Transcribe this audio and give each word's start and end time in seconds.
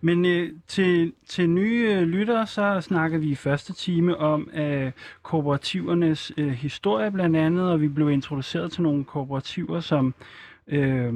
Men 0.00 0.24
øh, 0.24 0.52
til, 0.68 1.12
til 1.28 1.50
nye 1.50 1.88
øh, 1.90 2.02
lyttere, 2.02 2.46
så 2.46 2.80
snakker 2.80 3.18
vi 3.18 3.30
i 3.30 3.34
første 3.34 3.72
time 3.72 4.16
om 4.16 4.50
øh, 4.54 4.92
kooperativernes 5.22 6.32
øh, 6.36 6.48
historie 6.48 7.10
blandt 7.10 7.36
andet, 7.36 7.70
og 7.70 7.80
vi 7.80 7.88
blev 7.88 8.10
introduceret 8.10 8.72
til 8.72 8.82
nogle 8.82 9.04
kooperativer, 9.04 9.80
som 9.80 10.14
øh, 10.68 11.14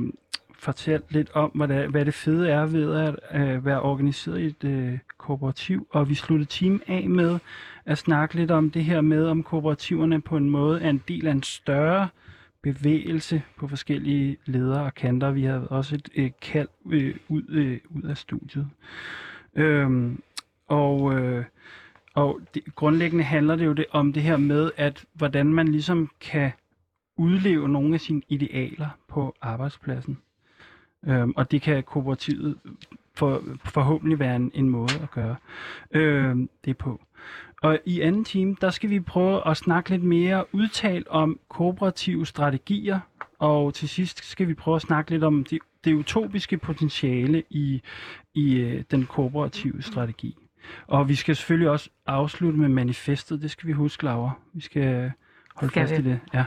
fortalte 0.59 1.13
lidt 1.13 1.31
om, 1.35 1.51
hvad 1.51 1.69
det, 1.69 1.89
hvad 1.89 2.05
det 2.05 2.15
fede 2.15 2.49
er 2.49 2.67
ved 2.67 2.95
at 2.95 3.17
øh, 3.35 3.65
være 3.65 3.83
organiseret 3.83 4.41
i 4.41 4.47
et 4.47 4.65
øh, 4.65 4.99
kooperativ, 5.19 5.87
og 5.91 6.09
vi 6.09 6.15
sluttede 6.15 6.51
timen 6.51 6.83
af 6.87 7.09
med 7.09 7.39
at 7.87 7.99
snakke 7.99 8.35
lidt 8.35 8.51
om 8.51 8.71
det 8.71 8.85
her 8.85 9.01
med, 9.01 9.27
om 9.27 9.43
kooperativerne 9.43 10.21
på 10.21 10.37
en 10.37 10.51
måde 10.51 10.83
er 10.83 10.91
en 10.91 11.03
del 11.09 11.27
af 11.27 11.33
en 11.33 11.43
større 11.43 12.09
bevægelse 12.63 13.43
på 13.57 13.69
forskellige 13.69 14.37
ledere 14.45 14.85
og 14.85 14.95
kanter. 14.95 15.31
Vi 15.31 15.45
har 15.45 15.59
også 15.59 15.95
et 15.95 16.09
øh, 16.15 16.31
kald 16.43 16.69
øh, 16.91 17.17
ud, 17.29 17.43
øh, 17.49 17.81
ud 17.91 18.03
af 18.03 18.17
studiet. 18.17 18.69
Øhm, 19.55 20.23
og 20.69 21.15
øh, 21.15 21.45
og 22.15 22.41
det, 22.55 22.63
grundlæggende 22.75 23.25
handler 23.25 23.57
det 23.57 23.67
jo 23.67 23.73
det, 23.73 23.87
om 23.91 24.13
det 24.13 24.23
her 24.23 24.37
med, 24.37 24.71
at 24.77 25.05
hvordan 25.15 25.47
man 25.47 25.69
ligesom 25.69 26.11
kan 26.21 26.53
udleve 27.17 27.69
nogle 27.69 27.95
af 27.95 28.01
sine 28.01 28.23
idealer 28.29 28.89
på 29.09 29.35
arbejdspladsen. 29.41 30.19
Øhm, 31.07 31.33
og 31.37 31.51
det 31.51 31.63
kan 31.63 31.83
kooperativet 31.83 32.59
for, 33.15 33.43
forhåbentlig 33.65 34.19
være 34.19 34.37
en, 34.37 34.51
en 34.55 34.69
måde 34.69 34.93
at 35.03 35.11
gøre 35.11 35.37
øhm, 35.91 36.51
det 36.65 36.79
på. 36.79 37.01
Og 37.63 37.79
i 37.85 38.01
anden 38.01 38.25
time, 38.25 38.57
der 38.61 38.71
skal 38.71 38.91
vi 38.91 39.01
prøve 39.01 39.49
at 39.49 39.57
snakke 39.57 39.91
lidt 39.91 40.03
mere 40.03 40.45
udtalt 40.53 41.09
om 41.09 41.41
kooperative 41.49 42.27
strategier, 42.27 43.01
og 43.39 43.75
til 43.75 43.89
sidst 43.89 44.25
skal 44.25 44.49
vi 44.49 44.55
prøve 44.55 44.77
at 44.77 44.83
snakke 44.83 45.11
lidt 45.11 45.25
om 45.25 45.45
det, 45.45 45.59
det 45.85 45.95
utopiske 45.95 46.59
potentiale 46.59 47.43
i, 47.51 47.83
i 48.35 48.55
øh, 48.55 48.85
den 48.91 49.07
kooperative 49.07 49.83
strategi. 49.83 50.37
Og 50.87 51.09
vi 51.09 51.15
skal 51.15 51.37
selvfølgelig 51.37 51.71
også 51.71 51.91
afslutte 52.07 52.59
med 52.59 52.69
manifestet, 52.69 53.43
det 53.43 53.51
skal 53.51 53.67
vi 53.67 53.73
huske, 53.73 54.05
Laura. 54.05 54.31
Vi 54.53 54.61
skal 54.61 55.13
holde 55.55 55.73
Skal 55.73 55.83
fast 55.89 55.93
vi? 55.93 56.09
i 56.09 56.13
det. 56.13 56.21
Ja. 56.35 56.45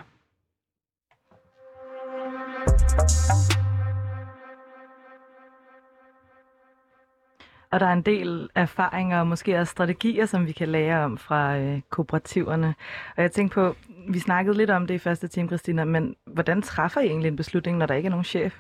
Og 7.75 7.81
der 7.81 7.87
er 7.87 7.93
en 7.93 8.01
del 8.01 8.49
erfaringer 8.55 9.19
og 9.19 9.27
måske 9.27 9.59
også 9.59 9.71
strategier, 9.71 10.25
som 10.25 10.47
vi 10.47 10.51
kan 10.51 10.67
lære 10.67 11.05
om 11.05 11.17
fra 11.17 11.57
øh, 11.57 11.81
kooperativerne. 11.89 12.75
Og 13.17 13.23
jeg 13.23 13.31
tænkte 13.31 13.53
på, 13.53 13.75
vi 14.09 14.19
snakkede 14.19 14.57
lidt 14.57 14.69
om 14.69 14.87
det 14.87 14.93
i 14.93 14.97
første 14.97 15.27
time, 15.27 15.47
Christina, 15.47 15.83
men 15.83 16.15
hvordan 16.25 16.61
træffer 16.61 17.01
I 17.01 17.05
egentlig 17.05 17.27
en 17.27 17.35
beslutning, 17.35 17.77
når 17.77 17.85
der 17.85 17.93
ikke 17.95 18.07
er 18.07 18.11
nogen 18.11 18.23
chef? 18.23 18.59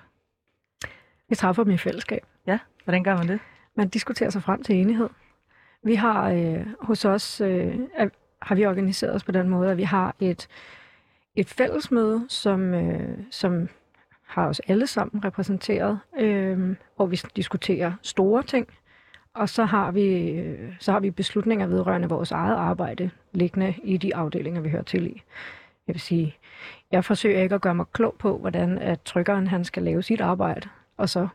Vi 1.29 1.35
træffer 1.35 1.63
dem 1.63 1.73
i 1.73 1.77
fællesskab. 1.77 2.25
Ja, 2.47 2.59
hvordan 2.83 3.03
gør 3.03 3.17
man 3.17 3.27
det? 3.27 3.39
Man 3.75 3.89
diskuterer 3.89 4.29
sig 4.29 4.43
frem 4.43 4.63
til 4.63 4.75
enighed. 4.75 5.09
Vi 5.83 5.95
har 5.95 6.29
øh, 6.29 6.65
hos 6.81 7.05
os, 7.05 7.41
øh, 7.41 7.79
er, 7.95 8.09
har 8.41 8.55
vi 8.55 8.65
organiseret 8.65 9.15
os 9.15 9.23
på 9.23 9.31
den 9.31 9.49
måde, 9.49 9.71
at 9.71 9.77
vi 9.77 9.83
har 9.83 10.15
et, 10.19 10.47
et 11.35 11.49
fællesmøde, 11.49 12.25
som, 12.29 12.73
øh, 12.73 13.17
som 13.31 13.69
har 14.27 14.47
os 14.47 14.59
alle 14.59 14.87
sammen 14.87 15.25
repræsenteret, 15.25 15.99
øh, 16.19 16.75
hvor 16.95 17.05
vi 17.05 17.21
diskuterer 17.35 17.93
store 18.01 18.43
ting. 18.43 18.67
Og 19.35 19.49
så 19.49 19.65
har 19.65 19.91
vi, 19.91 20.41
så 20.79 20.91
har 20.91 20.99
vi 20.99 21.11
beslutninger 21.11 21.67
vedrørende 21.67 22.09
vores 22.09 22.31
eget 22.31 22.55
arbejde 22.55 23.09
liggende 23.31 23.73
i 23.83 23.97
de 23.97 24.15
afdelinger, 24.15 24.61
vi 24.61 24.69
hører 24.69 24.83
til 24.83 25.07
i. 25.07 25.21
Jeg 25.87 25.93
vil 25.93 26.01
sige, 26.01 26.37
jeg 26.91 27.05
forsøger 27.05 27.41
ikke 27.41 27.55
at 27.55 27.61
gøre 27.61 27.75
mig 27.75 27.85
klog 27.93 28.15
på, 28.19 28.37
hvordan 28.37 28.77
at 28.77 29.01
trykkeren 29.01 29.47
han 29.47 29.63
skal 29.63 29.83
lave 29.83 30.03
sit 30.03 30.21
arbejde, 30.21 30.69
og 30.97 31.09
så 31.09 31.27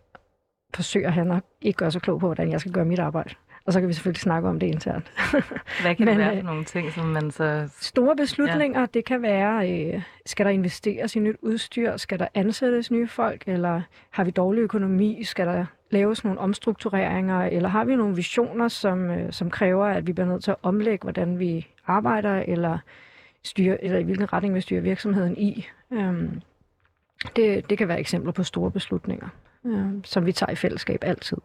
forsøger 0.74 1.10
han 1.10 1.32
at 1.32 1.42
ikke 1.60 1.76
gøre 1.76 1.90
sig 1.90 2.02
klog 2.02 2.20
på, 2.20 2.26
hvordan 2.26 2.50
jeg 2.50 2.60
skal 2.60 2.72
gøre 2.72 2.84
mit 2.84 2.98
arbejde. 2.98 3.34
Og 3.70 3.74
så 3.74 3.80
kan 3.80 3.88
vi 3.88 3.92
selvfølgelig 3.92 4.20
snakke 4.20 4.48
om 4.48 4.60
det 4.60 4.66
internt. 4.66 5.12
Hvad 5.82 5.94
kan 5.94 6.04
Men, 6.04 6.08
det 6.08 6.18
være 6.18 6.36
øh, 6.36 6.40
for 6.40 6.46
nogle 6.46 6.64
ting, 6.64 6.92
som 6.92 7.06
man 7.06 7.30
så... 7.30 7.68
Store 7.80 8.16
beslutninger, 8.16 8.80
ja. 8.80 8.86
det 8.94 9.04
kan 9.04 9.22
være, 9.22 9.70
øh, 9.70 10.02
skal 10.26 10.46
der 10.46 10.52
investeres 10.52 11.16
i 11.16 11.18
nyt 11.18 11.36
udstyr, 11.42 11.96
skal 11.96 12.18
der 12.18 12.26
ansættes 12.34 12.90
nye 12.90 13.08
folk, 13.08 13.42
eller 13.46 13.82
har 14.10 14.24
vi 14.24 14.30
dårlig 14.30 14.60
økonomi, 14.60 15.24
skal 15.24 15.46
der 15.46 15.64
laves 15.90 16.24
nogle 16.24 16.40
omstruktureringer, 16.40 17.42
eller 17.42 17.68
har 17.68 17.84
vi 17.84 17.96
nogle 17.96 18.16
visioner, 18.16 18.68
som, 18.68 19.10
øh, 19.10 19.32
som 19.32 19.50
kræver, 19.50 19.86
at 19.86 20.06
vi 20.06 20.12
bliver 20.12 20.28
nødt 20.28 20.44
til 20.44 20.50
at 20.50 20.56
omlægge, 20.62 21.02
hvordan 21.02 21.38
vi 21.38 21.66
arbejder, 21.86 22.44
eller, 22.48 22.78
styre, 23.42 23.84
eller 23.84 23.98
i 23.98 24.02
hvilken 24.02 24.32
retning 24.32 24.54
vi 24.54 24.60
styrer 24.60 24.80
virksomheden 24.80 25.36
i. 25.38 25.66
Øhm, 25.92 26.40
det, 27.36 27.70
det 27.70 27.78
kan 27.78 27.88
være 27.88 28.00
eksempler 28.00 28.32
på 28.32 28.42
store 28.42 28.70
beslutninger, 28.70 29.28
øh, 29.66 29.86
som 30.04 30.26
vi 30.26 30.32
tager 30.32 30.52
i 30.52 30.56
fællesskab 30.56 31.04
altid. 31.04 31.38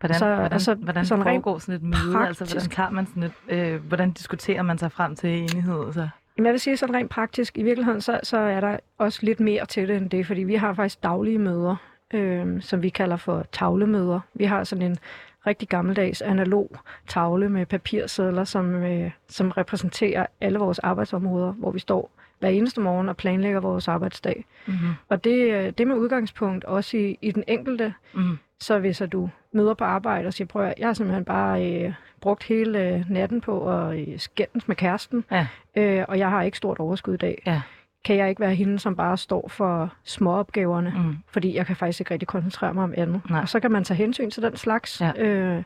Hvordan, 0.00 0.18
så- 0.18 0.34
hvordan, 0.34 0.52
og 0.52 0.60
så- 0.60 0.74
hvordan 0.74 1.06
sådan 1.06 1.24
foregår 1.24 1.58
sådan 1.58 1.74
et 1.74 1.82
møde? 1.82 2.26
Altså, 2.26 2.44
hvordan 2.44 2.70
tager 2.70 2.90
man 2.90 3.06
sådan 3.06 3.22
et... 3.22 3.32
Øh, 3.48 3.84
hvordan 3.84 4.10
diskuterer 4.10 4.62
man 4.62 4.78
sig 4.78 4.92
frem 4.92 5.16
til 5.16 5.30
enighed? 5.30 5.92
Så? 5.92 6.08
Jamen, 6.36 6.46
jeg 6.46 6.52
vil 6.52 6.60
sige 6.60 6.76
sådan 6.76 6.94
rent 6.94 7.10
praktisk, 7.10 7.58
i 7.58 7.62
virkeligheden, 7.62 8.00
så, 8.00 8.20
så 8.22 8.38
er 8.38 8.60
der 8.60 8.76
også 8.98 9.18
lidt 9.22 9.40
mere 9.40 9.66
til 9.66 9.88
det 9.88 9.96
end 9.96 10.10
det, 10.10 10.26
fordi 10.26 10.42
vi 10.42 10.54
har 10.54 10.74
faktisk 10.74 11.02
daglige 11.02 11.38
møder, 11.38 11.76
øh, 12.14 12.62
som 12.62 12.82
vi 12.82 12.88
kalder 12.88 13.16
for 13.16 13.46
tavlemøder. 13.52 14.20
Vi 14.34 14.44
har 14.44 14.64
sådan 14.64 14.82
en 14.90 14.98
rigtig 15.46 15.68
gammeldags 15.68 16.22
analog 16.22 16.70
tavle 17.08 17.48
med 17.48 17.66
papirsedler, 17.66 18.44
som, 18.44 18.74
øh, 18.74 19.10
som 19.28 19.50
repræsenterer 19.50 20.26
alle 20.40 20.58
vores 20.58 20.78
arbejdsområder, 20.78 21.52
hvor 21.52 21.70
vi 21.70 21.78
står 21.78 22.10
hver 22.40 22.48
eneste 22.48 22.80
morgen 22.80 23.08
og 23.08 23.16
planlægger 23.16 23.60
vores 23.60 23.88
arbejdsdag. 23.88 24.44
Mm-hmm. 24.66 24.88
Og 25.08 25.24
det, 25.24 25.52
øh, 25.54 25.72
det 25.78 25.86
med 25.86 25.96
udgangspunkt 25.96 26.64
også 26.64 26.96
i, 26.96 27.18
i 27.22 27.30
den 27.32 27.44
enkelte, 27.48 27.94
Mm. 28.14 28.38
så 28.60 28.78
hvis 28.78 29.00
at 29.00 29.12
du 29.12 29.30
møder 29.52 29.74
på 29.74 29.84
arbejde 29.84 30.26
og 30.26 30.32
siger, 30.34 30.48
prøv 30.48 30.62
at, 30.64 30.74
jeg 30.78 30.88
har 30.88 30.94
simpelthen 30.94 31.24
bare 31.24 31.72
øh, 31.72 31.92
brugt 32.20 32.42
hele 32.44 32.88
øh, 32.88 33.04
natten 33.10 33.40
på 33.40 33.70
at 33.70 34.00
øh, 34.08 34.18
skændes 34.18 34.68
med 34.68 34.76
kæresten, 34.76 35.24
Ja. 35.30 35.46
øh, 35.76 36.04
og 36.08 36.18
jeg 36.18 36.30
har 36.30 36.42
ikke 36.42 36.56
stort 36.56 36.78
overskud 36.78 37.14
i 37.14 37.16
dag. 37.16 37.42
Ja. 37.46 37.60
Kan 38.04 38.16
jeg 38.16 38.28
ikke 38.28 38.40
være 38.40 38.54
hende, 38.54 38.78
som 38.78 38.96
bare 38.96 39.16
står 39.16 39.48
for 39.48 39.92
småopgaverne, 40.04 40.92
Mm. 40.96 41.16
fordi 41.30 41.56
jeg 41.56 41.66
kan 41.66 41.76
faktisk 41.76 42.00
ikke 42.00 42.10
rigtig 42.10 42.28
koncentrere 42.28 42.74
mig 42.74 42.84
om 42.84 42.94
andet. 42.96 43.20
Nej. 43.30 43.40
Og 43.40 43.48
så 43.48 43.60
kan 43.60 43.70
man 43.72 43.84
tage 43.84 43.98
hensyn 43.98 44.30
til 44.30 44.42
den 44.42 44.56
slags, 44.56 45.00
Ja. 45.00 45.12
øh, 45.22 45.62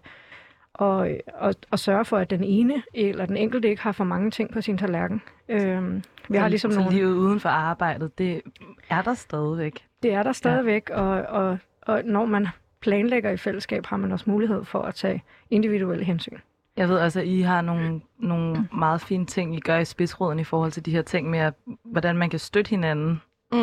og, 0.74 1.10
og, 1.34 1.54
og 1.70 1.78
sørge 1.78 2.04
for, 2.04 2.16
at 2.16 2.30
den 2.30 2.44
ene 2.44 2.82
eller 2.94 3.26
den 3.26 3.36
enkelte 3.36 3.68
ikke 3.68 3.82
har 3.82 3.92
for 3.92 4.04
mange 4.04 4.30
ting 4.30 4.50
på 4.50 4.60
sin 4.60 4.78
tallerken. 4.78 5.22
Øh, 5.48 6.02
vi 6.28 6.36
har 6.36 6.44
så, 6.44 6.48
ligesom 6.48 6.72
så 6.72 6.78
nogle... 6.78 6.94
livet 6.94 7.14
uden 7.14 7.40
for 7.40 7.48
arbejdet, 7.48 8.18
det 8.18 8.42
er 8.90 9.02
der 9.02 9.14
stadigvæk. 9.14 9.84
Det 10.02 10.12
er 10.12 10.22
der 10.22 10.32
stadigvæk, 10.32 10.90
ja. 10.90 11.00
og, 11.00 11.42
og, 11.42 11.58
og 11.82 12.02
når 12.04 12.26
man 12.26 12.48
planlægger 12.80 13.30
i 13.30 13.36
fællesskab, 13.36 13.86
har 13.86 13.96
man 13.96 14.12
også 14.12 14.30
mulighed 14.30 14.64
for 14.64 14.82
at 14.82 14.94
tage 14.94 15.22
individuelle 15.50 16.04
hensyn. 16.04 16.38
Jeg 16.76 16.88
ved 16.88 16.98
altså, 16.98 17.20
I 17.20 17.40
har 17.40 17.60
nogle, 17.60 18.00
nogle 18.18 18.68
meget 18.72 19.00
fine 19.00 19.26
ting, 19.26 19.56
I 19.56 19.60
gør 19.60 19.78
i 19.78 19.84
spidsråden 19.84 20.38
i 20.38 20.44
forhold 20.44 20.72
til 20.72 20.86
de 20.86 20.90
her 20.90 21.02
ting 21.02 21.30
med, 21.30 21.38
at, 21.38 21.54
hvordan 21.84 22.16
man 22.16 22.30
kan 22.30 22.38
støtte 22.38 22.70
hinanden. 22.70 23.20
Mm. 23.52 23.58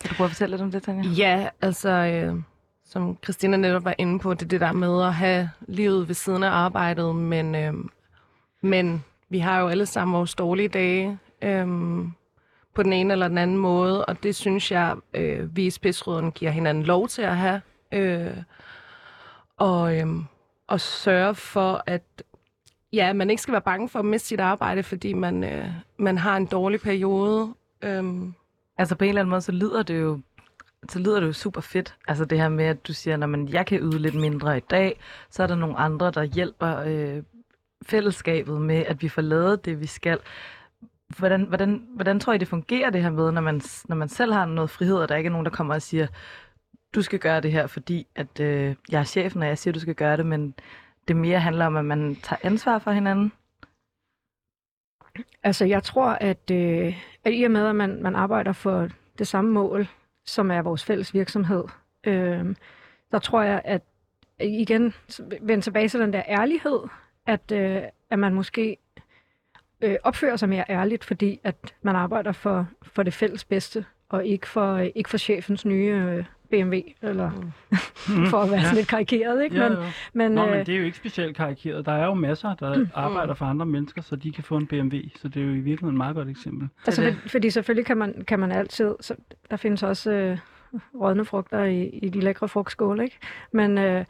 Kan 0.00 0.08
du 0.08 0.14
prøve 0.14 0.24
at 0.24 0.30
fortælle 0.30 0.52
lidt 0.52 0.62
om 0.62 0.70
det, 0.70 0.82
Tanja? 0.82 1.10
Ja, 1.10 1.48
altså, 1.60 1.90
øh, 1.90 2.42
som 2.92 3.18
Christina 3.24 3.56
netop 3.56 3.84
var 3.84 3.94
inde 3.98 4.18
på, 4.18 4.34
det 4.34 4.42
er 4.42 4.48
det 4.48 4.60
der 4.60 4.72
med 4.72 5.02
at 5.04 5.14
have 5.14 5.50
livet 5.60 6.08
ved 6.08 6.14
siden 6.14 6.42
af 6.42 6.50
arbejdet, 6.50 7.16
men, 7.16 7.54
øh, 7.54 7.74
men 8.60 9.04
vi 9.28 9.38
har 9.38 9.60
jo 9.60 9.68
alle 9.68 9.86
sammen 9.86 10.14
vores 10.14 10.34
dårlige 10.34 10.68
dage 10.68 11.18
øh, 11.42 11.66
på 12.74 12.82
den 12.82 12.92
ene 12.92 13.12
eller 13.12 13.28
den 13.28 13.38
anden 13.38 13.56
måde, 13.56 14.04
og 14.04 14.22
det 14.22 14.34
synes 14.34 14.72
jeg, 14.72 14.96
øh, 15.14 15.56
vi 15.56 15.66
i 15.66 15.70
spidsråden 15.70 16.32
giver 16.32 16.50
hinanden 16.50 16.84
lov 16.84 17.08
til 17.08 17.22
at 17.22 17.36
have. 17.36 17.60
Øh, 17.92 18.36
og, 19.56 19.98
øh, 19.98 20.06
og 20.66 20.80
sørge 20.80 21.34
for, 21.34 21.82
at 21.86 22.22
ja, 22.92 23.12
man 23.12 23.30
ikke 23.30 23.42
skal 23.42 23.52
være 23.52 23.62
bange 23.62 23.88
for 23.88 23.98
at 23.98 24.04
miste 24.04 24.28
sit 24.28 24.40
arbejde, 24.40 24.82
fordi 24.82 25.12
man, 25.12 25.44
øh, 25.44 25.68
man 25.98 26.18
har 26.18 26.36
en 26.36 26.46
dårlig 26.46 26.80
periode. 26.80 27.54
Øh, 27.82 28.32
Altså 28.78 28.94
på 28.94 29.04
en 29.04 29.08
eller 29.08 29.20
anden 29.20 29.30
måde, 29.30 29.40
så 29.40 29.52
lyder 29.52 29.82
det 29.82 30.00
jo 30.00 30.20
så 30.88 30.98
lyder 30.98 31.20
det 31.20 31.26
jo 31.26 31.32
super 31.32 31.60
fedt. 31.60 31.96
Altså 32.08 32.24
det 32.24 32.38
her 32.38 32.48
med, 32.48 32.64
at 32.64 32.86
du 32.86 32.92
siger, 32.92 33.16
når 33.16 33.50
jeg 33.50 33.66
kan 33.66 33.80
yde 33.80 33.98
lidt 33.98 34.14
mindre 34.14 34.56
i 34.56 34.60
dag, 34.60 35.00
så 35.30 35.42
er 35.42 35.46
der 35.46 35.54
nogle 35.54 35.76
andre, 35.76 36.10
der 36.10 36.22
hjælper 36.22 36.78
øh, 36.86 37.22
fællesskabet 37.86 38.60
med, 38.60 38.84
at 38.86 39.02
vi 39.02 39.08
får 39.08 39.22
lavet 39.22 39.64
det, 39.64 39.80
vi 39.80 39.86
skal. 39.86 40.18
Hvordan, 41.18 41.42
hvordan, 41.42 41.86
hvordan 41.94 42.20
tror 42.20 42.32
I, 42.32 42.38
det 42.38 42.48
fungerer 42.48 42.90
det 42.90 43.02
her 43.02 43.10
med, 43.10 43.32
når 43.32 43.40
man, 43.40 43.60
når 43.88 43.96
man 43.96 44.08
selv 44.08 44.32
har 44.32 44.46
noget 44.46 44.70
frihed, 44.70 44.96
og 44.96 45.08
der 45.08 45.16
ikke 45.16 45.28
er 45.28 45.32
nogen, 45.32 45.46
der 45.46 45.50
kommer 45.50 45.74
og 45.74 45.82
siger, 45.82 46.06
du 46.94 47.02
skal 47.02 47.18
gøre 47.18 47.40
det 47.40 47.52
her, 47.52 47.66
fordi 47.66 48.06
at 48.14 48.40
øh, 48.40 48.74
jeg 48.90 49.00
er 49.00 49.04
chefen, 49.04 49.42
og 49.42 49.48
jeg 49.48 49.58
siger, 49.58 49.72
du 49.72 49.80
skal 49.80 49.94
gøre 49.94 50.16
det, 50.16 50.26
men 50.26 50.54
det 51.08 51.16
mere 51.16 51.40
handler 51.40 51.66
om, 51.66 51.76
at 51.76 51.84
man 51.84 52.16
tager 52.22 52.40
ansvar 52.42 52.78
for 52.78 52.90
hinanden? 52.90 53.32
Altså, 55.42 55.64
jeg 55.64 55.82
tror, 55.82 56.08
at, 56.08 56.50
øh, 56.50 57.02
at 57.24 57.32
i 57.34 57.42
og 57.42 57.50
med, 57.50 57.66
at 57.66 57.76
man, 57.76 58.02
man 58.02 58.14
arbejder 58.14 58.52
for 58.52 58.88
det 59.18 59.26
samme 59.26 59.50
mål, 59.50 59.88
som 60.26 60.50
er 60.50 60.62
vores 60.62 60.84
fælles 60.84 61.14
virksomhed, 61.14 61.64
øh, 62.04 62.54
der 63.12 63.18
tror 63.18 63.42
jeg, 63.42 63.62
at 63.64 63.82
igen 64.40 64.94
vende 65.40 65.62
tilbage 65.62 65.88
til 65.88 66.00
den 66.00 66.12
der 66.12 66.22
ærlighed, 66.28 66.80
at, 67.26 67.52
øh, 67.52 67.82
at 68.10 68.18
man 68.18 68.34
måske 68.34 68.76
øh, 69.80 69.96
opfører 70.02 70.36
sig 70.36 70.48
mere 70.48 70.64
ærligt, 70.68 71.04
fordi 71.04 71.40
at 71.44 71.74
man 71.82 71.96
arbejder 71.96 72.32
for, 72.32 72.68
for 72.82 73.02
det 73.02 73.14
fælles 73.14 73.44
bedste, 73.44 73.84
og 74.08 74.26
ikke 74.26 74.48
for, 74.48 74.74
øh, 74.74 74.90
ikke 74.94 75.10
for 75.10 75.18
chefens 75.18 75.64
nye 75.64 75.92
øh, 75.94 76.24
BMW, 76.52 76.76
eller 77.02 77.30
Mm. 78.08 78.26
for 78.32 78.38
at 78.38 78.48
være 78.50 78.58
Ja. 78.58 78.62
sådan 78.62 78.76
lidt 78.76 78.88
karikeret, 78.88 79.44
ikke? 79.44 79.56
Ja, 79.56 79.68
Men, 79.68 79.78
jo. 79.78 79.84
men, 80.12 80.32
Nå, 80.32 80.44
øh, 80.44 80.50
men 80.50 80.66
det 80.66 80.74
er 80.74 80.78
jo 80.78 80.84
ikke 80.84 80.96
specielt 80.96 81.36
karikeret. 81.36 81.86
Der 81.86 81.92
er 81.92 82.04
jo 82.04 82.14
masser, 82.14 82.54
der 82.54 82.86
arbejder 82.94 83.34
for 83.34 83.44
andre 83.44 83.66
mennesker, 83.66 84.02
så 84.02 84.16
de 84.16 84.32
kan 84.32 84.44
få 84.44 84.56
en 84.56 84.66
BMW. 84.66 84.96
Så 85.16 85.28
det 85.28 85.42
er 85.42 85.46
jo 85.46 85.50
i 85.52 85.60
virkeligheden 85.60 85.88
et 85.88 85.98
meget 85.98 86.16
godt 86.16 86.28
eksempel. 86.28 86.68
Altså, 86.86 87.02
det. 87.02 87.16
for, 87.22 87.28
fordi 87.28 87.50
selvfølgelig 87.50 87.86
kan 87.86 87.96
man, 87.96 88.24
kan 88.28 88.38
man 88.40 88.52
altid... 88.52 88.94
Så, 89.00 89.14
der 89.50 89.56
findes 89.56 89.82
også 89.82 90.12
øh, 90.12 90.38
rådne 91.00 91.24
frugter 91.24 91.64
i, 91.64 91.82
i 91.88 92.08
de 92.08 92.20
lækre 92.20 92.48
frugtskåle, 92.48 93.04
ikke? 93.04 93.18
Men, 93.52 93.78
øh, 93.78 94.04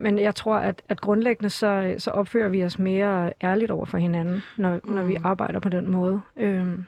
men 0.00 0.18
jeg 0.18 0.34
tror, 0.34 0.56
at, 0.56 0.82
at 0.88 1.00
grundlæggende 1.00 1.50
så, 1.50 1.94
så 1.98 2.10
opfører 2.10 2.48
vi 2.48 2.64
os 2.64 2.78
mere 2.78 3.32
ærligt 3.42 3.70
over 3.70 3.84
for 3.84 3.98
hinanden, 3.98 4.42
når, 4.56 4.80
mm. 4.84 4.92
når 4.92 5.02
vi 5.02 5.16
Mm. 5.18 5.26
arbejder 5.26 5.60
på 5.60 5.68
den 5.68 5.90
måde. 5.90 6.20
Øhm, 6.36 6.84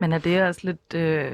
Men 0.00 0.12
er 0.12 0.18
det 0.18 0.42
også 0.42 0.60
lidt 0.64 0.94
øh, 0.94 1.32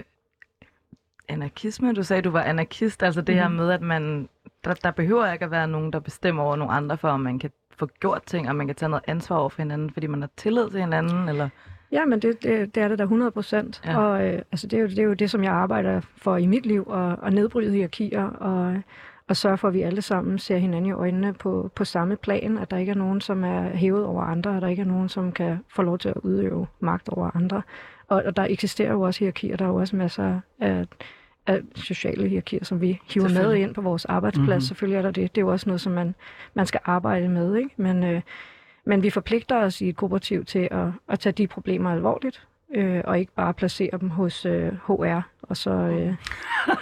anarkisme? 1.29 1.93
Du 1.93 2.03
sagde, 2.03 2.23
du 2.23 2.31
var 2.31 2.43
anarkist. 2.43 3.03
Altså 3.03 3.21
det 3.21 3.35
her 3.35 3.49
Mhm. 3.49 3.57
med, 3.57 3.71
at 3.71 3.83
man... 3.83 4.29
Der, 4.65 4.75
der 4.75 4.91
behøver 4.91 5.33
ikke 5.33 5.45
at 5.45 5.51
være 5.51 5.69
nogen, 5.69 5.93
der 5.93 6.01
bestemmer 6.01 6.43
over 6.43 6.57
nogle 6.57 6.73
andre, 6.73 6.97
for 6.99 7.09
at 7.09 7.21
man 7.21 7.39
kan 7.39 7.51
få 7.79 7.87
gjort 8.01 8.23
ting, 8.27 8.49
og 8.49 8.57
man 8.57 8.67
kan 8.67 8.77
tage 8.77 8.89
noget 8.89 9.05
ansvar 9.07 9.37
over 9.37 9.49
for 9.49 9.63
hinanden, 9.63 9.91
fordi 9.91 10.07
man 10.07 10.21
har 10.21 10.31
tillid 10.37 10.71
til 10.71 10.81
hinanden, 10.81 11.29
eller... 11.29 11.49
ja, 11.93 12.05
men 12.05 12.23
det, 12.23 12.43
det, 12.43 12.75
det 12.75 12.83
er 12.83 12.89
det 12.89 12.99
da 12.99 13.03
100 13.03 13.31
procent. 13.31 13.83
Ja. 13.87 13.99
Og 13.99 14.27
øh, 14.27 14.33
altså, 14.53 14.67
det, 14.67 14.77
er 14.77 14.81
jo, 14.83 14.89
det 14.89 14.99
er 14.99 15.03
jo 15.03 15.13
det, 15.15 15.31
som 15.31 15.45
jeg 15.45 15.53
arbejder 15.53 16.01
for 16.17 16.37
i 16.37 16.47
mit 16.47 16.67
liv, 16.67 16.91
at, 16.95 17.27
at 17.27 17.33
nedbryde 17.33 17.71
hierarkier 17.73 18.25
og, 18.25 18.77
og 19.29 19.37
sørge 19.37 19.59
for, 19.59 19.69
at 19.69 19.75
vi 19.75 19.83
alle 19.83 20.03
sammen 20.03 20.39
ser 20.39 20.57
hinanden 20.59 20.87
i 20.91 20.93
øjnene 20.93 21.35
på, 21.35 21.71
på 21.75 21.85
samme 21.85 22.17
plan, 22.17 22.59
at 22.59 22.71
der 22.71 22.77
ikke 22.77 22.91
er 22.93 22.97
nogen, 22.97 23.21
som 23.21 23.45
er 23.45 23.63
hævet 23.69 24.05
over 24.05 24.23
andre, 24.23 24.57
at 24.57 24.63
der 24.63 24.69
ikke 24.69 24.83
er 24.83 24.87
nogen, 24.87 25.09
som 25.09 25.33
kan 25.33 25.59
få 25.75 25.83
lov 25.83 25.99
til 25.99 26.09
at 26.09 26.17
udøve 26.23 26.67
magt 26.81 27.09
over 27.09 27.37
andre. 27.37 27.63
Og, 28.09 28.23
og 28.27 28.37
der 28.37 28.47
eksisterer 28.51 28.93
jo 28.93 29.01
også 29.01 29.21
hierarkier, 29.21 29.57
der 29.57 29.65
er 29.65 29.69
jo 29.69 29.75
også 29.77 29.97
masser 29.97 30.41
af, 30.61 30.87
af 31.49 31.61
sociale 31.75 32.29
hierarkier, 32.29 32.65
som 32.65 32.81
vi 32.81 32.99
hiver 33.15 33.29
med 33.29 33.55
ind 33.55 33.75
på 33.75 33.81
vores 33.81 34.05
arbejdsplads. 34.05 34.45
Mhm. 34.45 34.51
Mm-hmm. 34.51 34.61
Selvfølgelig 34.61 34.99
er 34.99 35.03
der 35.03 35.11
det. 35.11 35.35
Det 35.35 35.41
er 35.41 35.45
jo 35.45 35.53
også 35.53 35.69
noget, 35.69 35.81
som 35.81 35.93
man, 35.93 36.15
man 36.55 36.67
skal 36.67 36.81
arbejde 36.85 37.29
med, 37.29 37.57
ikke? 37.57 37.71
Men, 37.77 38.05
øh, 38.05 38.21
men 38.85 39.03
vi 39.03 39.11
forpligter 39.11 39.57
os 39.57 39.81
i 39.81 39.89
et 39.89 39.97
kooperativ 39.97 40.45
til 40.45 40.69
at, 40.71 40.87
at 41.09 41.19
tage 41.21 41.33
de 41.33 41.47
problemer 41.47 41.91
alvorligt, 41.91 42.48
øh, 42.75 43.01
og 43.05 43.19
ikke 43.19 43.33
bare 43.33 43.55
placere 43.55 43.99
dem 44.01 44.11
hos 44.11 44.47
øh, 44.47 44.73
HR, 44.87 45.21
og 45.43 45.57
så 45.57 45.71
øh, 45.71 46.15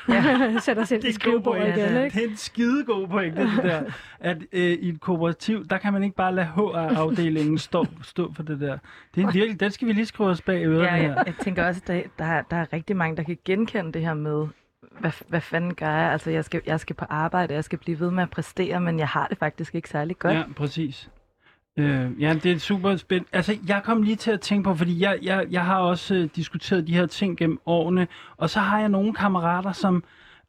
ja, 0.14 0.58
sætte 0.60 0.80
os 0.80 0.90
ind 0.90 1.02
Det 1.02 1.08
i 1.08 1.10
er 1.10 1.14
skrivebordet 1.14 1.76
igen. 1.76 2.04
Ikke? 2.04 2.18
Det 2.18 2.24
er 2.24 2.28
en 2.30 2.36
skidegod 2.36 3.08
pointe, 3.08 3.42
det 3.42 3.62
der. 3.64 3.82
At 4.30 4.36
øh, 4.52 4.62
i 4.70 4.88
et 4.88 5.00
kooperativ, 5.00 5.64
der 5.66 5.78
kan 5.78 5.92
man 5.92 6.02
ikke 6.04 6.16
bare 6.16 6.34
lade 6.34 6.46
HR-afdelingen 6.46 7.58
stå, 7.58 7.86
stå 8.02 8.32
for 8.32 8.42
det 8.42 8.60
der. 8.60 8.78
Det 9.14 9.22
er 9.22 9.28
en 9.28 9.34
virkelig, 9.34 9.60
den 9.60 9.70
skal 9.70 9.88
vi 9.88 9.92
lige 9.92 10.06
skrive 10.06 10.28
os 10.28 10.42
bag 10.42 10.64
ørerne 10.66 10.84
Ja, 10.84 10.96
her. 10.96 11.02
jeg, 11.14 11.22
jeg 11.26 11.34
tænker 11.40 11.66
også, 11.66 11.80
at 11.84 11.88
der, 11.88 12.02
der, 12.18 12.24
er- 12.24 12.42
der 12.50 12.56
er 12.56 12.72
rigtig 12.72 12.96
mange, 12.96 13.16
der 13.16 13.22
kan 13.22 13.38
genkende 13.44 13.92
det 13.92 14.02
her 14.02 14.14
med, 14.14 14.46
hvad, 15.00 15.10
hvad 15.28 15.40
fanden 15.40 15.74
gør 15.74 15.90
jeg? 15.90 16.12
Altså, 16.12 16.30
jeg 16.30 16.44
skal, 16.44 16.60
jeg 16.66 16.80
skal 16.80 16.96
på 16.96 17.04
arbejde, 17.08 17.54
jeg 17.54 17.64
skal 17.64 17.78
blive 17.78 18.00
ved 18.00 18.10
med 18.10 18.22
at 18.22 18.30
præstere, 18.30 18.80
men 18.80 18.98
jeg 18.98 19.08
har 19.08 19.26
det 19.26 19.38
faktisk 19.38 19.74
ikke 19.74 19.88
særlig 19.88 20.18
godt. 20.18 20.34
Ja, 20.34 20.42
præcis. 20.56 21.10
Øh, 21.76 22.22
ja, 22.22 22.34
det 22.34 22.52
er 22.52 22.58
super 22.58 22.96
spændt. 22.96 23.28
Altså, 23.32 23.58
jeg 23.68 23.82
kom 23.84 24.02
lige 24.02 24.16
til 24.16 24.30
at 24.30 24.40
tænke 24.40 24.64
på, 24.64 24.74
fordi 24.74 25.00
jeg, 25.00 25.18
jeg, 25.22 25.46
jeg 25.50 25.64
har 25.64 25.78
også 25.78 26.14
øh, 26.14 26.28
diskuteret 26.36 26.86
de 26.86 26.94
her 26.94 27.06
ting 27.06 27.38
gennem 27.38 27.58
årene, 27.66 28.08
og 28.36 28.50
så 28.50 28.60
har 28.60 28.80
jeg 28.80 28.88
nogle 28.88 29.14
kammerater, 29.14 29.72
som 29.72 30.04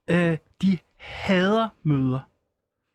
øh, 0.07 0.37
de 0.61 0.77
hader 0.97 1.67
møder. 1.83 2.19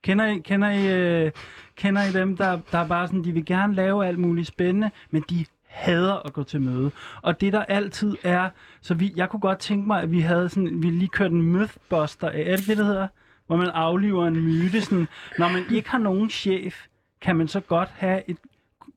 Kender 0.05 0.27
I, 0.27 0.39
kender 0.39 0.71
I, 0.71 0.93
øh, 0.93 1.31
kender 1.77 2.03
I 2.03 2.13
dem, 2.13 2.37
der, 2.37 2.59
der 2.73 2.79
er 2.79 2.89
bare 2.89 3.07
sådan, 3.07 3.25
de 3.25 3.33
vil 3.33 3.45
gerne 3.45 3.75
lave 3.75 4.07
alt 4.07 4.19
muligt 4.19 4.49
spændende, 4.49 4.91
men 5.11 5.25
de 5.31 5.45
hader 5.67 6.27
at 6.27 6.33
gå 6.33 6.43
til 6.43 6.61
møde. 6.61 6.91
Og 7.23 7.41
det 7.41 7.53
der 7.53 7.65
altid 7.65 8.17
er, 8.23 8.51
så 8.81 8.95
vi, 8.95 9.13
jeg 9.17 9.29
kunne 9.29 9.41
godt 9.41 9.59
tænke 9.59 9.87
mig, 9.87 10.03
at 10.03 10.11
vi 10.11 10.21
havde 10.21 10.49
sådan, 10.49 10.83
vi 10.83 10.91
lige 10.91 11.09
kørte 11.09 11.35
en 11.35 11.43
mythbuster 11.43 12.29
af, 12.29 12.41
er 12.41 12.57
det 12.57 12.67
det, 12.67 12.77
det 12.77 12.87
hedder? 12.87 13.09
Hvor 13.47 13.57
man 13.57 13.69
afliver 13.69 14.27
en 14.27 14.41
myte, 14.41 14.81
sådan, 14.81 15.09
når 15.39 15.49
man 15.49 15.65
ikke 15.71 15.91
har 15.91 15.99
nogen 15.99 16.31
chef, 16.31 16.87
kan 17.23 17.37
man 17.37 17.49
så 17.49 17.61
godt 17.61 17.89
have 17.89 18.23
et 18.27 18.37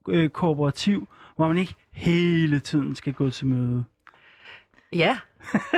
øh, 0.08 0.30
kooperativ, 0.30 1.08
hvor 1.36 1.48
man 1.48 1.58
ikke 1.58 1.76
hele 1.92 2.60
tiden 2.60 2.96
skal 2.96 3.14
gå 3.14 3.30
til 3.30 3.48
møde. 3.48 3.84
Ja, 4.94 5.18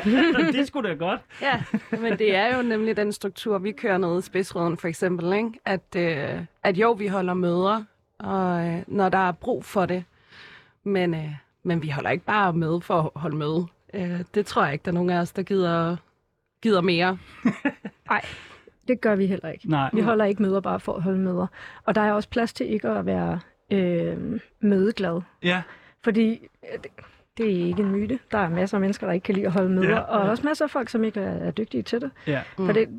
det 0.52 0.68
skulle 0.68 0.90
da 0.90 0.96
godt. 0.96 1.22
ja, 1.42 1.64
men 1.92 2.20
det 2.20 2.36
er 2.36 2.58
jo 2.58 2.64
nemlig 2.64 2.98
den 2.98 3.12
struktur, 3.12 3.58
vi 3.58 3.72
kører 3.72 3.98
ned 3.98 4.20
i 4.20 4.22
Spidsrøden 4.22 4.78
for 4.78 4.88
eksempel, 4.88 5.34
ikke? 5.34 5.52
At, 5.66 5.96
øh, 5.96 6.46
at 6.64 6.78
jo, 6.78 6.92
vi 6.92 7.08
holder 7.08 7.34
møder, 7.34 7.84
og, 8.20 8.68
øh, 8.68 8.84
når 8.88 9.10
der 9.10 9.18
er 9.18 9.32
brug 9.32 9.66
for 9.66 9.86
det, 9.86 10.04
men, 10.84 11.14
øh, 11.14 11.32
men 11.64 11.82
vi 11.82 11.90
holder 11.90 12.10
ikke 12.10 12.26
bare 12.26 12.54
med 12.54 12.82
for 12.82 13.02
at 13.02 13.22
holde 13.22 13.36
møde. 13.36 13.68
Øh, 13.94 14.20
det 14.34 14.46
tror 14.46 14.64
jeg 14.64 14.74
ikke, 14.74 14.84
der 14.84 14.92
er 14.92 14.94
nogen 14.94 15.10
af 15.10 15.20
os, 15.20 15.32
der 15.32 15.44
gider, 15.44 15.98
gider 16.62 16.82
mere. 16.82 17.18
Det 18.88 19.02
gør 19.02 19.16
vi 19.16 19.26
heller 19.26 19.50
ikke. 19.50 19.70
Nej. 19.70 19.90
Vi 19.94 20.02
holder 20.02 20.26
ikke 20.26 20.42
møder 20.42 20.60
bare 20.62 20.80
for 20.80 20.94
at 20.94 21.02
holde 21.02 21.20
møder. 21.20 21.48
Og 21.86 21.96
der 21.96 22.02
er 22.02 22.12
også 22.12 22.30
plads 22.30 22.54
til 22.54 22.74
ikke 22.74 22.90
at 22.90 23.06
være 23.06 23.40
øh, 23.72 24.40
mødeglad. 24.60 25.22
Ja, 25.44 25.62
Fordi 26.04 26.48
det, 26.84 26.92
det 27.38 27.46
er 27.62 27.66
ikke 27.66 27.82
en 27.82 27.92
myte. 27.92 28.20
Der 28.32 28.38
er 28.38 28.50
masser 28.50 28.78
af 28.78 28.82
mennesker, 28.82 29.08
der 29.08 29.14
ikke 29.14 29.24
kan 29.24 29.36
lide 29.36 29.46
at 29.46 29.52
holde 29.52 29.70
møder. 29.70 29.90
Ja, 29.90 30.00
og 30.00 30.26
ja. 30.26 30.30
også 30.32 30.44
masser 30.48 30.66
af 30.66 30.72
folk, 30.72 30.90
som 30.90 31.04
ikke 31.04 31.20
er, 31.20 31.48
er 31.48 31.52
dygtige 31.52 31.84
til 31.84 32.02
det. 32.02 32.12
ja. 32.28 32.42
Mm. 32.58 32.66
For 32.66 32.74
det, 32.74 32.90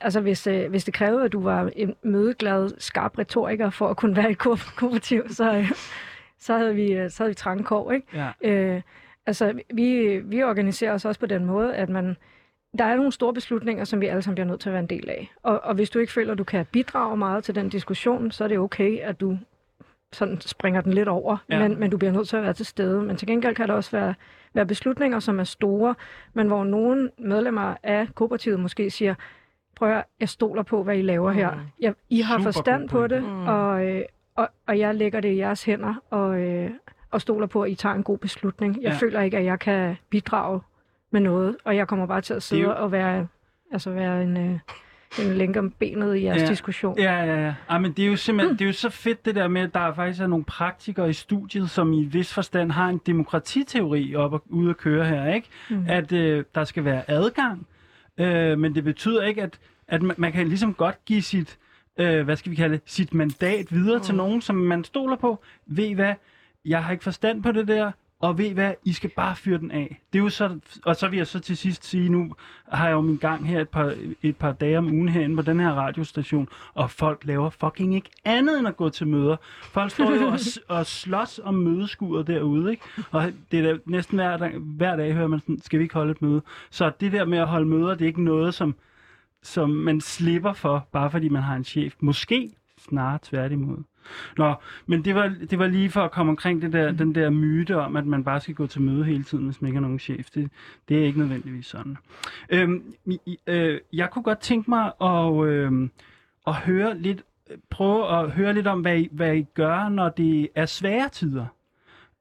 altså 0.00 0.20
hvis, 0.20 0.46
øh, 0.46 0.70
hvis 0.70 0.84
det 0.84 0.94
krævede, 0.94 1.24
at 1.24 1.32
du 1.32 1.40
var 1.42 1.70
en 1.76 1.94
mødeglad, 2.02 2.70
skarp 2.78 3.18
retoriker 3.18 3.70
for 3.70 3.88
at 3.88 3.96
kunne 3.96 4.16
være 4.16 4.34
ko- 4.34 4.56
kooperativ, 4.76 5.28
så, 5.28 5.54
øh, 5.56 5.70
så 6.38 6.56
havde 6.58 6.74
vi, 6.74 6.92
øh, 6.92 7.10
så 7.10 7.22
havde 7.22 7.30
vi 7.30 7.34
trange 7.34 7.64
kår, 7.64 7.92
ikke? 7.92 8.06
ja. 8.14 8.50
Øh, 8.50 8.82
altså, 9.26 9.60
vi, 9.74 10.20
vi 10.24 10.42
organiserer 10.42 10.92
os 10.92 11.04
også 11.04 11.20
på 11.20 11.26
den 11.26 11.44
måde, 11.44 11.74
at 11.74 11.88
man, 11.88 12.16
der 12.78 12.84
er 12.84 12.96
nogle 12.96 13.12
store 13.12 13.34
beslutninger, 13.34 13.84
som 13.84 14.00
vi 14.00 14.06
alle 14.06 14.22
sammen 14.22 14.34
bliver 14.34 14.46
nødt 14.46 14.60
til 14.60 14.68
at 14.68 14.72
være 14.72 14.82
en 14.82 14.86
del 14.90 15.08
af. 15.10 15.32
Og, 15.42 15.60
og 15.64 15.74
hvis 15.74 15.90
du 15.90 15.98
ikke 15.98 16.12
føler, 16.12 16.32
at 16.32 16.38
du 16.38 16.44
kan 16.44 16.66
bidrage 16.72 17.16
meget 17.16 17.44
til 17.44 17.54
den 17.54 17.68
diskussion, 17.68 18.30
så 18.30 18.44
er 18.44 18.48
det 18.48 18.58
okay, 18.58 18.98
at 19.00 19.20
du 19.20 19.38
sådan 20.12 20.40
springer 20.40 20.80
den 20.80 20.92
lidt 20.92 21.08
over, 21.08 21.36
Ja. 21.50 21.58
men, 21.68 21.80
men 21.80 21.90
du 21.90 21.96
bliver 21.96 22.12
nødt 22.12 22.28
til 22.28 22.36
at 22.36 22.42
være 22.42 22.52
til 22.52 22.66
stede. 22.66 23.02
Men 23.02 23.16
til 23.16 23.28
gengæld 23.28 23.54
kan 23.54 23.68
der 23.68 23.74
også 23.74 23.90
være, 23.90 24.14
være 24.54 24.66
beslutninger, 24.66 25.20
som 25.20 25.40
er 25.40 25.44
store, 25.44 25.94
men 26.34 26.46
hvor 26.46 26.64
nogle 26.64 27.10
medlemmer 27.18 27.74
af 27.82 28.08
kooperativet 28.14 28.60
måske 28.60 28.90
siger, 28.90 29.14
prøv 29.76 29.92
at, 29.92 30.04
jeg 30.20 30.28
stoler 30.28 30.62
på, 30.62 30.82
hvad 30.82 30.96
I 30.96 31.02
laver 31.02 31.30
her. 31.30 31.50
Mm. 31.54 31.60
Jeg, 31.80 31.94
I 32.10 32.20
har 32.20 32.38
Super 32.38 32.44
forstand 32.52 32.88
på 32.88 33.06
det, 33.06 33.22
Mm. 33.22 33.46
og, 33.46 33.86
øh, 33.86 34.02
og, 34.36 34.48
og 34.66 34.78
jeg 34.78 34.94
lægger 34.94 35.20
det 35.20 35.28
i 35.32 35.36
jeres 35.38 35.64
hænder, 35.64 35.94
og, 36.10 36.40
øh, 36.40 36.70
og 37.10 37.20
stoler 37.20 37.46
på, 37.46 37.62
at 37.62 37.70
I 37.70 37.74
tager 37.74 37.94
en 37.94 38.02
god 38.02 38.18
beslutning. 38.18 38.82
Jeg 38.82 38.92
ja. 38.92 38.96
føler 38.98 39.20
ikke, 39.20 39.36
at 39.38 39.44
jeg 39.44 39.58
kan 39.58 39.96
bidrage 40.10 40.60
med 41.12 41.20
noget, 41.20 41.56
og 41.64 41.76
jeg 41.76 41.88
kommer 41.88 42.06
bare 42.06 42.20
til 42.20 42.34
at 42.34 42.42
sidde 42.42 42.62
jo- 42.62 42.74
og 42.76 42.92
være, 42.92 43.26
altså 43.72 43.90
være 43.90 44.22
en, 44.22 44.36
øh, 44.36 44.58
en 45.22 45.32
lænke 45.34 45.58
om 45.58 45.70
benet 45.70 46.16
i 46.16 46.24
jeres 46.24 46.42
Ja. 46.42 46.46
diskussion. 46.48 46.98
Ja, 46.98 47.24
ja, 47.24 47.44
ja. 47.46 47.54
Ej, 47.68 47.78
men 47.78 47.92
det 47.92 48.04
er 48.04 48.08
jo 48.08 48.16
simpelthen 48.16 48.58
det 48.58 48.64
er 48.64 48.66
jo 48.66 48.72
så 48.72 48.90
fedt 48.90 49.24
det 49.24 49.34
der 49.34 49.48
med, 49.48 49.62
at 49.62 49.74
der 49.74 49.94
faktisk 49.94 50.22
er 50.22 50.26
nogle 50.26 50.44
praktikere 50.44 51.10
i 51.10 51.12
studiet, 51.12 51.70
som 51.70 51.92
i 51.92 52.04
vis 52.04 52.34
forstand 52.34 52.70
har 52.72 52.88
en 52.88 53.00
demokratiteori 53.06 54.14
op 54.14 54.32
og 54.32 54.42
ude 54.48 54.70
at 54.70 54.76
køre 54.76 55.04
her, 55.04 55.34
ikke? 55.34 55.48
Mm. 55.70 55.84
At 55.88 56.12
øh, 56.12 56.44
der 56.54 56.64
skal 56.64 56.84
være 56.84 57.10
adgang, 57.10 57.66
øh, 58.18 58.58
men 58.58 58.74
det 58.74 58.84
betyder 58.84 59.22
ikke, 59.22 59.42
at, 59.42 59.58
at 59.88 60.02
man, 60.02 60.16
man 60.18 60.32
kan 60.32 60.48
ligesom 60.48 60.74
godt 60.74 61.04
give 61.04 61.22
sit, 61.22 61.58
øh, 61.98 62.24
hvad 62.24 62.36
skal 62.36 62.50
vi 62.50 62.56
kalde 62.56 62.80
sit 62.86 63.14
mandat 63.14 63.66
videre 63.72 63.96
mm. 63.98 64.02
til 64.04 64.14
nogen, 64.14 64.40
som 64.40 64.56
man 64.56 64.84
stoler 64.84 65.16
på. 65.16 65.42
Ved 65.66 65.84
I 65.84 65.92
hvad, 65.92 66.14
jeg 66.64 66.84
har 66.84 66.92
ikke 66.92 67.04
forstand 67.04 67.42
på 67.42 67.52
det 67.52 67.68
der, 67.68 67.92
og 68.20 68.38
ved 68.38 68.44
I 68.44 68.52
hvad, 68.52 68.74
I 68.84 68.92
skal 68.92 69.10
bare 69.10 69.36
fyre 69.36 69.58
den 69.58 69.70
af. 69.70 70.00
Det 70.12 70.18
er 70.18 70.22
jo 70.22 70.28
så, 70.28 70.58
og 70.84 70.96
så 70.96 71.08
vil 71.08 71.16
jeg 71.16 71.26
så 71.26 71.40
til 71.40 71.56
sidst 71.56 71.84
sige, 71.84 72.08
nu 72.08 72.32
har 72.68 72.86
jeg 72.86 72.92
jo 72.92 73.00
min 73.00 73.16
gang 73.16 73.48
her 73.48 73.60
et 73.60 73.68
par, 73.68 73.94
et 74.22 74.36
par 74.36 74.52
dage 74.52 74.78
om 74.78 74.86
ugen 74.86 75.08
herinde 75.08 75.36
på 75.36 75.42
den 75.42 75.60
her 75.60 75.70
radiostation, 75.70 76.48
og 76.74 76.90
folk 76.90 77.24
laver 77.24 77.50
fucking 77.50 77.94
ikke 77.94 78.10
andet 78.24 78.58
end 78.58 78.68
at 78.68 78.76
gå 78.76 78.88
til 78.88 79.06
møder. 79.06 79.36
Folk 79.62 79.90
står 79.90 80.14
jo 80.14 80.26
og, 80.26 80.38
og 80.78 80.86
slås 80.86 81.40
om 81.44 81.54
mødeskuret 81.54 82.26
derude, 82.26 82.70
ikke? 82.70 82.82
Og 83.10 83.32
det 83.50 83.58
er 83.58 83.72
da 83.72 83.78
næsten 83.86 84.18
hver 84.18 84.36
dag, 84.36 84.58
hver 84.58 84.96
dag 84.96 85.12
hører 85.12 85.28
man 85.28 85.40
sådan, 85.40 85.60
skal 85.62 85.78
vi 85.78 85.82
ikke 85.82 85.94
holde 85.94 86.10
et 86.10 86.22
møde? 86.22 86.42
Så 86.70 86.92
det 87.00 87.12
der 87.12 87.24
med 87.24 87.38
at 87.38 87.46
holde 87.46 87.66
møder, 87.66 87.94
det 87.94 88.02
er 88.02 88.06
ikke 88.08 88.24
noget, 88.24 88.54
som, 88.54 88.74
som 89.42 89.70
man 89.70 90.00
slipper 90.00 90.52
for, 90.52 90.88
bare 90.92 91.10
fordi 91.10 91.28
man 91.28 91.42
har 91.42 91.56
en 91.56 91.64
chef. 91.64 91.94
Måske 92.00 92.50
snarere 92.88 93.18
tværtimod. 93.22 93.78
Nå, 94.36 94.54
men 94.86 95.04
det 95.04 95.14
var, 95.14 95.34
det 95.50 95.58
var 95.58 95.66
lige 95.66 95.90
for 95.90 96.00
at 96.00 96.10
komme 96.10 96.30
omkring 96.30 96.62
det 96.62 96.72
der, 96.72 96.92
den 96.92 97.14
der 97.14 97.30
myte 97.30 97.76
om, 97.76 97.96
at 97.96 98.06
man 98.06 98.24
bare 98.24 98.40
skal 98.40 98.54
gå 98.54 98.66
til 98.66 98.82
møde 98.82 99.04
hele 99.04 99.24
tiden, 99.24 99.44
hvis 99.44 99.62
man 99.62 99.68
ikke 99.68 99.76
har 99.76 99.82
nogen 99.82 99.98
chef. 99.98 100.30
Det, 100.30 100.50
det 100.88 100.98
er 101.00 101.04
ikke 101.04 101.18
nødvendigvis 101.18 101.66
sådan. 101.66 101.96
Øhm, 102.48 102.94
øh, 103.46 103.80
jeg 103.92 104.10
kunne 104.10 104.22
godt 104.22 104.38
tænke 104.38 104.70
mig 104.70 104.92
at, 105.00 105.46
øh, 105.46 105.88
at 106.46 106.54
høre 106.54 106.98
lidt, 106.98 107.22
prøve 107.70 108.18
at 108.18 108.30
høre 108.30 108.54
lidt 108.54 108.66
om, 108.66 108.80
hvad 108.80 108.98
I, 108.98 109.08
hvad 109.12 109.36
I 109.36 109.46
gør, 109.54 109.88
når 109.88 110.08
det 110.08 110.48
er 110.54 110.66
svære 110.66 111.08
tider. 111.08 111.46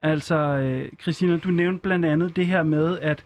Altså, 0.01 0.35
øh, 0.35 0.89
Christina, 1.01 1.37
du 1.37 1.49
nævnte 1.49 1.81
blandt 1.81 2.05
andet 2.05 2.35
det 2.35 2.45
her 2.45 2.63
med, 2.63 2.99
at 2.99 3.25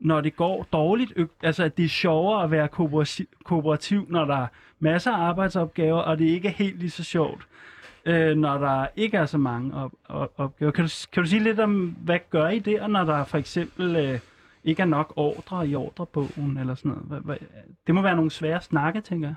når 0.00 0.20
det 0.20 0.36
går 0.36 0.66
dårligt, 0.72 1.12
altså 1.42 1.64
at 1.64 1.76
det 1.76 1.84
er 1.84 1.88
sjovere 1.88 2.44
at 2.44 2.50
være 2.50 2.68
kooperativ, 2.68 3.26
kooperativ, 3.44 4.06
når 4.08 4.24
der 4.24 4.36
er 4.36 4.46
masser 4.78 5.12
af 5.12 5.28
arbejdsopgaver, 5.28 6.00
og 6.00 6.18
det 6.18 6.24
ikke 6.24 6.48
er 6.48 6.52
helt 6.52 6.78
lige 6.78 6.90
så 6.90 7.04
sjovt, 7.04 7.46
øh, 8.04 8.36
når 8.36 8.58
der 8.58 8.86
ikke 8.96 9.16
er 9.16 9.26
så 9.26 9.38
mange 9.38 9.74
op, 9.74 9.92
op, 10.08 10.32
opgaver. 10.36 10.72
Kan 10.72 10.84
du, 10.84 10.90
kan 11.12 11.22
du 11.22 11.28
sige 11.28 11.42
lidt 11.42 11.60
om, 11.60 11.96
hvad 12.04 12.18
gør 12.30 12.48
I 12.48 12.58
der, 12.58 12.86
når 12.86 13.04
der 13.04 13.24
for 13.24 13.38
eksempel 13.38 13.96
øh, 13.96 14.18
ikke 14.64 14.82
er 14.82 14.86
nok 14.86 15.12
ordre 15.16 15.68
i 15.68 15.74
ordrebogen, 15.74 16.58
eller 16.58 16.74
sådan 16.74 16.96
noget. 17.08 17.38
Det 17.86 17.94
må 17.94 18.02
være 18.02 18.16
nogle 18.16 18.30
svære 18.30 18.60
snakke, 18.60 19.00
tænker 19.00 19.28
jeg. 19.28 19.34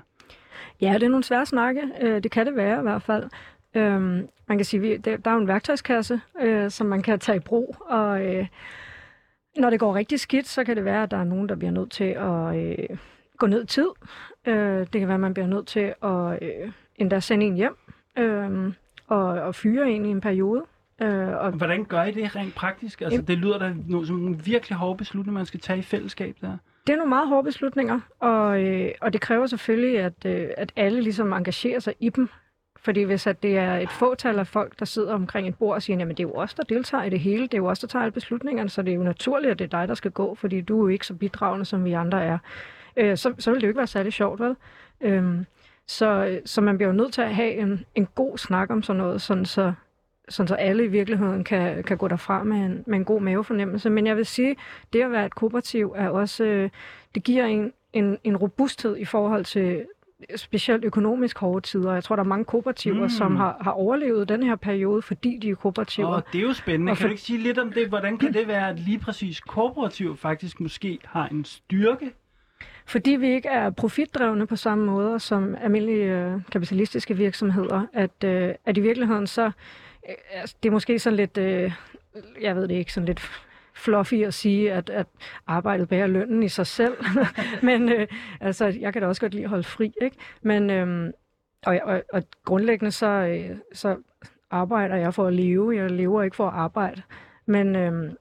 Ja, 0.80 0.94
det 0.94 1.02
er 1.02 1.08
nogle 1.08 1.24
svære 1.24 1.46
snakke. 1.46 1.82
Øh, 2.00 2.22
det 2.22 2.30
kan 2.30 2.46
det 2.46 2.56
være 2.56 2.78
i 2.78 2.82
hvert 2.82 3.02
fald. 3.02 3.24
Øhm, 3.74 4.28
man 4.48 4.58
kan 4.58 4.64
sige, 4.64 4.80
vi, 4.80 4.96
der, 4.96 5.16
der 5.16 5.30
er 5.30 5.34
jo 5.34 5.40
en 5.40 5.48
værktøjskasse, 5.48 6.20
øh, 6.40 6.70
som 6.70 6.86
man 6.86 7.02
kan 7.02 7.18
tage 7.18 7.36
i 7.36 7.40
brug, 7.40 7.76
og 7.86 8.26
øh, 8.26 8.46
når 9.56 9.70
det 9.70 9.80
går 9.80 9.94
rigtig 9.94 10.20
skidt, 10.20 10.48
så 10.48 10.64
kan 10.64 10.76
det 10.76 10.84
være, 10.84 11.02
at 11.02 11.10
der 11.10 11.16
er 11.16 11.24
nogen, 11.24 11.48
der 11.48 11.54
bliver 11.54 11.70
nødt 11.70 11.90
til 11.90 12.04
at 12.04 12.56
øh, 12.56 12.98
gå 13.38 13.46
ned 13.46 13.62
i 13.62 13.66
tid. 13.66 13.88
Øh, 14.46 14.78
det 14.78 14.90
kan 14.90 15.08
være, 15.08 15.14
at 15.14 15.20
man 15.20 15.34
bliver 15.34 15.46
nødt 15.46 15.66
til 15.66 15.94
at 16.02 16.42
øh, 16.42 16.72
endda 16.96 17.20
sende 17.20 17.46
en 17.46 17.54
hjem 17.54 17.76
øh, 18.18 18.72
og, 19.06 19.26
og 19.26 19.54
fyre 19.54 19.90
en 19.90 20.04
i 20.04 20.08
en 20.08 20.20
periode. 20.20 20.64
Øh, 21.02 21.28
og 21.28 21.50
Hvordan 21.50 21.84
gør 21.84 22.02
I 22.02 22.10
det 22.10 22.36
rent 22.36 22.54
praktisk? 22.54 23.00
Altså, 23.00 23.22
det 23.22 23.38
lyder 23.38 23.58
da 23.58 23.74
som 24.06 24.16
nogle 24.16 24.38
virkelig 24.38 24.76
hårde 24.78 24.96
beslutninger, 24.96 25.38
man 25.38 25.46
skal 25.46 25.60
tage 25.60 25.78
i 25.78 25.82
fællesskab 25.82 26.36
der. 26.40 26.56
det 26.86 26.92
er 26.92 26.96
nogle 26.96 27.08
meget 27.08 27.28
hårde 27.28 27.44
beslutninger, 27.44 28.00
og, 28.20 28.62
øh, 28.62 28.90
og 29.00 29.12
det 29.12 29.20
kræver 29.20 29.46
selvfølgelig, 29.46 30.00
at, 30.00 30.26
øh, 30.26 30.48
at 30.56 30.72
alle 30.76 31.00
ligesom 31.00 31.32
engagerer 31.32 31.80
sig 31.80 31.94
i 32.00 32.08
dem. 32.08 32.28
Fordi 32.84 33.02
hvis 33.02 33.26
at 33.26 33.42
det 33.42 33.58
er 33.58 33.74
et 33.74 33.90
fåtal 33.90 34.38
af 34.38 34.46
folk, 34.46 34.78
der 34.78 34.84
sidder 34.84 35.14
omkring 35.14 35.48
et 35.48 35.58
bord 35.58 35.74
og 35.74 35.82
siger, 35.82 35.98
jamen 35.98 36.16
det 36.16 36.22
er 36.22 36.28
jo 36.28 36.34
os, 36.34 36.54
der 36.54 36.62
deltager 36.62 37.04
i 37.04 37.10
det 37.10 37.20
hele, 37.20 37.42
det 37.42 37.54
er 37.54 37.58
jo 37.58 37.66
os, 37.66 37.78
der 37.78 37.86
tager 37.86 38.02
alle 38.02 38.12
beslutningerne, 38.12 38.68
så 38.68 38.82
det 38.82 38.90
er 38.90 38.96
jo 38.96 39.02
naturligt, 39.02 39.50
at 39.50 39.58
det 39.58 39.64
er 39.64 39.78
dig, 39.78 39.88
der 39.88 39.94
skal 39.94 40.10
gå, 40.10 40.34
fordi 40.34 40.60
du 40.60 40.78
er 40.78 40.82
jo 40.82 40.88
ikke 40.88 41.06
så 41.06 41.14
bidragende, 41.14 41.64
som 41.64 41.84
vi 41.84 41.92
andre 41.92 42.24
er. 42.24 42.38
Øh, 42.96 43.16
så, 43.16 43.34
så 43.38 43.50
vil 43.50 43.60
det 43.60 43.66
jo 43.66 43.68
ikke 43.68 43.78
være 43.78 43.86
særlig 43.86 44.12
sjovt, 44.12 44.40
vel? 44.40 44.56
Øhm, 45.00 45.46
så, 45.86 46.38
så 46.44 46.60
man 46.60 46.76
bliver 46.76 46.88
jo 46.88 46.94
nødt 46.94 47.12
til 47.12 47.22
at 47.22 47.34
have 47.34 47.52
en, 47.52 47.84
en 47.94 48.08
god 48.14 48.38
snak 48.38 48.70
om 48.70 48.82
sådan 48.82 49.02
noget, 49.02 49.22
sådan 49.22 49.44
så, 49.44 49.72
sådan 50.28 50.48
så 50.48 50.54
alle 50.54 50.84
i 50.84 50.88
virkeligheden 50.88 51.44
kan, 51.44 51.82
kan 51.82 51.98
gå 51.98 52.08
derfra 52.08 52.44
med 52.44 52.56
en, 52.56 52.84
med 52.86 52.98
en 52.98 53.04
god 53.04 53.20
mavefornemmelse. 53.20 53.90
Men 53.90 54.06
jeg 54.06 54.16
vil 54.16 54.26
sige, 54.26 54.56
det 54.92 55.02
at 55.02 55.10
være 55.10 55.26
et 55.26 55.34
kooperativ 55.34 55.94
er 55.96 56.08
også, 56.08 56.44
øh, 56.44 56.70
det 57.14 57.24
giver 57.24 57.44
en, 57.44 57.72
en, 57.92 58.18
en 58.24 58.36
robusthed 58.36 58.96
i 58.96 59.04
forhold 59.04 59.44
til 59.44 59.86
specielt 60.36 60.84
økonomisk 60.84 61.38
hårde 61.38 61.60
tider. 61.66 61.92
Jeg 61.92 62.04
tror, 62.04 62.16
der 62.16 62.22
er 62.22 62.26
mange 62.28 62.44
kooperativer, 62.44 63.02
Mm. 63.02 63.08
som 63.08 63.36
har, 63.36 63.56
har 63.60 63.70
overlevet 63.70 64.28
den 64.28 64.42
her 64.42 64.56
periode, 64.56 65.02
fordi 65.02 65.38
de 65.42 65.50
er 65.50 65.54
kooperativer. 65.54 66.08
Og 66.08 66.22
det 66.32 66.38
er 66.38 66.42
jo 66.42 66.52
spændende. 66.52 66.90
Og 66.92 66.96
Kan 66.96 67.02
for- 67.02 67.08
du 67.08 67.12
ikke 67.12 67.22
sige 67.22 67.38
lidt 67.38 67.58
om 67.58 67.72
det? 67.72 67.88
Hvordan 67.88 68.18
kan 68.18 68.32
det 68.34 68.48
være, 68.48 68.68
at 68.68 68.78
lige 68.78 68.98
præcis 68.98 69.40
kooperativ 69.40 70.16
faktisk 70.16 70.60
måske 70.60 70.98
har 71.04 71.28
en 71.28 71.44
styrke? 71.44 72.12
Fordi 72.86 73.10
vi 73.10 73.28
ikke 73.28 73.48
er 73.48 73.70
profitdrevne 73.70 74.46
på 74.46 74.56
samme 74.56 74.86
måde 74.86 75.20
som 75.20 75.54
almindelige 75.60 76.04
øh, 76.04 76.40
kapitalistiske 76.52 77.16
virksomheder, 77.16 77.86
at, 77.92 78.24
øh, 78.24 78.54
at 78.66 78.76
i 78.76 78.80
virkeligheden 78.80 79.26
så, 79.26 79.44
øh, 79.44 80.14
altså, 80.32 80.56
det 80.62 80.68
er 80.68 80.72
måske 80.72 80.98
sådan 80.98 81.16
lidt, 81.16 81.38
øh, 81.38 81.72
jeg 82.40 82.56
ved 82.56 82.68
det 82.68 82.74
ikke, 82.74 82.92
sådan 82.92 83.06
lidt 83.06 83.30
fluffy 83.84 84.14
at 84.14 84.34
sige, 84.34 84.72
at, 84.72 84.90
at 84.90 85.06
arbejdet 85.46 85.88
bærer 85.88 86.06
lønnen 86.06 86.42
i 86.42 86.48
sig 86.48 86.66
selv. 86.66 86.96
Men 87.62 87.88
øh, 87.88 88.06
altså, 88.40 88.66
jeg 88.80 88.92
kan 88.92 89.02
da 89.02 89.08
også 89.08 89.20
godt 89.20 89.34
lide 89.34 89.44
at 89.44 89.50
holde 89.50 89.64
fri, 89.64 89.92
ikke? 90.02 90.16
Men, 90.42 90.70
øh, 90.70 91.12
og, 91.66 91.80
og, 91.82 92.02
og 92.12 92.22
grundlæggende 92.44 92.90
så, 92.90 93.06
øh, 93.06 93.56
så 93.72 93.96
arbejder 94.50 94.96
jeg 94.96 95.14
for 95.14 95.26
at 95.26 95.32
leve. 95.32 95.76
Jeg 95.76 95.90
lever 95.90 96.22
ikke 96.22 96.36
for 96.36 96.46
at 96.46 96.54
arbejde. 96.54 97.02
Men, 97.46 97.76
øh, 97.76 98.12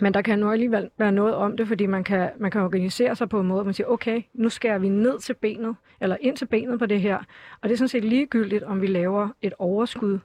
men 0.00 0.14
der 0.14 0.22
kan 0.22 0.38
nu 0.38 0.50
alligevel 0.50 0.90
være 0.98 1.12
noget 1.12 1.34
om 1.34 1.56
det, 1.56 1.68
fordi 1.68 1.86
man 1.86 2.04
kan, 2.04 2.30
man 2.38 2.50
kan 2.50 2.60
organisere 2.60 3.16
sig 3.16 3.28
på 3.28 3.40
en 3.40 3.46
måde, 3.46 3.56
hvor 3.56 3.64
man 3.64 3.74
siger, 3.74 3.86
okay, 3.86 4.22
nu 4.34 4.48
skærer 4.48 4.78
vi 4.78 4.88
ned 4.88 5.18
til 5.18 5.34
benet, 5.34 5.76
eller 6.00 6.16
ind 6.20 6.36
til 6.36 6.46
benet 6.46 6.78
på 6.78 6.86
det 6.86 7.00
her. 7.00 7.18
Og 7.60 7.68
det 7.68 7.72
er 7.72 7.76
sådan 7.76 7.88
set 7.88 8.04
ligegyldigt, 8.04 8.62
om 8.62 8.80
vi 8.80 8.86
laver 8.86 9.28
et 9.42 9.52
overskud. 9.58 10.18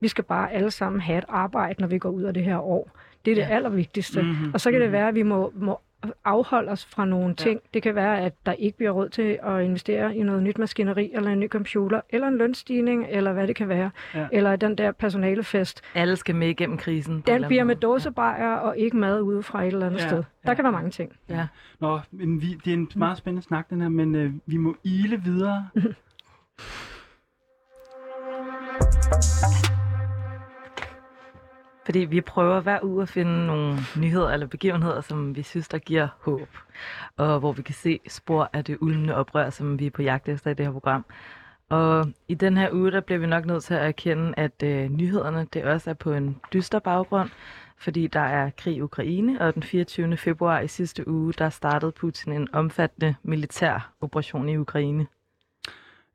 Vi 0.00 0.08
skal 0.08 0.24
bare 0.24 0.52
alle 0.52 0.70
sammen 0.70 1.00
have 1.00 1.18
et 1.18 1.24
arbejde, 1.28 1.80
når 1.80 1.88
vi 1.88 1.98
går 1.98 2.10
ud 2.10 2.22
af 2.22 2.34
det 2.34 2.44
her 2.44 2.58
år. 2.58 2.90
Det 3.26 3.30
er 3.30 3.34
det 3.34 3.42
Ja. 3.42 3.54
allervigtigste. 3.56 4.22
Mhm, 4.22 4.50
Og 4.54 4.60
så 4.60 4.70
kan 4.70 4.80
det 4.80 4.88
mhm. 4.88 4.92
være, 4.92 5.08
at 5.08 5.14
vi 5.14 5.22
må, 5.22 5.52
må 5.54 5.80
afholde 6.24 6.70
os 6.70 6.86
fra 6.86 7.04
nogle 7.04 7.34
ting. 7.34 7.60
Det 7.74 7.82
kan 7.82 7.94
være, 7.94 8.20
at 8.20 8.32
der 8.46 8.52
ikke 8.52 8.76
bliver 8.76 8.90
råd 8.90 9.08
til 9.08 9.38
at 9.42 9.62
investere 9.64 10.16
i 10.16 10.22
noget 10.22 10.42
nyt 10.42 10.58
maskineri, 10.58 11.10
eller 11.14 11.30
en 11.30 11.40
ny 11.40 11.48
computer, 11.48 12.00
eller 12.10 12.28
en 12.28 12.38
lønstigning, 12.38 13.06
eller 13.10 13.32
hvad 13.32 13.46
det 13.46 13.56
kan 13.56 13.68
være. 13.68 13.90
Ja. 14.14 14.26
Eller 14.32 14.56
den 14.56 14.78
der 14.78 14.92
personalefest. 14.92 15.82
Alle 15.94 16.16
skal 16.16 16.34
med 16.34 16.48
igennem 16.48 16.78
krisen. 16.78 17.24
Den 17.26 17.44
bliver 17.46 17.64
med 17.64 17.76
dåsebajer 17.76 18.54
og 18.54 18.78
ikke 18.78 18.96
mad 18.96 19.20
ude 19.20 19.42
fra 19.42 19.62
et 19.62 19.66
eller 19.72 19.86
andet 19.86 20.00
Ja, 20.00 20.08
sted. 20.08 20.16
Der 20.18 20.24
ja, 20.50 20.54
kan 20.54 20.64
være 20.64 20.72
ja. 20.72 20.76
mange 20.78 20.90
ting. 20.90 21.12
Ja. 21.28 21.46
Nå, 21.80 22.00
men 22.10 22.42
vi, 22.42 22.46
det 22.64 22.70
er 22.70 22.74
en 22.74 22.88
meget 22.96 23.18
spændende 23.18 23.42
snak, 23.46 23.70
den 23.70 23.80
her, 23.80 23.88
men 23.88 24.14
øh, 24.14 24.32
vi 24.46 24.56
må 24.56 24.76
ile 24.84 25.20
videre. 25.24 25.68
Fordi 31.86 31.98
vi 31.98 32.20
prøver 32.20 32.60
hver 32.60 32.78
uge 32.82 33.02
at 33.02 33.08
finde 33.08 33.46
nogle 33.46 33.78
nyheder 33.96 34.30
eller 34.30 34.46
begivenheder, 34.46 35.00
som 35.00 35.36
vi 35.36 35.42
synes, 35.42 35.68
der 35.68 35.78
giver 35.78 36.08
håb. 36.20 36.48
Og 37.16 37.38
hvor 37.38 37.52
vi 37.52 37.62
kan 37.62 37.74
se 37.74 38.00
spor 38.08 38.50
af 38.52 38.64
det 38.64 38.78
ulmende 38.80 39.14
oprør, 39.14 39.50
som 39.50 39.78
vi 39.78 39.86
er 39.86 39.90
på 39.90 40.02
jagt 40.02 40.28
efter 40.28 40.50
i 40.50 40.54
det 40.54 40.66
her 40.66 40.72
program. 40.72 41.04
Og 41.68 42.06
i 42.28 42.34
den 42.34 42.56
her 42.56 42.72
uge, 42.72 42.90
der 42.90 43.00
bliver 43.00 43.18
vi 43.18 43.26
nok 43.26 43.46
nødt 43.46 43.64
til 43.64 43.74
at 43.74 43.86
erkende, 43.86 44.34
at 44.36 44.62
øh, 44.62 44.90
nyhederne 44.90 45.46
det 45.52 45.64
også 45.64 45.90
er 45.90 45.94
på 45.94 46.12
en 46.12 46.40
dyster 46.52 46.78
baggrund, 46.78 47.30
fordi 47.78 48.06
der 48.06 48.20
er 48.20 48.50
krig 48.50 48.76
i 48.76 48.80
Ukraine, 48.80 49.40
og 49.40 49.54
den 49.54 49.62
24. 49.62 50.16
februar 50.16 50.60
i 50.60 50.68
sidste 50.68 51.08
uge, 51.08 51.32
der 51.32 51.50
startede 51.50 51.92
Putin 51.92 52.32
en 52.32 52.48
omfattende 52.52 53.14
militær 53.22 53.92
operation 54.00 54.48
i 54.48 54.56
Ukraine. 54.56 55.06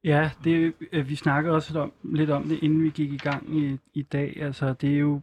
Ja, 0.04 0.30
det, 0.44 0.74
øh, 0.92 1.10
vi 1.10 1.16
snakkede 1.16 1.56
også 1.56 1.80
om, 1.80 1.94
lidt 2.04 2.30
om 2.30 2.44
det, 2.44 2.60
inden 2.64 2.84
vi 2.84 2.90
gik 2.90 3.14
i 3.14 3.18
gang 3.18 3.58
i, 3.58 3.78
i 3.94 4.02
dag. 4.02 4.38
Altså, 4.42 4.74
det 4.74 4.94
er 4.94 4.98
jo 4.98 5.22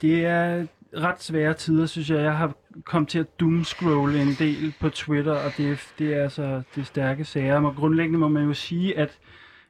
det 0.00 0.24
er 0.24 0.66
ret 0.96 1.22
svære 1.22 1.54
tider, 1.54 1.86
synes 1.86 2.10
jeg. 2.10 2.22
Jeg 2.22 2.36
har 2.36 2.54
kommet 2.84 3.08
til 3.08 3.18
at 3.18 3.40
doomscrolle 3.40 4.22
en 4.22 4.34
del 4.38 4.74
på 4.80 4.88
Twitter, 4.88 5.32
og 5.32 5.50
det, 5.56 5.92
det 5.98 6.14
er 6.14 6.22
altså 6.22 6.62
det 6.74 6.80
er 6.80 6.84
stærke 6.84 7.24
sager. 7.24 7.60
Men 7.60 7.74
grundlæggende 7.74 8.18
må 8.18 8.28
man 8.28 8.44
jo 8.44 8.54
sige, 8.54 8.98
at, 8.98 9.18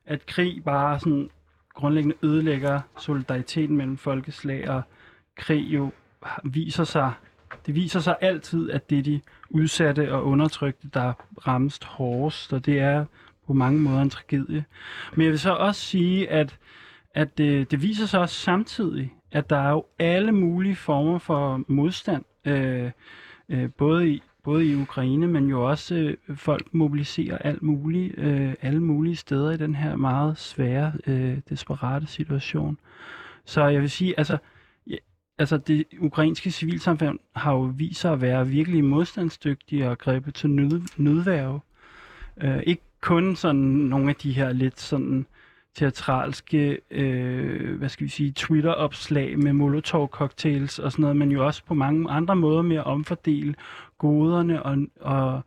at 0.07 0.27
krig 0.27 0.65
bare 0.65 1.01
sådan 1.01 1.31
grundlæggende 1.75 2.17
ødelægger 2.23 2.81
solidariteten 2.99 3.77
mellem 3.77 3.97
folkeslag, 3.97 4.69
og 4.69 4.83
krig 5.37 5.63
jo 5.63 5.91
viser 6.45 6.85
sig, 6.85 7.13
det 7.67 7.75
viser 7.75 8.01
sig 8.01 8.17
altid, 8.21 8.71
at 8.71 8.91
det 8.91 8.99
er 8.99 9.03
de 9.03 9.21
udsatte 9.51 10.13
og 10.13 10.27
undertrykte, 10.27 10.89
der 10.95 11.13
rammes 11.47 11.81
hårdest, 11.85 12.53
og 12.53 12.67
det 12.67 12.79
er 12.79 13.05
på 13.47 13.53
mange 13.53 13.81
måder 13.81 14.03
en 14.03 14.11
tragedie. 14.11 14.65
Men 15.15 15.23
jeg 15.25 15.31
vil 15.31 15.39
så 15.39 15.53
også 15.53 15.81
sige, 15.81 16.31
at, 16.31 16.57
at 17.15 17.39
det, 17.39 17.71
det 17.71 17.83
viser 17.83 18.07
sig 18.07 18.21
også 18.21 18.35
samtidig, 18.35 19.13
at 19.33 19.51
der 19.51 19.57
er 19.57 19.71
jo 19.71 19.85
alle 19.99 20.33
mulige 20.33 20.77
former 20.77 21.19
for 21.19 21.63
modstand, 21.69 22.25
øh, 22.45 22.91
øh, 23.49 23.71
både, 23.79 24.11
i, 24.11 24.23
både 24.43 24.67
i 24.67 24.75
Ukraine, 24.75 25.27
men 25.27 25.47
jo 25.47 25.69
også 25.71 25.95
øh, 25.95 26.37
folk 26.37 26.75
mobiliserer 26.75 27.39
alt 27.39 27.63
muligt, 27.63 28.19
øh, 28.19 28.55
alle 28.63 28.81
mulige 28.81 29.17
steder 29.17 29.51
i 29.51 29.57
den 29.57 29.75
her 29.75 29.97
meget 29.97 30.39
svære, 30.39 30.93
øh, 31.07 31.39
desperate 31.49 32.07
situation. 32.07 32.79
Så 33.45 33.67
jeg 33.67 33.81
vil 33.81 33.91
sige, 33.91 34.15
altså, 34.19 34.39
ja, 34.87 34.97
altså 35.39 35.57
det 35.59 35.85
ukrainske 35.99 36.51
civilsamfund 36.51 37.19
har 37.37 37.53
jo 37.53 37.61
vist 37.61 38.01
sig 38.01 38.13
at 38.13 38.21
være 38.21 38.49
virkelig 38.49 38.85
modstandsdygtige 38.85 39.89
og 39.89 39.99
grebet 39.99 40.35
til 40.35 40.51
nød, 40.51 40.81
nødværve. 40.97 41.61
Øh, 42.43 42.63
ikke 42.67 42.83
kun 43.01 43.37
sådan 43.37 43.61
nogle 43.61 44.09
af 44.09 44.17
de 44.17 44.33
her 44.33 44.53
lidt 44.53 44.81
sådan 44.81 45.27
teatralske, 45.75 46.79
øh, 46.91 47.79
hvad 47.79 47.89
skal 47.89 48.05
vi 48.05 48.11
sige, 48.11 48.33
Twitter-opslag 48.33 49.39
med 49.39 49.53
Molotov-cocktails 49.53 50.79
og 50.79 50.93
sådan 50.93 51.03
noget, 51.03 51.17
men 51.17 51.33
jo 51.33 51.47
også 51.47 51.65
på 51.65 51.75
mange 51.75 52.11
andre 52.11 52.37
måder 52.37 52.63
med 52.63 52.77
at 52.77 52.85
omfordele 52.85 53.55
goderne 53.99 54.63
og, 54.63 54.79
og 55.01 55.43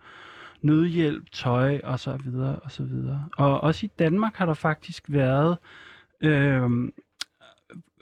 nødhjælp, 0.62 1.32
tøj 1.32 1.80
og 1.84 2.00
så 2.00 2.18
videre 2.24 2.56
og 2.56 2.72
så 2.72 2.84
videre. 2.84 3.26
Og 3.38 3.62
også 3.62 3.86
i 3.86 3.90
Danmark 4.00 4.36
har 4.36 4.46
der 4.46 4.54
faktisk 4.54 5.04
været 5.08 5.58
øh, 6.22 6.70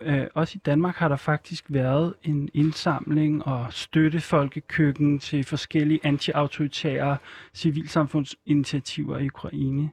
øh, 0.01 0.27
også 0.33 0.53
i 0.55 0.61
Danmark 0.65 0.95
har 0.95 1.07
der 1.07 1.15
faktisk 1.15 1.65
været 1.69 2.13
en 2.23 2.49
indsamling 2.53 3.47
og 3.47 3.73
støtte 3.73 4.19
folkekøkken 4.19 5.19
til 5.19 5.43
forskellige 5.43 5.99
anti-autoritære 6.03 7.17
civilsamfundsinitiativer 7.53 9.17
i 9.17 9.27
Ukraine. 9.27 9.89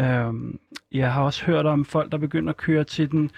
Øhm, 0.00 0.58
jeg 0.92 1.12
har 1.12 1.22
også 1.22 1.44
hørt 1.46 1.66
om 1.66 1.84
folk, 1.84 2.12
der 2.12 2.18
begynder 2.18 2.50
at 2.50 2.56
køre 2.56 2.84
til 2.84 3.10
den 3.10 3.30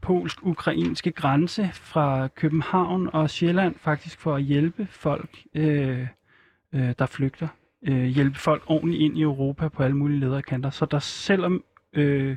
polsk-ukrainske 0.00 1.12
grænse 1.12 1.70
fra 1.72 2.28
København 2.28 3.10
og 3.12 3.30
Sjælland, 3.30 3.74
faktisk 3.78 4.18
for 4.20 4.34
at 4.34 4.42
hjælpe 4.42 4.86
folk, 4.90 5.42
øh, 5.54 6.06
øh, 6.72 6.94
der 6.98 7.06
flygter. 7.06 7.48
Øh, 7.82 8.04
hjælpe 8.04 8.38
folk 8.38 8.62
ordentligt 8.66 9.02
ind 9.02 9.18
i 9.18 9.22
Europa 9.22 9.68
på 9.68 9.82
alle 9.82 9.96
mulige 9.96 10.20
ledere 10.20 10.42
kanter. 10.42 10.70
Så 10.70 10.86
der 10.86 10.98
selvom, 10.98 11.64
øh, 11.92 12.36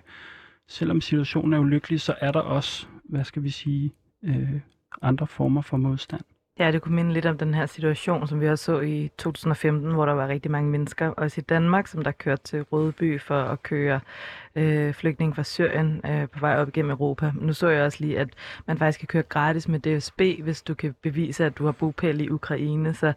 selvom 0.67 1.01
situationen 1.01 1.53
er 1.53 1.59
ulykkelig, 1.59 2.01
så 2.01 2.15
er 2.21 2.31
der 2.31 2.39
også, 2.39 2.87
hvad 3.03 3.23
skal 3.23 3.43
vi 3.43 3.49
sige, 3.49 3.93
øh, 4.23 4.59
andre 5.01 5.27
former 5.27 5.61
for 5.61 5.77
modstand. 5.77 6.21
Ja, 6.59 6.71
det 6.71 6.81
kunne 6.81 6.95
minde 6.95 7.13
lidt 7.13 7.25
om 7.25 7.37
den 7.37 7.53
her 7.53 7.65
situation, 7.65 8.27
som 8.27 8.41
vi 8.41 8.49
også 8.49 8.65
så 8.65 8.79
i 8.79 9.11
2015, 9.17 9.91
hvor 9.91 10.05
der 10.05 10.13
var 10.13 10.27
rigtig 10.27 10.51
mange 10.51 10.69
mennesker, 10.69 11.07
også 11.07 11.41
i 11.41 11.43
Danmark, 11.43 11.87
som 11.87 12.03
der 12.03 12.11
kørte 12.11 12.43
til 12.43 12.61
Rødeby 12.63 13.21
for 13.21 13.41
at 13.41 13.63
køre 13.63 13.99
øh, 14.55 14.93
flygtninge 14.93 15.35
fra 15.35 15.43
Syrien 15.43 16.01
øh, 16.05 16.29
på 16.29 16.39
vej 16.39 16.55
op 16.55 16.67
igennem 16.67 16.91
Europa. 16.91 17.31
Nu 17.35 17.53
så 17.53 17.69
jeg 17.69 17.83
også 17.83 17.97
lige, 18.01 18.19
at 18.19 18.29
man 18.67 18.77
faktisk 18.77 18.99
kan 18.99 19.07
køre 19.07 19.23
gratis 19.23 19.67
med 19.67 19.79
DSB, 19.79 20.21
hvis 20.43 20.61
du 20.61 20.73
kan 20.73 20.95
bevise, 21.01 21.45
at 21.45 21.57
du 21.57 21.65
har 21.65 21.71
bopæl 21.71 22.21
i 22.21 22.29
Ukraine. 22.29 22.93
Så 22.93 23.13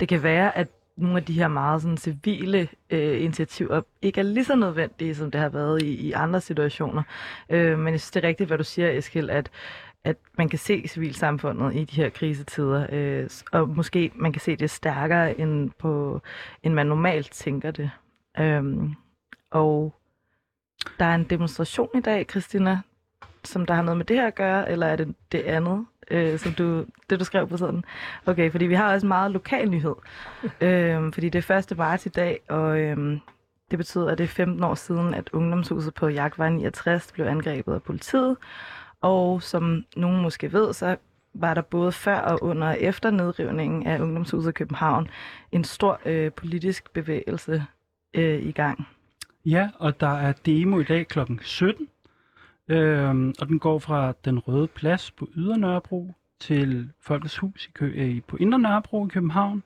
det 0.00 0.08
kan 0.08 0.22
være, 0.22 0.56
at 0.56 0.68
nogle 0.96 1.16
af 1.16 1.24
de 1.24 1.32
her 1.32 1.48
meget 1.48 1.82
sådan, 1.82 1.96
civile 1.96 2.68
øh, 2.90 3.22
initiativer 3.22 3.82
ikke 4.02 4.20
er 4.20 4.24
lige 4.24 4.44
så 4.44 4.56
nødvendige, 4.56 5.14
som 5.14 5.30
det 5.30 5.40
har 5.40 5.48
været 5.48 5.82
i, 5.82 5.94
i 5.94 6.12
andre 6.12 6.40
situationer. 6.40 7.02
Øh, 7.50 7.78
men 7.78 7.92
jeg 7.92 8.00
synes, 8.00 8.10
det 8.10 8.24
er 8.24 8.28
rigtigt, 8.28 8.48
hvad 8.48 8.58
du 8.58 8.64
siger, 8.64 8.90
Eskild, 8.90 9.30
at 9.30 9.50
at 10.04 10.16
man 10.38 10.48
kan 10.48 10.58
se 10.58 10.88
civilsamfundet 10.88 11.74
i 11.74 11.84
de 11.84 11.96
her 11.96 12.08
krisetider, 12.08 12.86
øh, 12.92 13.30
og 13.52 13.68
måske 13.68 14.12
man 14.14 14.32
kan 14.32 14.40
se 14.40 14.56
det 14.56 14.70
stærkere, 14.70 15.40
end, 15.40 15.70
på, 15.78 16.20
end 16.62 16.74
man 16.74 16.86
normalt 16.86 17.30
tænker 17.30 17.70
det. 17.70 17.90
Øhm, 18.38 18.94
og 19.50 19.94
der 20.98 21.04
er 21.04 21.14
en 21.14 21.24
demonstration 21.24 21.88
i 21.94 22.00
dag, 22.00 22.26
Christina, 22.30 22.80
som 23.44 23.66
der 23.66 23.74
har 23.74 23.82
noget 23.82 23.96
med 23.96 24.04
det 24.04 24.16
her 24.16 24.26
at 24.26 24.34
gøre, 24.34 24.70
eller 24.70 24.86
er 24.86 24.96
det 24.96 25.14
det 25.32 25.40
andet, 25.40 25.86
øh, 26.10 26.38
som 26.38 26.52
du, 26.52 26.84
det 27.10 27.20
du 27.20 27.24
skrev 27.24 27.48
på 27.48 27.56
sådan? 27.56 27.84
Okay, 28.26 28.50
fordi 28.50 28.66
vi 28.66 28.74
har 28.74 28.92
også 28.92 29.06
meget 29.06 29.30
lokal 29.30 29.70
nyhed, 29.70 29.94
øh, 30.60 31.12
fordi 31.12 31.28
det 31.28 31.38
er 31.38 31.42
første 31.42 31.74
marts 31.74 32.06
i 32.06 32.08
dag, 32.08 32.40
og 32.48 32.80
øh, 32.80 33.18
det 33.70 33.78
betyder, 33.78 34.10
at 34.10 34.18
det 34.18 34.24
er 34.24 34.28
15 34.28 34.64
år 34.64 34.74
siden, 34.74 35.14
at 35.14 35.30
ungdomshuset 35.32 35.94
på 35.94 36.08
Jagtvej 36.08 36.50
69 36.50 37.12
blev 37.12 37.26
angrebet 37.26 37.74
af 37.74 37.82
politiet, 37.82 38.36
og 39.02 39.42
som 39.42 39.84
nogen 39.96 40.22
måske 40.22 40.52
ved, 40.52 40.72
så 40.72 40.96
var 41.34 41.54
der 41.54 41.62
både 41.62 41.92
før 41.92 42.18
og 42.18 42.42
under 42.42 42.68
og 42.68 42.80
efter 42.80 43.10
nedrivningen 43.10 43.86
af 43.86 44.00
Ungdomshuset 44.00 44.50
i 44.50 44.52
København 44.52 45.08
en 45.52 45.64
stor 45.64 46.00
øh, 46.06 46.32
politisk 46.32 46.90
bevægelse 46.92 47.64
øh, 48.14 48.42
i 48.42 48.52
gang. 48.52 48.86
Ja, 49.46 49.70
og 49.78 50.00
der 50.00 50.18
er 50.18 50.32
demo 50.32 50.80
i 50.80 50.84
dag 50.84 51.08
kl. 51.08 51.18
17, 51.40 51.88
øh, 52.68 53.32
og 53.40 53.48
den 53.48 53.58
går 53.58 53.78
fra 53.78 54.12
den 54.24 54.38
røde 54.38 54.66
plads 54.66 55.10
på 55.10 55.28
Ydre 55.36 55.58
Nørrebro 55.58 56.14
til 56.40 56.90
Folkets 57.00 57.38
Hus 57.38 57.66
i 57.66 57.70
Kø- 57.74 57.92
øh, 57.94 58.20
på 58.26 58.36
Indre 58.36 58.58
Nørrebro 58.58 59.06
i 59.06 59.08
København 59.08 59.62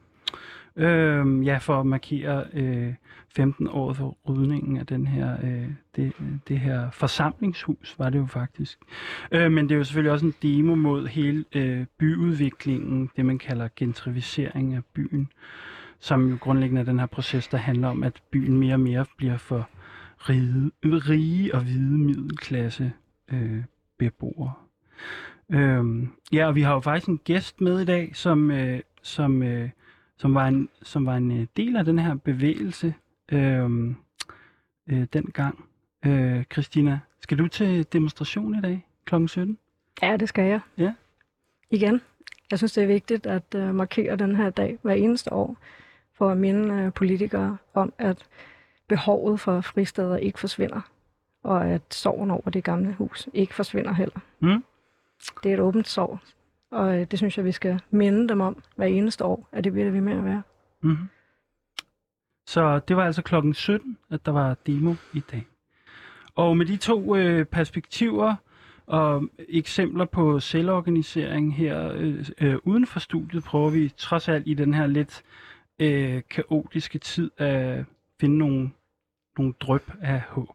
øh, 0.76 1.46
ja, 1.46 1.58
for 1.58 1.80
at 1.80 1.86
markere 1.86 2.44
øh, 2.52 2.94
15 3.36 3.68
år 3.68 3.92
for 3.92 4.16
rydningen 4.28 4.76
af 4.76 4.86
den 4.86 5.06
her, 5.06 5.36
øh, 5.42 5.68
det, 5.96 6.12
det 6.48 6.60
her 6.60 6.90
forsamlingshus, 6.90 7.94
var 7.98 8.10
det 8.10 8.18
jo 8.18 8.26
faktisk. 8.26 8.78
Øh, 9.32 9.52
men 9.52 9.68
det 9.68 9.74
er 9.74 9.78
jo 9.78 9.84
selvfølgelig 9.84 10.12
også 10.12 10.26
en 10.26 10.34
demo 10.42 10.74
mod 10.74 11.06
hele 11.06 11.44
øh, 11.54 11.86
byudviklingen, 11.98 13.10
det 13.16 13.24
man 13.26 13.38
kalder 13.38 13.68
gentrificering 13.76 14.74
af 14.74 14.84
byen, 14.94 15.28
som 15.98 16.30
jo 16.30 16.36
grundlæggende 16.40 16.80
er 16.80 16.84
den 16.84 16.98
her 16.98 17.06
proces, 17.06 17.48
der 17.48 17.58
handler 17.58 17.88
om, 17.88 18.02
at 18.02 18.22
byen 18.30 18.56
mere 18.58 18.74
og 18.74 18.80
mere 18.80 19.04
bliver 19.16 19.36
for 19.36 19.68
rige, 20.18 20.70
rige 20.84 21.54
og 21.54 21.60
hvide 21.60 21.98
middelklasse 21.98 22.92
øh, 23.32 23.62
beboere. 23.98 24.52
Øhm, 25.50 26.08
ja, 26.32 26.46
og 26.46 26.54
vi 26.54 26.62
har 26.62 26.74
jo 26.74 26.80
faktisk 26.80 27.08
en 27.08 27.20
gæst 27.24 27.60
med 27.60 27.80
i 27.80 27.84
dag, 27.84 28.10
som, 28.14 28.50
øh, 28.50 28.80
som, 29.02 29.42
øh, 29.42 29.68
som 30.16 30.34
var 30.34 30.48
en, 30.48 30.68
som 30.82 31.06
var 31.06 31.16
en 31.16 31.40
øh, 31.40 31.46
del 31.56 31.76
af 31.76 31.84
den 31.84 31.98
her 31.98 32.14
bevægelse 32.14 32.94
øh, 33.32 33.70
øh, 34.86 35.06
dengang. 35.12 35.64
Øh, 36.06 36.44
Christina, 36.52 37.00
skal 37.20 37.38
du 37.38 37.48
til 37.48 37.92
demonstration 37.92 38.54
i 38.54 38.60
dag 38.60 38.86
kl. 39.04 39.26
17? 39.26 39.58
Ja, 40.02 40.16
det 40.16 40.28
skal 40.28 40.44
jeg. 40.44 40.60
Ja. 40.78 40.94
Igen. 41.70 42.00
Jeg 42.50 42.58
synes, 42.58 42.72
det 42.72 42.82
er 42.82 42.86
vigtigt 42.86 43.26
at 43.26 43.54
uh, 43.54 43.74
markere 43.74 44.16
den 44.16 44.36
her 44.36 44.50
dag 44.50 44.78
hver 44.82 44.94
eneste 44.94 45.32
år, 45.32 45.56
for 46.14 46.30
at 46.30 46.36
minde 46.36 46.86
uh, 46.86 46.92
politikere 46.92 47.56
om, 47.74 47.92
at 47.98 48.26
behovet 48.88 49.40
for 49.40 49.60
fristeder 49.60 50.16
ikke 50.16 50.38
forsvinder, 50.38 50.80
og 51.42 51.66
at 51.66 51.82
sorgen 51.90 52.30
over 52.30 52.50
det 52.50 52.64
gamle 52.64 52.92
hus 52.92 53.28
ikke 53.34 53.54
forsvinder 53.54 53.92
heller. 53.92 54.20
Mm. 54.40 54.64
Det 55.42 55.50
er 55.50 55.54
et 55.54 55.60
åbent 55.60 55.88
sorg, 55.88 56.18
og 56.70 57.00
øh, 57.00 57.06
det 57.10 57.18
synes 57.18 57.36
jeg, 57.36 57.44
vi 57.44 57.52
skal 57.52 57.80
minde 57.90 58.28
dem 58.28 58.40
om 58.40 58.62
hver 58.76 58.86
eneste 58.86 59.24
år, 59.24 59.48
at 59.52 59.64
det 59.64 59.72
bliver 59.72 59.90
vi 59.90 60.00
med 60.00 60.12
at 60.12 60.24
være. 60.24 60.42
Mm-hmm. 60.82 61.08
Så 62.46 62.78
det 62.78 62.96
var 62.96 63.04
altså 63.04 63.22
klokken 63.22 63.54
17, 63.54 63.98
at 64.10 64.26
der 64.26 64.32
var 64.32 64.56
demo 64.66 64.94
i 65.14 65.20
dag. 65.20 65.46
Og 66.34 66.56
med 66.56 66.66
de 66.66 66.76
to 66.76 67.16
øh, 67.16 67.44
perspektiver 67.44 68.34
og 68.86 69.28
eksempler 69.48 70.04
på 70.04 70.40
selvorganisering 70.40 71.56
her 71.56 71.92
øh, 71.94 72.26
øh, 72.40 72.56
uden 72.64 72.86
for 72.86 73.00
studiet, 73.00 73.44
prøver 73.44 73.70
vi 73.70 73.92
trods 73.96 74.28
alt 74.28 74.42
i 74.46 74.54
den 74.54 74.74
her 74.74 74.86
lidt 74.86 75.22
øh, 75.78 76.22
kaotiske 76.30 76.98
tid 76.98 77.30
at 77.36 77.84
finde 78.20 78.38
nogle, 78.38 78.70
nogle 79.38 79.54
drøb 79.60 79.90
af 80.02 80.20
håb. 80.20 80.48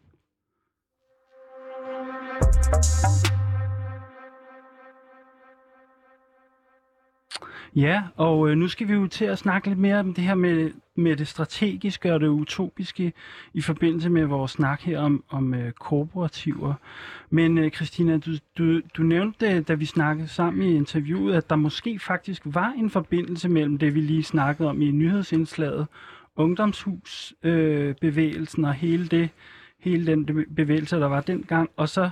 Ja, 7.75 8.03
og 8.15 8.49
øh, 8.49 8.57
nu 8.57 8.67
skal 8.67 8.87
vi 8.87 8.93
jo 8.93 9.07
til 9.07 9.25
at 9.25 9.37
snakke 9.37 9.67
lidt 9.67 9.79
mere 9.79 9.99
om 9.99 10.13
det 10.13 10.23
her 10.23 10.35
med, 10.35 10.71
med 10.95 11.15
det 11.15 11.27
strategiske 11.27 12.13
og 12.13 12.19
det 12.19 12.27
utopiske 12.27 13.13
i 13.53 13.61
forbindelse 13.61 14.09
med 14.09 14.25
vores 14.25 14.51
snak 14.51 14.81
her 14.81 14.99
om, 14.99 15.23
om 15.29 15.53
øh, 15.53 15.71
korporativer. 15.71 16.73
Men 17.29 17.57
øh, 17.57 17.71
Christina, 17.71 18.17
du, 18.17 18.31
du, 18.57 18.81
du 18.97 19.03
nævnte, 19.03 19.61
da 19.61 19.73
vi 19.73 19.85
snakkede 19.85 20.27
sammen 20.27 20.69
i 20.69 20.75
interviewet, 20.75 21.35
at 21.35 21.49
der 21.49 21.55
måske 21.55 21.99
faktisk 21.99 22.41
var 22.45 22.73
en 22.77 22.89
forbindelse 22.89 23.49
mellem 23.49 23.77
det, 23.77 23.95
vi 23.95 24.01
lige 24.01 24.23
snakkede 24.23 24.69
om 24.69 24.81
i 24.81 24.91
nyhedsindslaget, 24.91 25.87
ungdomshusbevægelsen 26.35 28.63
øh, 28.63 28.69
og 28.69 28.73
hele, 28.73 29.07
det, 29.07 29.29
hele 29.79 30.07
den 30.07 30.45
bevægelse, 30.55 30.95
der 30.95 31.07
var 31.07 31.21
dengang, 31.21 31.69
og 31.75 31.89
så 31.89 32.09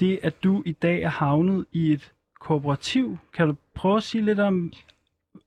det, 0.00 0.18
at 0.22 0.44
du 0.44 0.62
i 0.66 0.72
dag 0.72 1.02
er 1.02 1.08
havnet 1.08 1.66
i 1.72 1.92
et 1.92 2.12
kooperativ. 2.42 3.18
Kan 3.32 3.48
du 3.48 3.54
prøve 3.74 3.96
at 3.96 4.02
sige 4.02 4.24
lidt 4.24 4.40
om, 4.40 4.72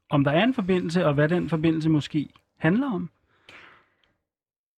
om 0.10 0.23
der 0.23 0.31
er 0.31 0.43
en 0.43 0.53
forbindelse, 0.53 1.05
og 1.05 1.13
hvad 1.13 1.29
den 1.29 1.49
forbindelse 1.49 1.89
måske 1.89 2.29
handler 2.58 2.91
om? 2.91 3.10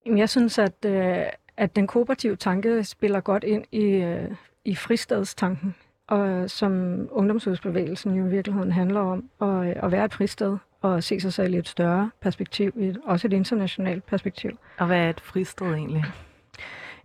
Jeg 0.06 0.30
synes, 0.30 0.60
at, 0.60 0.86
øh, 0.86 1.26
at 1.58 1.76
den 1.76 1.88
kooperative 1.88 2.36
tanke 2.36 2.84
spiller 2.84 3.20
godt 3.20 3.44
ind 3.44 3.66
i, 3.72 3.84
øh, 3.84 4.32
i 4.66 4.76
fristadstanken, 4.76 5.76
og 6.08 6.50
som 6.50 6.72
ungdomshusbevægelsen 7.12 8.16
jo 8.16 8.26
i 8.26 8.30
virkeligheden 8.30 8.72
handler 8.72 9.00
om, 9.00 9.30
at, 9.42 9.78
at 9.84 9.92
være 9.92 10.06
et 10.06 10.14
fristed 10.14 10.58
og 10.82 11.04
se 11.04 11.20
sig 11.20 11.34
selv 11.34 11.54
i 11.54 11.58
et 11.58 11.68
større 11.68 12.12
perspektiv, 12.22 12.74
et, 12.78 12.98
også 13.04 13.28
et 13.28 13.34
internationalt 13.34 14.06
perspektiv. 14.06 14.58
Og 14.78 14.86
hvad 14.88 14.98
er 14.98 15.10
et 15.10 15.22
fristed 15.22 15.74
egentlig? 15.74 16.04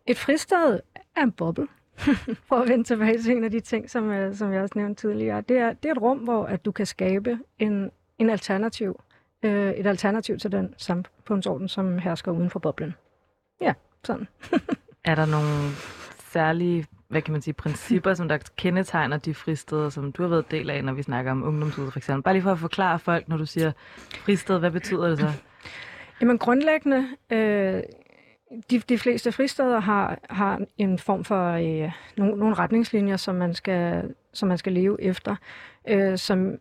Et 0.07 0.19
fristed 0.19 0.81
er 1.17 1.23
en 1.23 1.33
boble. 1.33 1.67
for 2.49 2.57
at 2.57 2.69
vende 2.69 2.85
tilbage 2.85 3.19
til 3.19 3.37
en 3.37 3.45
af 3.45 3.51
de 3.51 3.61
ting, 3.61 3.91
som, 3.91 4.11
uh, 4.11 4.35
som 4.35 4.53
jeg 4.53 4.63
også 4.63 4.79
nævnte 4.79 5.01
tidligere. 5.01 5.41
Det 5.41 5.57
er, 5.57 5.73
det 5.73 5.89
er 5.89 5.93
et 5.93 6.03
rum, 6.03 6.19
hvor 6.19 6.45
at 6.45 6.65
du 6.65 6.73
kan 6.73 6.87
skabe 6.87 7.39
en, 7.59 7.91
en 8.19 8.31
alternativ, 8.31 9.01
uh, 9.45 9.51
et 9.51 9.87
alternativ 9.87 10.39
til 10.39 10.53
den 10.53 10.75
samfundsorden, 10.77 11.69
som 11.69 11.99
hersker 11.99 12.33
uden 12.33 12.51
for 12.51 12.59
boblen. 12.59 12.95
Ja, 13.61 13.75
sådan. 14.05 14.29
er 15.05 15.15
der 15.15 15.27
nogle 15.27 15.75
særlige 16.19 16.87
hvad 17.13 17.23
kan 17.23 17.33
man 17.33 17.43
sige, 17.43 17.55
principper, 17.55 18.15
som 18.15 18.29
der 18.29 18.39
kendetegner 18.57 19.17
de 19.17 19.35
fristeder, 19.35 19.89
som 19.89 20.13
du 20.13 20.23
har 20.23 20.29
været 20.29 20.51
del 20.51 20.71
af, 20.71 20.85
når 20.85 20.93
vi 20.93 21.03
snakker 21.03 21.31
om 21.31 21.43
ungdomshuset 21.43 21.93
for 21.93 21.99
eksempel? 21.99 22.23
Bare 22.23 22.35
lige 22.35 22.43
for 22.43 22.53
at 22.53 22.59
forklare 22.59 22.99
folk, 22.99 23.29
når 23.29 23.37
du 23.37 23.47
siger 23.47 23.73
fristed, 24.25 24.59
hvad 24.59 24.71
betyder 24.71 25.09
det 25.09 25.19
så? 25.19 25.33
Jamen 26.21 26.39
grundlæggende, 26.39 27.09
øh, 27.31 27.83
de, 28.71 28.79
de 28.79 28.99
fleste 28.99 29.33
fristeder 29.33 29.81
har, 29.81 30.19
har 30.31 30.61
en 30.79 30.99
form 30.99 31.25
for 31.25 31.51
øh, 31.51 31.93
nogle, 32.17 32.37
nogle 32.37 32.55
retningslinjer, 32.55 33.17
som 33.17 33.35
man 33.35 33.55
skal, 33.55 34.15
som 34.33 34.49
man 34.49 34.59
skal 34.59 34.73
leve 34.73 35.03
efter, 35.03 35.37
øh, 35.89 36.19
som 36.19 36.59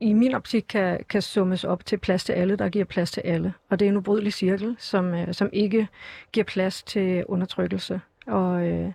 i 0.00 0.12
min 0.12 0.34
optik 0.34 0.64
kan, 0.68 1.04
kan 1.08 1.22
summes 1.22 1.64
op 1.64 1.86
til 1.86 1.96
plads 1.96 2.24
til 2.24 2.32
alle, 2.32 2.56
der 2.56 2.68
giver 2.68 2.84
plads 2.84 3.10
til 3.10 3.20
alle. 3.20 3.54
Og 3.70 3.78
det 3.78 3.86
er 3.86 3.90
en 3.90 3.96
ubrydelig 3.96 4.32
cirkel, 4.32 4.76
som, 4.78 5.14
øh, 5.14 5.34
som 5.34 5.50
ikke 5.52 5.88
giver 6.32 6.44
plads 6.44 6.82
til 6.82 7.24
undertrykkelse. 7.26 8.00
Og, 8.26 8.66
øh, 8.66 8.92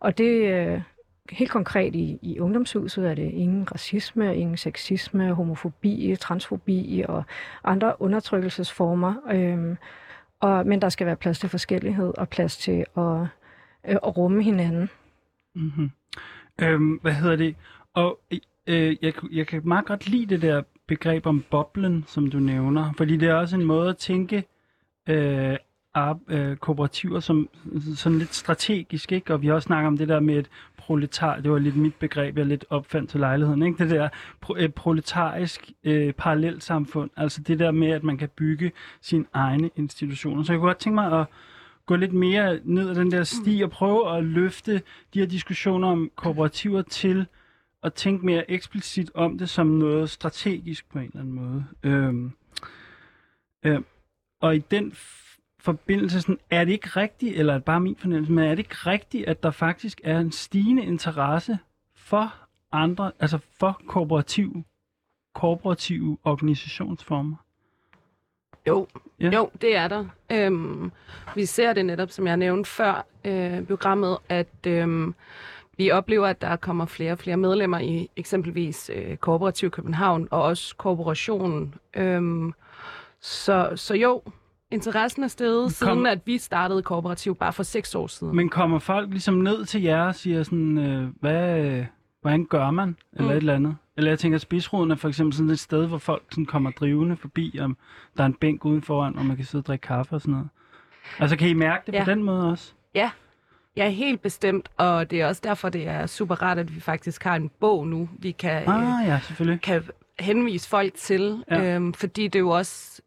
og 0.00 0.18
det 0.18 0.52
øh, 0.52 0.80
helt 1.30 1.50
konkret 1.50 1.94
i, 1.94 2.18
i 2.22 2.40
ungdomshuset 2.40 3.10
er 3.10 3.14
det 3.14 3.30
ingen 3.30 3.72
racisme, 3.72 4.36
ingen 4.36 4.56
sexisme, 4.56 5.32
homofobi, 5.32 6.16
transfobi 6.20 7.04
og 7.08 7.24
andre 7.64 8.02
undertrykkelsesformer. 8.02 9.14
Øh, 9.32 9.76
og, 10.40 10.66
men 10.66 10.82
der 10.82 10.88
skal 10.88 11.06
være 11.06 11.16
plads 11.16 11.38
til 11.38 11.48
forskellighed 11.48 12.12
og 12.18 12.28
plads 12.28 12.56
til 12.56 12.84
at, 12.96 13.20
øh, 13.20 13.26
at 13.84 14.16
rumme 14.16 14.42
hinanden. 14.42 14.90
Mm-hmm. 15.54 15.90
Øhm, 16.62 16.98
hvad 17.02 17.12
hedder 17.12 17.36
det? 17.36 17.56
Og 17.94 18.20
øh, 18.66 18.96
jeg, 19.02 19.12
jeg 19.32 19.46
kan 19.46 19.62
meget 19.64 19.86
godt 19.86 20.08
lide 20.08 20.26
det 20.26 20.42
der 20.42 20.62
begreb 20.86 21.26
om 21.26 21.44
boblen, 21.50 22.04
som 22.06 22.30
du 22.30 22.38
nævner, 22.38 22.92
fordi 22.96 23.16
det 23.16 23.28
er 23.28 23.34
også 23.34 23.56
en 23.56 23.64
måde 23.64 23.88
at 23.88 23.96
tænke 23.96 24.44
øh, 25.08 25.56
ar- 25.94 26.20
øh, 26.28 26.56
kooperativer 26.56 27.20
som 27.20 27.48
sådan 27.96 28.18
lidt 28.18 28.34
strategisk, 28.34 29.12
ikke? 29.12 29.34
Og 29.34 29.42
vi 29.42 29.46
har 29.46 29.54
også 29.54 29.66
snakket 29.66 29.86
om 29.86 29.98
det 29.98 30.08
der 30.08 30.20
med 30.20 30.36
et 30.38 30.48
proletar, 30.88 31.40
det 31.40 31.50
var 31.50 31.58
lidt 31.58 31.76
mit 31.76 31.94
begreb, 31.94 32.38
jeg 32.38 32.46
lidt 32.46 32.64
opfandt 32.70 33.10
til 33.10 33.20
lejligheden, 33.20 33.62
ikke? 33.62 33.84
Det 33.84 33.90
der 33.90 34.08
pro- 34.46 34.58
øh, 34.58 34.68
proletarisk 34.68 35.70
øh, 35.84 36.12
parallelsamfund, 36.12 37.10
altså 37.16 37.42
det 37.42 37.58
der 37.58 37.70
med, 37.70 37.90
at 37.90 38.04
man 38.04 38.18
kan 38.18 38.28
bygge 38.36 38.72
sine 39.00 39.24
egne 39.32 39.70
institutioner. 39.76 40.42
Så 40.42 40.52
jeg 40.52 40.58
kunne 40.58 40.68
godt 40.68 40.78
tænke 40.78 40.94
mig 40.94 41.20
at 41.20 41.26
gå 41.86 41.96
lidt 41.96 42.12
mere 42.12 42.60
ned 42.64 42.90
ad 42.90 42.94
den 42.94 43.10
der 43.10 43.24
sti 43.24 43.60
og 43.64 43.70
prøve 43.70 44.16
at 44.16 44.24
løfte 44.24 44.82
de 45.14 45.18
her 45.18 45.26
diskussioner 45.26 45.88
om 45.88 46.10
kooperativer 46.16 46.82
til 46.82 47.26
at 47.82 47.94
tænke 47.94 48.26
mere 48.26 48.50
eksplicit 48.50 49.10
om 49.14 49.38
det 49.38 49.48
som 49.48 49.66
noget 49.66 50.10
strategisk 50.10 50.92
på 50.92 50.98
en 50.98 51.04
eller 51.04 51.20
anden 51.20 51.34
måde. 51.34 51.64
Øhm, 51.82 52.32
øh, 53.64 53.80
og 54.40 54.56
i 54.56 54.58
den 54.58 54.92
forbindelse, 55.60 56.20
sådan, 56.20 56.38
er 56.50 56.64
det 56.64 56.72
ikke 56.72 56.88
rigtigt, 56.88 57.36
eller 57.38 57.52
er 57.52 57.56
det 57.58 57.64
bare 57.64 57.80
min 57.80 57.96
fornemmelse, 57.96 58.32
men 58.32 58.44
er 58.44 58.50
det 58.50 58.58
ikke 58.58 58.74
rigtigt, 58.74 59.28
at 59.28 59.42
der 59.42 59.50
faktisk 59.50 60.00
er 60.04 60.18
en 60.18 60.32
stigende 60.32 60.84
interesse 60.84 61.58
for 61.96 62.34
andre, 62.72 63.12
altså 63.20 63.38
for 63.58 63.80
kooperative, 63.86 64.64
kooperative 65.34 66.18
organisationsformer? 66.24 67.36
Jo, 68.66 68.86
Ja. 69.20 69.30
jo, 69.30 69.50
det 69.60 69.76
er 69.76 69.88
der. 69.88 70.04
Øhm, 70.32 70.92
vi 71.34 71.46
ser 71.46 71.72
det 71.72 71.86
netop, 71.86 72.10
som 72.10 72.26
jeg 72.26 72.36
nævnte 72.36 72.70
før 72.70 73.06
øh, 73.24 73.66
programmet, 73.66 74.18
at 74.28 74.66
øhm, 74.66 75.14
vi 75.76 75.90
oplever, 75.90 76.26
at 76.26 76.40
der 76.40 76.56
kommer 76.56 76.86
flere 76.86 77.12
og 77.12 77.18
flere 77.18 77.36
medlemmer 77.36 77.78
i 77.78 78.10
eksempelvis 78.16 78.90
øh, 78.94 79.16
Kooperativ 79.16 79.70
København 79.70 80.28
og 80.30 80.42
også 80.42 80.76
Kooperationen. 80.76 81.74
Øhm, 81.94 82.52
så, 83.20 83.72
så 83.76 83.94
jo, 83.94 84.22
interessen 84.70 85.22
er 85.24 85.28
steget, 85.28 85.62
Kom- 85.64 85.70
siden 85.70 86.06
at 86.06 86.18
vi 86.24 86.38
startede 86.38 86.82
Kooperativ 86.82 87.34
bare 87.36 87.52
for 87.52 87.62
seks 87.62 87.94
år 87.94 88.06
siden. 88.06 88.36
Men 88.36 88.48
kommer 88.48 88.78
folk 88.78 89.10
ligesom 89.10 89.34
ned 89.34 89.64
til 89.64 89.82
jer 89.82 90.02
og 90.02 90.14
siger 90.14 90.42
sådan, 90.42 90.78
øh, 90.78 91.08
hvad, 91.20 91.84
hvordan 92.20 92.44
gør 92.44 92.70
man, 92.70 92.96
eller 93.12 93.24
Mm. 93.24 93.30
et 93.30 93.36
eller 93.36 93.54
andet? 93.54 93.76
Eller 93.96 94.10
jeg 94.10 94.18
tænker, 94.18 94.36
at 94.36 94.42
spidsroden 94.42 94.90
er 94.90 94.94
for 94.94 95.08
eksempel 95.08 95.36
sådan 95.36 95.50
et 95.50 95.58
sted, 95.58 95.86
hvor 95.86 95.98
folk 95.98 96.22
sådan 96.30 96.46
kommer 96.46 96.70
drivende 96.70 97.16
forbi, 97.16 97.58
om 97.60 97.76
der 98.16 98.22
er 98.22 98.26
en 98.26 98.34
bænk 98.34 98.64
uden 98.64 98.82
foran, 98.82 99.14
hvor 99.14 99.22
man 99.22 99.36
kan 99.36 99.44
sidde 99.44 99.62
og 99.62 99.66
drikke 99.66 99.82
kaffe 99.86 100.14
og 100.14 100.20
sådan 100.20 100.32
noget. 100.32 100.48
Altså 101.18 101.36
kan 101.36 101.48
I 101.48 101.52
mærke 101.52 101.82
det 101.86 101.92
Ja. 101.92 102.04
på 102.04 102.10
den 102.10 102.22
måde 102.22 102.50
også? 102.50 102.72
Ja, 102.94 103.10
ja, 103.76 103.88
helt 103.90 104.22
bestemt, 104.22 104.68
og 104.76 105.10
det 105.10 105.20
er 105.20 105.26
også 105.26 105.40
derfor, 105.44 105.68
det 105.68 105.88
er 105.88 106.06
super 106.06 106.34
rart, 106.42 106.58
at 106.58 106.74
vi 106.74 106.80
faktisk 106.80 107.24
har 107.24 107.36
en 107.36 107.50
bog 107.60 107.86
nu, 107.88 108.08
vi 108.18 108.30
kan, 108.30 108.62
øh, 108.62 108.98
Ah 109.00 109.06
ja, 109.08 109.20
selvfølgelig. 109.26 109.60
kan 109.62 109.82
henvise 110.18 110.68
folk 110.68 110.94
til, 110.94 111.44
ja. 111.50 111.74
øhm, 111.74 111.92
fordi 111.94 112.24
det 112.24 112.34
er 112.34 112.40
jo 112.40 112.50
også 112.50 113.02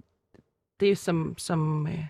det, 0.82 0.98
som, 0.98 1.36
som, 1.38 1.88
øh, 1.88 2.06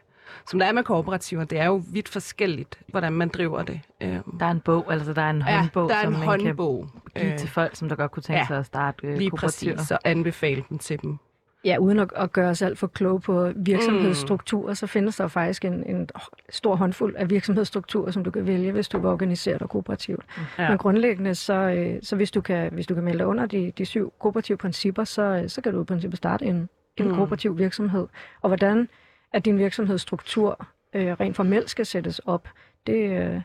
som 0.49 0.60
der 0.60 0.65
er 0.65 0.71
med 0.71 0.84
kooperativer, 0.84 1.43
det 1.43 1.60
er 1.60 1.65
jo 1.65 1.81
vidt 1.93 2.10
forskelligt, 2.10 2.79
hvordan 2.88 3.13
man 3.13 3.29
driver 3.29 3.63
det. 3.63 3.79
Øhm, 4.01 4.38
Der 4.39 4.45
er 4.45 4.51
en 4.51 4.60
bog, 4.60 4.93
altså 4.93 5.13
der 5.13 5.21
er 5.21 5.29
en 5.29 5.43
ja, 5.47 5.57
håndbog, 5.60 5.89
der 5.89 5.95
er 5.95 6.03
som 6.03 6.13
en 6.13 6.19
man 6.19 6.27
håndbog, 6.27 6.88
kan 7.15 7.25
give 7.25 7.38
til 7.38 7.49
folk, 7.49 7.75
som 7.75 7.89
der 7.89 7.95
godt 7.95 8.12
kunne 8.12 8.23
tænke 8.23 8.39
ja, 8.39 8.45
sig 8.47 8.57
at 8.57 8.65
starte 8.65 9.07
øh, 9.07 9.17
lige 9.17 9.29
kooperativer. 9.29 9.75
præcis, 9.75 9.91
og 9.91 9.99
anbefale 10.05 10.63
den 10.69 10.79
til 10.79 11.01
dem. 11.01 11.17
Ja, 11.65 11.77
uden 11.77 11.99
at, 11.99 12.10
at 12.15 12.31
gøre 12.31 12.49
os 12.49 12.62
alt 12.62 12.79
for 12.79 12.88
kloge 12.88 13.19
på 13.19 13.51
virksomhedsstrukturer, 13.55 14.69
mm. 14.69 14.75
så 14.75 14.88
findes 14.88 15.15
der 15.15 15.27
faktisk 15.27 15.65
en, 15.65 15.84
en 15.84 16.10
stor 16.49 16.75
håndfuld 16.75 17.15
af 17.15 17.29
virksomhedsstrukturer, 17.29 18.12
som 18.12 18.23
du 18.23 18.31
kan 18.31 18.47
vælge, 18.47 18.71
hvis 18.71 18.88
du 18.88 18.97
vil 18.99 19.10
organisere 19.10 19.57
dig 19.60 19.69
kooperativt. 19.69 20.25
Ja. 20.57 20.63
Ja. 20.63 20.69
Men 20.69 20.77
grundlæggende, 20.77 21.36
så, 21.36 21.53
øh, 21.53 21.99
så 22.03 22.15
hvis, 22.15 22.31
du 22.31 22.41
kan, 22.41 22.73
hvis 22.73 22.88
du 22.88 22.93
kan 22.93 23.03
melde 23.03 23.25
under 23.25 23.45
de, 23.45 23.71
de 23.77 23.86
syv 23.86 24.13
kooperative 24.19 24.57
principper, 24.57 25.03
så, 25.03 25.21
øh, 25.21 25.49
så 25.49 25.62
kan 25.62 25.73
du 25.73 25.81
i 25.81 25.86
princippet 25.86 26.17
starte 26.17 26.45
en, 26.45 26.69
en 26.97 27.08
mm. 27.08 27.15
Kooperativ 27.15 27.58
virksomhed. 27.58 28.08
Og 28.41 28.49
hvordan 28.49 28.89
at 29.34 29.45
din 29.45 29.58
virksomhedsstruktur 29.58 30.67
øh, 30.93 31.13
rent 31.13 31.36
formelt 31.36 31.69
skal 31.69 31.86
sættes 31.86 32.19
op, 32.19 32.49
det, 32.88 33.10
øh, 33.12 33.41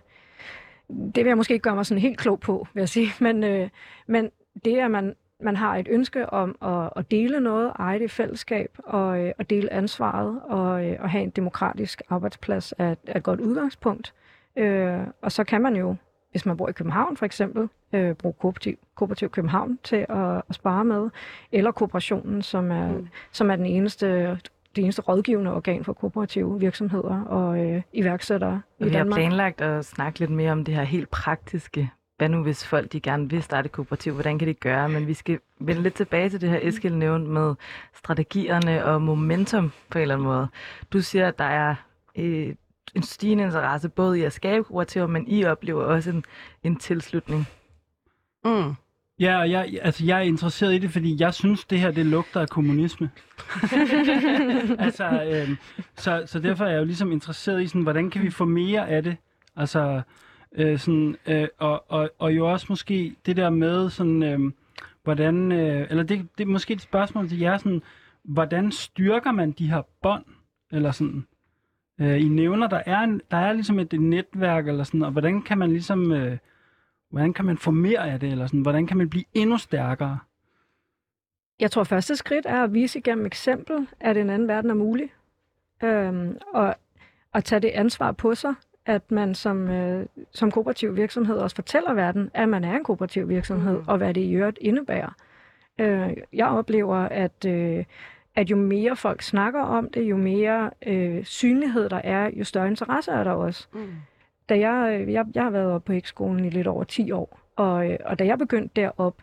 det 0.89 1.17
vil 1.17 1.27
jeg 1.27 1.37
måske 1.37 1.55
ikke 1.55 1.63
gøre 1.63 1.75
mig 1.75 1.87
sådan 1.87 2.01
helt 2.01 2.19
klog 2.19 2.41
på, 2.41 2.67
vil 2.75 2.81
jeg 2.81 2.89
sige. 2.89 3.13
Men, 3.25 3.45
øh, 3.45 3.69
men 4.07 4.31
det, 4.65 4.79
at 4.79 4.91
man, 4.91 5.15
man 5.41 5.57
har 5.57 5.77
et 5.77 5.87
ønske 5.91 6.31
om 6.31 6.57
at, 6.63 6.91
at 6.97 7.11
dele 7.11 7.41
noget, 7.41 7.73
eje 7.79 7.99
det 7.99 8.05
i 8.05 8.09
fællesskab, 8.09 8.79
og, 8.85 9.21
øh, 9.21 9.33
og 9.39 9.51
dele 9.51 9.73
ansvaret, 9.73 10.41
og, 10.45 10.87
øh, 10.87 10.97
og 11.01 11.11
have 11.11 11.25
en 11.25 11.31
demokratisk 11.31 12.03
arbejdsplads, 12.09 12.75
er, 12.79 12.95
er 13.07 13.17
et 13.17 13.23
godt 13.23 13.41
udgangspunkt. 13.41 14.15
Øh, 14.57 15.01
og 15.23 15.33
så 15.33 15.45
kan 15.45 15.63
man 15.63 15.77
jo, 15.77 15.97
hvis 16.37 16.47
man 16.47 16.57
bor 16.57 16.69
i 16.69 16.73
København 16.73 17.17
for 17.17 17.27
eksempel, 17.27 17.69
øh, 17.93 18.15
bruge 18.15 18.35
kooperativ, 18.41 18.77
kooperativ 18.95 19.29
København 19.31 19.79
til 19.85 20.07
at, 20.09 20.43
at 20.49 20.55
spare 20.55 20.85
med, 20.85 21.11
eller 21.53 21.71
kooperationen, 21.71 22.43
som 22.43 22.71
er, 22.71 22.93
mm. 22.93 23.09
Som 23.33 23.51
er 23.51 23.57
den 23.57 23.67
eneste 23.67 24.39
det 24.77 24.85
eneste 24.85 25.03
rådgivende 25.03 25.55
organ 25.55 25.85
for 25.85 25.93
kooperative 25.93 26.61
virksomheder 26.61 27.23
og 27.23 27.59
øh, 27.65 27.83
iværksættere 27.93 28.63
i 28.79 28.83
Og 28.83 28.87
vi 28.87 28.91
har 28.91 28.99
Danmark. 28.99 29.19
planlagt 29.19 29.61
at 29.61 29.85
snakke 29.85 30.19
lidt 30.19 30.31
mere 30.31 30.53
om 30.53 30.65
det 30.65 30.75
her 30.75 30.83
helt 30.83 31.11
praktiske. 31.11 31.91
Hvad 32.17 32.29
nu, 32.29 32.43
hvis 32.43 32.67
folk 32.67 32.93
de 32.93 33.01
gerne 33.01 33.31
vil 33.31 33.43
starte 33.43 33.67
et 33.67 33.73
kooperativ? 33.73 34.13
Hvordan 34.13 34.39
kan 34.39 34.49
de 34.49 34.55
gøre? 34.55 34.89
Men 34.89 35.07
vi 35.07 35.15
skal 35.15 35.39
vende 35.61 35.83
lidt 35.83 35.95
tilbage 35.95 36.31
til 36.31 36.41
det 36.41 36.49
her, 36.49 36.59
Eskild 36.63 36.95
nævnte 36.95 37.31
med 37.31 37.55
strategierne 37.95 38.85
og 38.85 39.03
momentum 39.03 39.73
på 39.91 39.99
en 39.99 40.03
eller 40.03 40.15
anden 40.15 40.27
måde. 40.27 40.49
Du 40.93 41.01
siger, 41.01 41.29
at 41.29 41.39
der 41.39 41.45
er 41.45 41.75
øh, 42.19 42.55
en 42.95 43.03
stigende 43.03 43.45
interesse 43.45 43.89
både 43.89 44.19
i 44.19 44.23
at 44.23 44.33
skabe 44.33 44.65
kooperativer, 44.65 45.07
men 45.07 45.29
I 45.29 45.45
oplever 45.45 45.85
også 45.85 46.11
en, 46.11 46.25
en 46.63 46.77
tilslutning. 46.77 47.47
Mm. 48.45 48.75
Ja, 49.21 49.39
og 49.39 49.51
jeg, 49.51 49.79
altså, 49.83 50.05
jeg 50.05 50.19
er 50.19 50.23
interesseret 50.23 50.75
i 50.75 50.79
det, 50.79 50.91
fordi 50.91 51.17
jeg 51.21 51.35
synes, 51.35 51.65
det 51.65 51.81
her 51.81 51.91
det 51.91 52.07
lugter 52.07 52.41
af 52.41 52.49
kommunisme. 52.49 53.11
altså, 54.79 55.23
øhm, 55.23 55.57
så, 55.97 56.23
så 56.27 56.39
derfor 56.39 56.65
er 56.65 56.71
jeg 56.71 56.79
jo 56.79 56.85
ligesom 56.85 57.13
interesseret 57.13 57.63
i, 57.63 57.67
sådan, 57.67 57.83
hvordan 57.83 58.11
kan 58.11 58.23
vi 58.23 58.31
få 58.31 58.45
mere 58.45 58.89
af 58.89 59.03
det? 59.03 59.17
Altså, 59.57 60.03
øh, 60.55 60.79
sådan, 60.79 61.17
øh, 61.27 61.49
og, 61.59 61.85
og, 61.89 62.11
og 62.19 62.37
jo 62.37 62.53
også 62.53 62.67
måske 62.69 63.17
det 63.27 63.37
der 63.37 63.51
med, 63.51 63.91
sådan, 63.91 64.23
øh, 64.23 64.53
hvordan, 65.05 65.53
øh, 65.53 65.87
eller 65.91 66.03
det, 66.03 66.29
det 66.39 66.45
er 66.45 66.49
måske 66.49 66.75
et 66.75 66.81
spørgsmål 66.81 67.29
til 67.29 67.39
jer, 67.39 67.59
sådan, 67.59 67.83
hvordan 68.25 68.73
styrker 68.73 69.33
man 69.33 69.53
de 69.53 69.71
her 69.71 69.83
bånd? 70.03 70.25
Eller 70.73 70.93
sådan, 70.93 71.27
øh, 72.01 72.21
I 72.21 72.29
nævner, 72.29 72.67
der 72.67 72.83
er, 72.87 72.99
en, 72.99 73.21
der 73.31 73.37
er 73.37 73.53
ligesom 73.53 73.79
et, 73.79 73.93
netværk, 74.01 74.69
eller 74.69 74.85
sådan, 74.85 75.03
og 75.03 75.11
hvordan 75.11 75.43
kan 75.43 75.59
man 75.59 75.71
ligesom... 75.71 76.13
Øh, 76.13 76.39
Hvordan 77.11 77.33
kan 77.33 77.45
man 77.45 77.59
få 77.59 77.71
mere 77.71 78.11
af 78.11 78.21
det, 78.21 78.31
eller 78.31 78.47
sådan, 78.47 78.61
hvordan 78.61 78.87
kan 78.87 78.97
man 78.97 79.11
blive 79.11 79.25
endnu 79.35 79.59
stærkere? 79.59 80.19
Jeg 81.61 81.71
tror, 81.71 81.85
første 81.85 82.17
skridt 82.17 82.47
er 82.47 82.63
at 82.63 82.75
vise 82.75 82.99
igennem 82.99 83.27
eksempel, 83.27 83.89
at 84.01 84.17
en 84.17 84.31
anden 84.31 84.49
verden 84.49 84.71
er 84.71 84.75
mulig. 84.75 85.13
Øhm, 85.85 86.39
og 86.55 86.75
at 87.35 87.45
tage 87.45 87.61
det 87.61 87.69
ansvar 87.69 88.13
på 88.13 88.35
sig, 88.35 88.55
at 88.87 89.11
man 89.11 89.35
som, 89.35 89.69
øh, 89.69 90.07
som 90.33 90.51
kooperativ 90.51 90.97
virksomhed 90.97 91.37
også 91.37 91.57
fortæller 91.57 91.95
verden, 91.95 92.31
at 92.35 92.49
man 92.49 92.65
er 92.65 92.77
en 92.77 92.85
kooperativ 92.85 93.29
virksomhed. 93.29 93.79
Mm. 93.79 93.85
og 93.89 93.99
hvad 93.99 94.15
det 94.15 94.21
i 94.21 94.33
øvrigt 94.33 94.59
indebærer. 94.61 95.17
Øh, 95.79 96.17
jeg 96.33 96.47
oplever, 96.47 96.97
at, 96.97 97.45
øh, 97.47 97.85
at 98.37 98.51
jo 98.51 98.57
mere 98.57 98.97
folk 98.97 99.23
snakker 99.23 99.61
om 99.61 99.91
det, 99.91 100.03
jo 100.03 100.17
mere 100.17 100.71
øh, 100.87 101.25
synlighed 101.25 101.89
der 101.89 102.01
er, 102.05 102.31
jo 102.35 102.45
større 102.45 102.69
interesse 102.69 103.11
er 103.11 103.25
der 103.25 103.31
også. 103.31 103.67
Mm. 103.73 103.89
Da 104.49 104.59
jeg, 104.59 105.01
øh, 105.01 105.13
jeg, 105.13 105.25
jeg 105.35 105.43
har 105.43 105.51
været 105.51 105.73
oppe 105.73 105.87
på 105.87 105.93
ekskolen 105.93 106.45
i 106.45 106.51
lidt 106.51 106.67
over 106.67 106.85
10 106.85 107.11
år, 107.11 107.41
og, 107.57 107.91
øh, 107.91 107.99
og 108.05 108.19
da 108.19 108.27
jeg 108.27 108.39
begyndte 108.39 108.81
derop, 108.81 109.15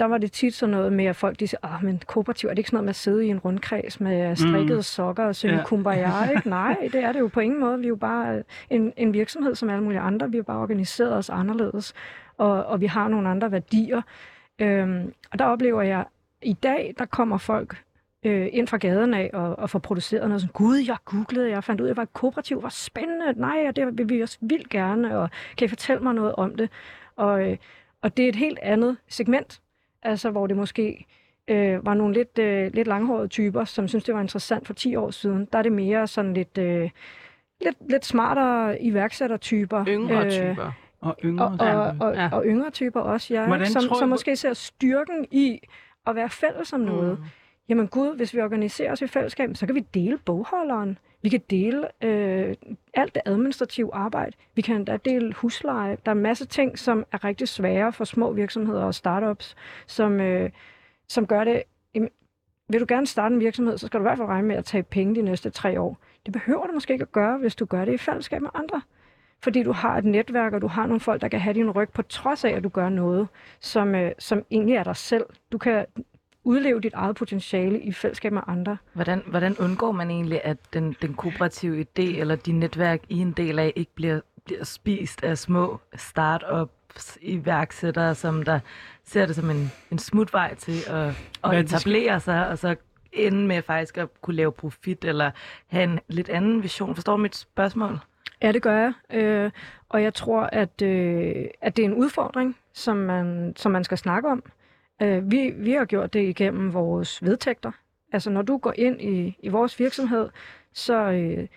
der 0.00 0.06
var 0.06 0.18
det 0.18 0.32
tit 0.32 0.54
sådan 0.54 0.70
noget 0.70 0.92
med, 0.92 1.04
at 1.04 1.16
folk 1.16 1.40
de 1.40 1.46
siger, 1.46 1.60
ah, 1.74 1.84
men 1.84 2.02
kooperativ, 2.06 2.48
er 2.48 2.54
det 2.54 2.58
ikke 2.58 2.70
sådan 2.70 2.76
noget 2.76 2.84
med 2.84 2.90
at 2.90 2.96
sidde 2.96 3.26
i 3.26 3.28
en 3.28 3.38
rundkreds 3.38 4.00
med 4.00 4.36
strikkede 4.36 4.78
mm. 4.78 4.82
sokker 4.82 5.24
og 5.24 5.36
synge 5.36 5.54
Ja. 5.54 5.58
ja. 5.58 5.66
kumbaya, 5.66 6.30
ikke? 6.36 6.48
Nej, 6.48 6.88
det 6.92 7.04
er 7.04 7.12
det 7.12 7.20
jo 7.20 7.28
på 7.28 7.40
ingen 7.40 7.60
måde. 7.60 7.78
Vi 7.78 7.84
er 7.84 7.88
jo 7.88 7.96
bare 7.96 8.36
øh, 8.36 8.44
en, 8.70 8.92
en 8.96 9.12
virksomhed 9.12 9.54
som 9.54 9.70
alle 9.70 9.84
mulige 9.84 10.00
andre. 10.00 10.30
Vi 10.30 10.36
har 10.36 10.42
bare 10.42 10.58
organiseret 10.58 11.12
os 11.12 11.30
anderledes, 11.30 11.94
og, 12.38 12.64
og 12.64 12.80
vi 12.80 12.86
har 12.86 13.08
nogle 13.08 13.28
andre 13.28 13.52
værdier. 13.52 14.02
Øhm, 14.58 15.12
og 15.32 15.38
der 15.38 15.44
oplever 15.44 15.82
jeg, 15.82 16.04
i 16.42 16.52
dag, 16.52 16.94
der 16.98 17.04
kommer 17.04 17.38
folk 17.38 17.82
øh, 18.24 18.48
ind 18.52 18.68
fra 18.68 18.76
gaden 18.76 19.14
af 19.14 19.30
og, 19.32 19.58
og 19.58 19.70
får 19.70 19.78
produceret 19.78 20.28
noget 20.28 20.40
sådan, 20.40 20.52
gud, 20.52 20.76
jeg 20.76 20.96
googlede, 21.04 21.50
jeg 21.50 21.64
fandt 21.64 21.80
ud 21.80 21.86
af, 21.86 21.88
at 21.88 21.90
jeg 21.90 21.96
var 21.96 22.02
et 22.02 22.12
kooperativ, 22.12 22.60
hvor 22.60 22.68
spændende, 22.68 23.32
nej, 23.40 23.64
og 23.68 23.76
det 23.76 23.98
vil 23.98 24.08
vi 24.08 24.20
også 24.20 24.38
vildt 24.40 24.68
gerne, 24.68 25.18
og 25.18 25.30
kan 25.56 25.64
I 25.64 25.68
fortælle 25.68 26.02
mig 26.02 26.14
noget 26.14 26.34
om 26.34 26.54
det? 26.54 26.70
Og, 27.16 27.50
øh, 27.50 27.56
og 28.02 28.16
det 28.16 28.24
er 28.24 28.28
et 28.28 28.36
helt 28.36 28.58
andet 28.62 28.96
segment, 29.08 29.60
altså 30.02 30.30
hvor 30.30 30.46
det 30.46 30.56
måske 30.56 31.06
øh, 31.48 31.86
var 31.86 31.94
nogle 31.94 32.14
lidt, 32.14 32.38
øh, 32.38 32.70
lidt 32.74 32.88
langhårede 32.88 33.28
typer, 33.28 33.64
som 33.64 33.88
synes 33.88 34.04
det 34.04 34.14
var 34.14 34.20
interessant 34.20 34.66
for 34.66 34.74
10 34.74 34.96
år 34.96 35.10
siden. 35.10 35.48
Der 35.52 35.58
er 35.58 35.62
det 35.62 35.72
mere 35.72 36.06
sådan 36.06 36.34
lidt, 36.34 36.58
øh, 36.58 36.90
lidt, 37.60 37.76
lidt 37.90 38.04
smartere 38.04 38.82
iværksættertyper. 38.82 39.84
Yngre 39.88 40.30
typer. 40.30 40.72
Og 41.00 41.16
yngre. 41.24 41.44
Og, 41.44 41.56
og, 41.60 41.94
og, 42.00 42.14
Ja. 42.14 42.28
og 42.32 42.44
yngre 42.46 42.70
typer 42.70 43.00
også, 43.00 43.34
ja, 43.34 43.46
Hvordan 43.46 43.66
som, 43.66 43.82
tror 43.82 43.98
som 43.98 44.08
måske 44.08 44.36
ser 44.36 44.52
styrken 44.52 45.26
i 45.30 45.60
at 46.06 46.16
være 46.16 46.30
fælles 46.30 46.72
om 46.72 46.80
noget. 46.80 47.18
Mm. 47.18 47.24
Jamen 47.68 47.88
gud, 47.88 48.16
hvis 48.16 48.34
vi 48.34 48.40
organiserer 48.40 48.92
os 48.92 49.02
i 49.02 49.06
fællesskab, 49.06 49.56
så 49.56 49.66
kan 49.66 49.74
vi 49.74 49.80
dele 49.80 50.18
bogholderen. 50.18 50.98
Vi 51.22 51.28
kan 51.28 51.40
dele 51.50 51.88
øh, 52.04 52.54
alt 52.94 53.14
det 53.14 53.22
administrative 53.24 53.94
arbejde. 53.94 54.36
Vi 54.54 54.62
kan 54.62 54.76
endda 54.76 54.96
dele 54.96 55.32
husleje. 55.34 55.96
Der 56.04 56.12
er 56.12 56.14
en 56.14 56.22
masse 56.22 56.46
ting, 56.46 56.78
som 56.78 57.04
er 57.12 57.24
rigtig 57.24 57.48
svære 57.48 57.92
for 57.92 58.04
små 58.04 58.32
virksomheder 58.32 58.84
og 58.84 58.94
startups, 58.94 59.56
som, 59.86 60.20
øh, 60.20 60.50
som 61.08 61.26
gør 61.26 61.44
det... 61.44 61.62
Jamen, 61.94 62.10
vil 62.68 62.80
du 62.80 62.86
gerne 62.88 63.06
starte 63.06 63.34
en 63.34 63.40
virksomhed, 63.40 63.78
så 63.78 63.86
skal 63.86 64.00
du 64.00 64.02
i 64.02 64.08
hvert 64.08 64.18
fald 64.18 64.28
regne 64.28 64.48
med 64.48 64.56
at 64.56 64.64
tage 64.64 64.82
penge 64.82 65.14
de 65.14 65.22
næste 65.22 65.50
tre 65.50 65.80
år. 65.80 65.98
Det 66.26 66.32
behøver 66.32 66.66
du 66.66 66.72
måske 66.72 66.92
ikke 66.92 67.02
at 67.02 67.12
gøre, 67.12 67.38
hvis 67.38 67.54
du 67.54 67.64
gør 67.64 67.84
det 67.84 67.92
i 67.92 67.98
fællesskab 67.98 68.42
med 68.42 68.50
andre. 68.54 68.82
Fordi 69.42 69.62
du 69.62 69.72
har 69.72 69.98
et 69.98 70.04
netværk, 70.04 70.52
og 70.52 70.60
du 70.60 70.66
har 70.66 70.86
nogle 70.86 71.00
folk, 71.00 71.20
der 71.20 71.28
kan 71.28 71.40
have 71.40 71.54
din 71.54 71.70
ryg, 71.70 71.88
på 71.88 72.02
trods 72.02 72.44
af, 72.44 72.50
at 72.50 72.64
du 72.64 72.68
gør 72.68 72.88
noget, 72.88 73.28
som, 73.60 73.94
øh, 73.94 74.12
som 74.18 74.42
egentlig 74.50 74.76
er 74.76 74.84
dig 74.84 74.96
selv. 74.96 75.24
Du 75.52 75.58
kan 75.58 75.86
udleve 76.44 76.80
dit 76.80 76.94
eget 76.94 77.16
potentiale 77.16 77.80
i 77.80 77.92
fællesskab 77.92 78.32
med 78.32 78.42
andre. 78.46 78.76
Hvordan, 78.92 79.22
hvordan 79.26 79.56
undgår 79.58 79.92
man 79.92 80.10
egentlig, 80.10 80.40
at 80.44 80.56
den, 80.72 80.96
den 81.02 81.14
kooperative 81.14 81.80
idé 81.80 82.02
eller 82.20 82.36
de 82.36 82.52
netværk, 82.52 83.00
I 83.08 83.18
en 83.18 83.32
del 83.32 83.58
af, 83.58 83.72
ikke 83.76 83.94
bliver, 83.94 84.20
bliver 84.44 84.64
spist 84.64 85.24
af 85.24 85.38
små 85.38 85.80
start-ups 85.96 87.18
iværksættere, 87.20 88.14
som 88.14 88.42
der 88.42 88.60
ser 89.04 89.26
det 89.26 89.36
som 89.36 89.50
en, 89.50 89.72
en 89.90 89.98
smutvej 89.98 90.54
til 90.54 90.78
at, 90.86 91.08
at 91.08 91.14
er 91.44 91.50
etablere 91.52 92.20
sig, 92.20 92.48
og 92.48 92.58
så 92.58 92.76
ende 93.12 93.46
med 93.46 93.62
faktisk 93.62 93.98
at 93.98 94.08
kunne 94.22 94.36
lave 94.36 94.52
profit, 94.52 95.04
eller 95.04 95.30
have 95.66 95.84
en 95.84 96.00
lidt 96.08 96.28
anden 96.28 96.62
vision. 96.62 96.94
Forstår 96.94 97.16
du 97.16 97.22
mit 97.22 97.36
spørgsmål? 97.36 97.98
Ja, 98.42 98.52
det 98.52 98.62
gør 98.62 98.78
jeg. 98.78 98.92
Øh, 99.10 99.50
og 99.88 100.02
jeg 100.02 100.14
tror, 100.14 100.42
at, 100.42 100.82
øh, 100.82 101.44
at 101.60 101.76
det 101.76 101.82
er 101.82 101.86
en 101.86 101.94
udfordring, 101.94 102.56
som 102.72 102.96
man, 102.96 103.52
som 103.56 103.72
man 103.72 103.84
skal 103.84 103.98
snakke 103.98 104.28
om. 104.28 104.42
Øh, 105.02 105.30
vi, 105.30 105.50
vi 105.56 105.72
har 105.72 105.84
gjort 105.84 106.12
det 106.12 106.28
igennem 106.28 106.74
vores 106.74 107.22
vedtægter. 107.22 107.72
Altså, 108.12 108.30
når 108.30 108.42
du 108.42 108.56
går 108.56 108.74
ind 108.76 109.00
i, 109.00 109.36
i 109.42 109.48
vores 109.48 109.78
virksomhed, 109.78 110.28
så 110.72 110.94
øh, 110.94 111.48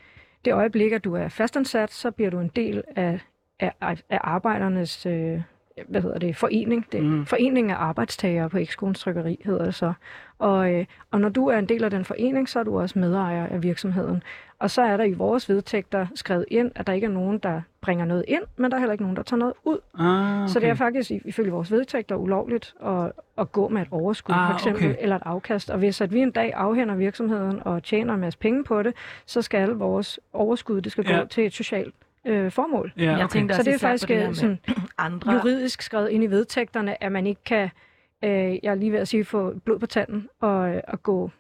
det 0.46 0.54
øjeblik, 0.54 0.92
at 0.92 1.04
du 1.04 1.14
er 1.14 1.28
fastansat, 1.28 1.92
så 1.92 2.12
bliver 2.12 2.30
du 2.30 2.40
en 2.40 2.52
del 2.56 2.84
af, 2.96 3.20
af, 3.60 3.74
af 4.10 4.20
arbejdernes 4.22 5.06
øh, 5.06 5.42
hvad 5.88 6.02
hedder 6.02 6.20
det, 6.20 6.36
forening. 6.36 6.86
Det 6.92 7.04
Mm. 7.04 7.26
Foreningen 7.26 7.72
af 7.72 7.76
arbejdstagere 7.76 8.50
på 8.50 8.58
Ekskoens 8.58 9.00
Trykkeri, 9.00 9.42
hedder 9.46 9.66
det 9.66 9.76
så. 9.76 9.94
Og, 10.40 10.74
øh, 10.74 10.86
og 11.12 11.22
når 11.22 11.30
du 11.30 11.48
er 11.48 11.58
en 11.58 11.66
del 11.70 11.84
af 11.84 11.90
den 11.92 12.06
forening, 12.06 12.50
så 12.50 12.60
er 12.60 12.64
du 12.64 12.80
også 12.80 13.00
medejer 13.00 13.48
af 13.48 13.64
virksomheden. 13.64 14.24
Og 14.60 14.72
så 14.72 14.82
er 14.82 14.98
der 14.98 15.04
i 15.04 15.14
vores 15.14 15.50
vedtægter 15.50 16.08
skrevet 16.16 16.46
ind, 16.48 16.72
at 16.76 16.88
der 16.88 16.94
ikke 16.94 17.06
er 17.06 17.12
nogen, 17.12 17.38
der 17.38 17.62
bringer 17.82 18.06
noget 18.06 18.26
ind, 18.28 18.42
men 18.58 18.72
der 18.72 18.78
er 18.78 18.80
heller 18.80 18.92
ikke 18.94 19.04
nogen, 19.04 19.18
der 19.18 19.24
tager 19.24 19.40
noget 19.40 19.54
ud. 19.64 19.78
Ah, 20.00 20.42
okay. 20.44 20.48
Så 20.54 20.60
det 20.60 20.70
er 20.70 20.74
faktisk 20.74 21.12
ifølge 21.12 21.52
vores 21.52 21.72
vedtægter 21.72 22.16
ulovligt 22.16 22.74
at, 22.86 23.12
at 23.38 23.52
gå 23.52 23.68
med 23.68 23.82
et 23.82 23.88
overskud, 23.92 24.36
Ah, 24.38 24.50
for 24.50 24.54
eksempel, 24.54 24.86
okay. 24.90 24.96
eller 25.00 25.16
et 25.16 25.22
afkast. 25.26 25.70
Og 25.70 25.78
hvis 25.78 26.02
at 26.02 26.14
vi 26.14 26.20
en 26.20 26.32
dag 26.32 26.54
afhænder 26.54 26.96
virksomheden 26.96 27.62
og 27.66 27.84
tjener 27.84 28.14
en 28.14 28.20
masse 28.20 28.40
penge 28.40 28.64
på 28.64 28.84
det, 28.84 28.94
så 29.26 29.42
skal 29.42 29.58
alle 29.58 29.76
vores 29.76 30.20
overskud, 30.34 30.82
det 30.82 30.92
skal 30.92 31.06
Ja. 31.08 31.20
gå 31.20 31.26
til 31.28 31.46
et 31.46 31.54
socialt 31.54 31.94
øh, 32.26 32.52
formål. 32.52 32.94
Ja, 32.98 33.04
Jeg 33.04 33.14
okay. 33.24 33.28
tænkte 33.28 33.56
Så 33.56 33.60
også 33.60 33.72
det 33.72 33.76
er 33.76 33.80
faktisk 33.88 34.08
det 34.08 34.28
øh, 34.30 34.36
sådan 34.36 34.60
andre... 34.98 35.32
juridisk 35.34 35.82
skrevet 35.82 36.10
ind 36.10 36.24
i 36.24 36.28
vedtægterne, 36.28 37.04
at 37.04 37.12
man 37.12 37.28
ikke 37.28 37.44
kan, 37.44 37.70
øh, 38.24 38.30
jeg 38.32 38.60
er 38.64 38.76
lige 38.76 38.92
ved 38.92 39.00
at 39.00 39.08
sige, 39.08 39.26
få 39.26 39.54
blod 39.66 39.80
på 39.80 39.86
tanden 39.86 40.30
og, 40.42 40.76
øh, 40.76 40.82
og 40.88 41.04
gå 41.04 41.32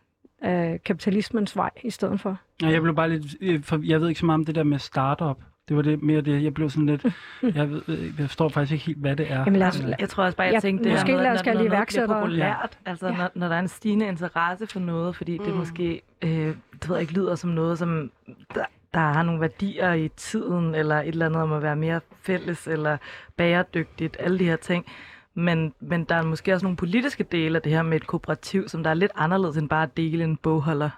øh, 0.45 0.80
kapitalismens 0.86 1.56
vej 1.58 1.69
i 1.84 1.89
stedet 1.89 2.19
for. 2.21 2.38
Ja, 2.62 2.67
jeg 2.69 2.82
blev 2.82 2.95
bare 2.95 3.10
lidt, 3.10 3.26
øh, 3.41 3.63
for 3.63 3.80
jeg 3.84 4.02
ved 4.02 4.08
ikke 4.10 4.19
så 4.19 4.26
meget 4.26 4.39
om 4.39 4.45
det 4.45 4.56
der 4.56 4.63
med 4.63 4.80
startup. 4.80 5.38
Det 5.69 5.76
var 5.78 5.82
det 5.84 6.04
mere 6.04 6.21
det, 6.21 6.43
jeg 6.43 6.54
blev 6.54 6.69
sådan 6.69 6.86
lidt, 6.86 7.06
jeg, 7.56 7.69
ved, 7.71 7.82
jeg 7.88 8.13
forstår 8.19 8.50
faktisk 8.50 8.71
ikke 8.74 8.86
helt, 8.86 8.98
hvad 8.98 9.15
det 9.15 9.32
er. 9.32 9.39
Jamen 9.39 9.56
lad 9.56 9.67
os, 9.67 9.84
Jeg 10.00 10.10
tror 10.10 10.24
også 10.24 10.38
bare, 10.38 10.48
jeg 10.48 10.54
Ja, 10.54 10.60
tænkte, 10.60 10.84
det 10.84 10.91
måske 10.93 11.08
her 11.08 11.15
med, 11.15 11.24
lad 11.24 11.32
os 11.32 11.39
når, 11.39 11.43
kalde 11.43 11.58
når 11.58 11.62
det 11.63 11.69
noget 11.69 11.78
iværksættere. 11.78 12.19
populært, 12.21 12.78
altså 12.86 13.08
Ja. 13.08 13.17
når, 13.17 13.30
når 13.36 13.48
der 13.48 13.56
er 13.56 13.60
en 13.60 13.67
stigende 13.67 14.08
interesse 14.08 14.67
for 14.67 14.80
noget, 14.80 15.15
fordi 15.15 15.38
det 15.38 15.48
Mm. 15.48 15.54
måske 15.58 16.02
øh, 16.21 16.30
det 16.30 16.56
ved 16.89 16.95
jeg 16.95 17.02
ikke 17.02 17.13
lyder 17.13 17.36
som 17.36 17.50
noget, 17.50 17.80
som 17.80 18.12
der, 18.56 18.63
der 18.95 19.01
har 19.01 19.23
nogle 19.23 19.41
værdier 19.41 19.93
i 19.93 20.08
tiden, 20.08 20.75
eller 20.75 20.95
et 20.95 21.08
eller 21.08 21.25
andet 21.25 21.41
om 21.41 21.53
at 21.53 21.62
være 21.62 21.75
mere 21.75 22.01
fælles, 22.21 22.67
eller 22.67 22.97
bæredygtigt, 23.38 24.17
alle 24.19 24.39
de 24.39 24.45
her 24.45 24.55
ting. 24.55 24.86
Men, 25.34 25.73
men 25.79 26.03
der 26.03 26.15
er 26.15 26.23
måske 26.23 26.53
også 26.53 26.65
nogle 26.65 26.77
politiske 26.77 27.23
dele 27.23 27.55
af 27.55 27.62
det 27.62 27.71
her 27.71 27.84
med 27.84 27.97
et 27.97 28.08
kooperativ, 28.08 28.67
som 28.67 28.84
der 28.84 28.89
er 28.89 28.93
lidt 28.93 29.12
anderledes 29.15 29.58
end 29.58 29.69
bare 29.69 29.84
at 29.84 29.97
dele 29.97 30.23
en 30.23 30.38
bogholder. 30.38 30.89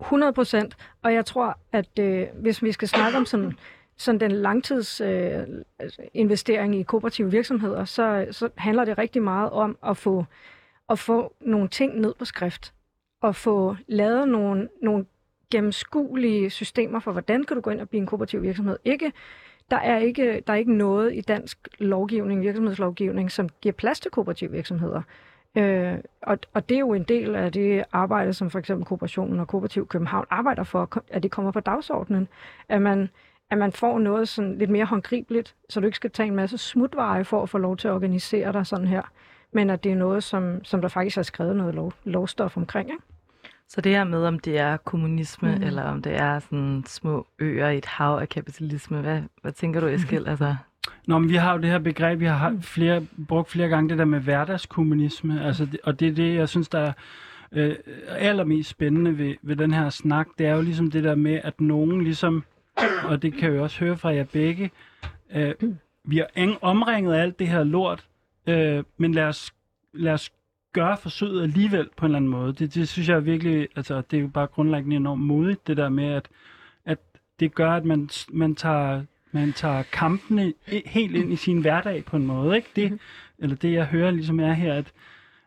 100 0.00 0.32
procent. 0.32 0.76
Og 1.02 1.14
jeg 1.14 1.26
tror, 1.26 1.58
at 1.72 1.98
øh, 1.98 2.26
hvis 2.34 2.62
vi 2.62 2.72
skal 2.72 2.88
snakke 2.88 3.18
om 3.18 3.26
sådan, 3.26 3.52
sådan 3.96 4.20
den 4.20 4.32
langtidsinvestering 4.32 5.58
øh, 5.58 5.64
altså 5.78 6.02
investering 6.14 6.76
i 6.76 6.82
kooperative 6.82 7.30
virksomheder, 7.30 7.84
så, 7.84 8.26
så 8.30 8.48
handler 8.56 8.84
det 8.84 8.98
rigtig 8.98 9.22
meget 9.22 9.50
om 9.50 9.78
at 9.86 9.96
få, 9.96 10.24
at 10.88 10.98
få 10.98 11.34
nogle 11.40 11.68
ting 11.68 12.00
ned 12.00 12.14
på 12.18 12.24
skrift. 12.24 12.74
Og 13.22 13.36
få 13.36 13.76
lavet 13.86 14.28
nogle, 14.28 14.68
nogle 14.82 15.06
gennemskuelige 15.50 16.50
systemer 16.50 17.00
for, 17.00 17.12
hvordan 17.12 17.44
kan 17.44 17.56
du 17.56 17.60
gå 17.60 17.70
ind 17.70 17.80
og 17.80 17.88
blive 17.88 18.00
en 18.00 18.06
kooperativ 18.06 18.42
virksomhed. 18.42 18.78
Ikke, 18.84 19.12
der, 19.70 19.76
er 19.76 19.98
ikke, 19.98 20.42
der 20.46 20.52
er 20.52 20.56
ikke 20.56 20.76
noget 20.76 21.14
i 21.14 21.20
dansk 21.20 21.68
lovgivning, 21.78 22.42
virksomhedslovgivning, 22.42 23.30
som 23.30 23.48
giver 23.48 23.72
plads 23.72 24.00
til 24.00 24.10
kooperative 24.10 24.50
virksomheder. 24.50 25.02
Øh, 25.56 25.98
og, 26.22 26.38
og 26.54 26.68
det 26.68 26.74
er 26.74 26.78
jo 26.78 26.92
en 26.92 27.02
del 27.02 27.34
af 27.34 27.52
det 27.52 27.84
arbejde, 27.92 28.32
som 28.32 28.50
for 28.50 28.58
eksempel 28.58 28.86
Kooperationen 28.86 29.40
og 29.40 29.48
Kooperativ 29.48 29.86
København 29.86 30.26
arbejder 30.30 30.64
for, 30.64 31.02
at 31.08 31.22
det 31.22 31.30
kommer 31.30 31.52
på 31.52 31.60
dagsordenen. 31.60 32.28
At 32.68 32.82
man, 32.82 33.08
at 33.50 33.58
man 33.58 33.72
får 33.72 33.98
noget 33.98 34.28
sådan 34.28 34.58
lidt 34.58 34.70
mere 34.70 34.84
håndgribeligt, 34.84 35.54
så 35.68 35.80
du 35.80 35.86
ikke 35.86 35.96
skal 35.96 36.10
tage 36.10 36.26
en 36.26 36.36
masse 36.36 36.58
smutveje 36.58 37.24
for 37.24 37.42
at 37.42 37.48
få 37.48 37.58
lov 37.58 37.76
til 37.76 37.88
at 37.88 37.94
organisere 37.94 38.52
dig 38.52 38.66
sådan 38.66 38.86
her. 38.86 39.02
Men 39.52 39.70
at 39.70 39.84
det 39.84 39.92
er 39.92 39.96
noget, 39.96 40.24
som, 40.24 40.64
som 40.64 40.80
der 40.80 40.88
faktisk 40.88 41.18
er 41.18 41.22
skrevet 41.22 41.56
noget 41.56 41.74
lov, 41.74 41.92
lovstof 42.04 42.56
omkring. 42.56 42.90
Ikke? 42.90 43.02
Så 43.68 43.80
det 43.80 43.92
her 43.92 44.04
med, 44.04 44.24
om 44.24 44.38
det 44.38 44.58
er 44.58 44.76
kommunisme, 44.76 45.48
Mm. 45.52 45.58
mm. 45.58 45.62
eller 45.62 45.82
om 45.82 46.02
det 46.02 46.14
er 46.16 46.38
sådan 46.38 46.84
små 46.86 47.26
øer 47.38 47.68
i 47.68 47.78
et 47.78 47.86
hav 47.86 48.18
af 48.20 48.28
kapitalisme, 48.28 49.00
hvad, 49.00 49.22
hvad 49.42 49.52
tænker 49.52 49.80
du, 49.80 49.86
Eskild? 49.94 50.26
Altså, 50.26 50.56
Nå, 51.06 51.18
men 51.18 51.28
vi 51.28 51.34
har 51.36 51.52
jo 51.52 51.58
det 51.60 51.70
her 51.70 51.78
begreb, 51.78 52.20
vi 52.20 52.24
har 52.24 52.56
flere, 52.60 53.06
brugt 53.28 53.50
flere 53.50 53.68
gange, 53.68 53.88
det 53.90 53.98
der 53.98 54.04
med 54.04 54.20
hverdagskommunisme, 54.20 55.44
altså, 55.44 55.64
det, 55.66 55.80
og 55.84 56.00
det 56.00 56.08
er 56.08 56.12
det, 56.12 56.34
jeg 56.34 56.48
synes, 56.48 56.68
der 56.68 56.78
er 56.78 56.92
øh, 57.52 57.74
allermest 58.08 58.70
spændende 58.70 59.18
ved, 59.18 59.34
ved 59.42 59.56
den 59.56 59.72
her 59.74 59.90
snak, 59.90 60.28
det 60.38 60.46
er 60.46 60.54
jo 60.54 60.62
ligesom 60.62 60.90
det 60.90 61.04
der 61.04 61.14
med, 61.14 61.40
at 61.44 61.60
nogen 61.60 62.04
ligesom, 62.04 62.44
og 63.04 63.22
det 63.22 63.32
kan 63.34 63.50
jeg 63.50 63.56
jo 63.58 63.62
også 63.62 63.80
høre 63.80 63.96
fra 63.96 64.14
jer 64.14 64.24
begge, 64.24 64.70
øh, 65.34 65.54
vi 66.04 66.16
har 66.16 66.58
omringet 66.62 67.14
af 67.14 67.22
alt 67.22 67.38
det 67.38 67.48
her 67.48 67.64
lort, 67.64 68.04
øh, 68.46 68.84
men 68.96 69.12
lad 69.14 69.24
os, 69.24 69.52
lad 69.92 70.12
os 70.12 70.30
gøre 70.80 70.96
forsøget 70.96 71.42
alligevel 71.42 71.88
på 71.96 72.06
en 72.06 72.10
eller 72.10 72.16
anden 72.16 72.30
måde. 72.30 72.52
Det, 72.52 72.74
det 72.74 72.88
synes 72.88 73.08
jeg 73.08 73.16
er 73.16 73.20
virkelig, 73.20 73.68
altså 73.76 74.02
det 74.10 74.16
er 74.16 74.20
jo 74.20 74.28
bare 74.28 74.46
grundlæggende 74.46 74.96
enormt 74.96 75.22
modigt, 75.22 75.66
det 75.66 75.76
der 75.76 75.88
med, 75.88 76.04
at, 76.04 76.28
at 76.84 76.98
det 77.40 77.54
gør, 77.54 77.70
at 77.72 77.84
man, 77.84 78.08
man 78.32 78.54
tager 78.54 79.02
man 79.32 79.52
tager 79.52 79.82
kampene 79.82 80.52
helt 80.86 81.16
ind 81.16 81.32
i 81.32 81.36
sin 81.36 81.60
hverdag 81.60 82.04
på 82.04 82.16
en 82.16 82.26
måde. 82.26 82.56
Ikke? 82.56 82.68
Det, 82.76 82.98
eller 83.38 83.56
det, 83.56 83.72
jeg 83.72 83.86
hører 83.86 84.10
ligesom 84.10 84.40
er 84.40 84.52
her, 84.52 84.74
at, 84.74 84.92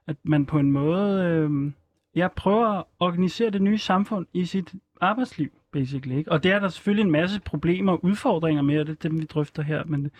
at 0.07 0.15
man 0.23 0.45
på 0.45 0.59
en 0.59 0.71
måde 0.71 1.23
øh, 1.25 1.71
jeg 2.15 2.31
prøver 2.31 2.67
at 2.67 2.83
organisere 2.99 3.49
det 3.49 3.61
nye 3.61 3.77
samfund 3.77 4.25
i 4.33 4.45
sit 4.45 4.73
arbejdsliv, 5.01 5.49
basically. 5.71 6.17
Ikke? 6.17 6.31
Og 6.31 6.43
det 6.43 6.51
er 6.51 6.59
der 6.59 6.67
selvfølgelig 6.69 7.03
en 7.05 7.11
masse 7.11 7.41
problemer 7.41 7.91
og 7.91 8.03
udfordringer 8.05 8.61
med, 8.61 8.79
og 8.79 8.87
det 8.87 8.93
er 9.05 9.09
dem, 9.09 9.19
vi 9.19 9.25
drøfter 9.25 9.63
her. 9.63 9.83
Men, 9.85 10.11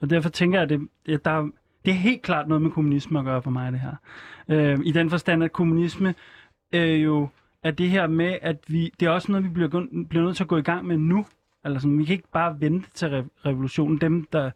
og 0.00 0.10
derfor 0.10 0.28
tænker 0.28 0.58
jeg, 0.58 0.62
at 0.64 0.68
det, 0.68 0.88
at 1.14 1.24
der, 1.24 1.30
er- 1.30 1.50
det 1.86 1.92
er 1.92 1.98
helt 1.98 2.22
klart 2.22 2.48
noget 2.48 2.62
med 2.62 2.70
kommunisme 2.70 3.18
at 3.18 3.24
gøre 3.24 3.42
for 3.42 3.50
mig, 3.50 3.72
det 3.72 3.80
her. 3.80 3.94
Øh, 4.48 4.78
I 4.84 4.92
den 4.92 5.10
forstand, 5.10 5.44
at 5.44 5.52
kommunisme 5.52 6.14
øh, 6.72 7.04
jo 7.04 7.28
er 7.62 7.70
det 7.70 7.90
her 7.90 8.06
med, 8.06 8.38
at 8.42 8.56
vi, 8.68 8.92
det 9.00 9.06
er 9.06 9.10
også 9.10 9.32
noget, 9.32 9.44
vi 9.44 9.50
bliver, 9.50 9.68
bliver 10.08 10.24
nødt 10.24 10.36
til 10.36 10.44
at 10.44 10.48
gå 10.48 10.56
i 10.56 10.62
gang 10.62 10.86
med 10.86 10.96
nu. 10.96 11.26
Eller 11.64 11.78
sådan, 11.78 11.98
vi 11.98 12.04
kan 12.04 12.12
ikke 12.12 12.28
bare 12.32 12.60
vente 12.60 12.90
til 12.94 13.06
re- 13.06 13.48
revolutionen. 13.48 13.98
Dem, 13.98 14.24
der, 14.32 14.50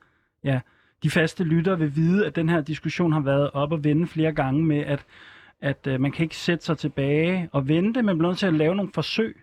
ja, 0.45 0.61
de 1.03 1.11
faste 1.11 1.45
lyttere 1.45 1.79
vil 1.79 1.97
vide, 1.97 2.27
at 2.27 2.37
den 2.37 2.49
her 2.49 2.61
diskussion 2.61 3.12
har 3.12 3.21
været 3.21 3.51
op 3.51 3.73
og 3.73 3.85
vende 3.85 4.07
flere 4.07 4.33
gange 4.33 4.64
med, 4.64 4.79
at, 4.79 5.07
at 5.61 5.87
øh, 5.87 6.01
man 6.01 6.12
kan 6.12 6.23
ikke 6.23 6.37
sætte 6.37 6.64
sig 6.64 6.79
tilbage 6.79 7.49
og 7.53 7.69
vente, 7.69 8.03
men 8.03 8.19
bliver 8.19 8.31
nødt 8.31 8.38
til 8.38 8.47
at 8.47 8.55
lave 8.55 8.75
nogle 8.75 8.90
forsøg. 8.95 9.40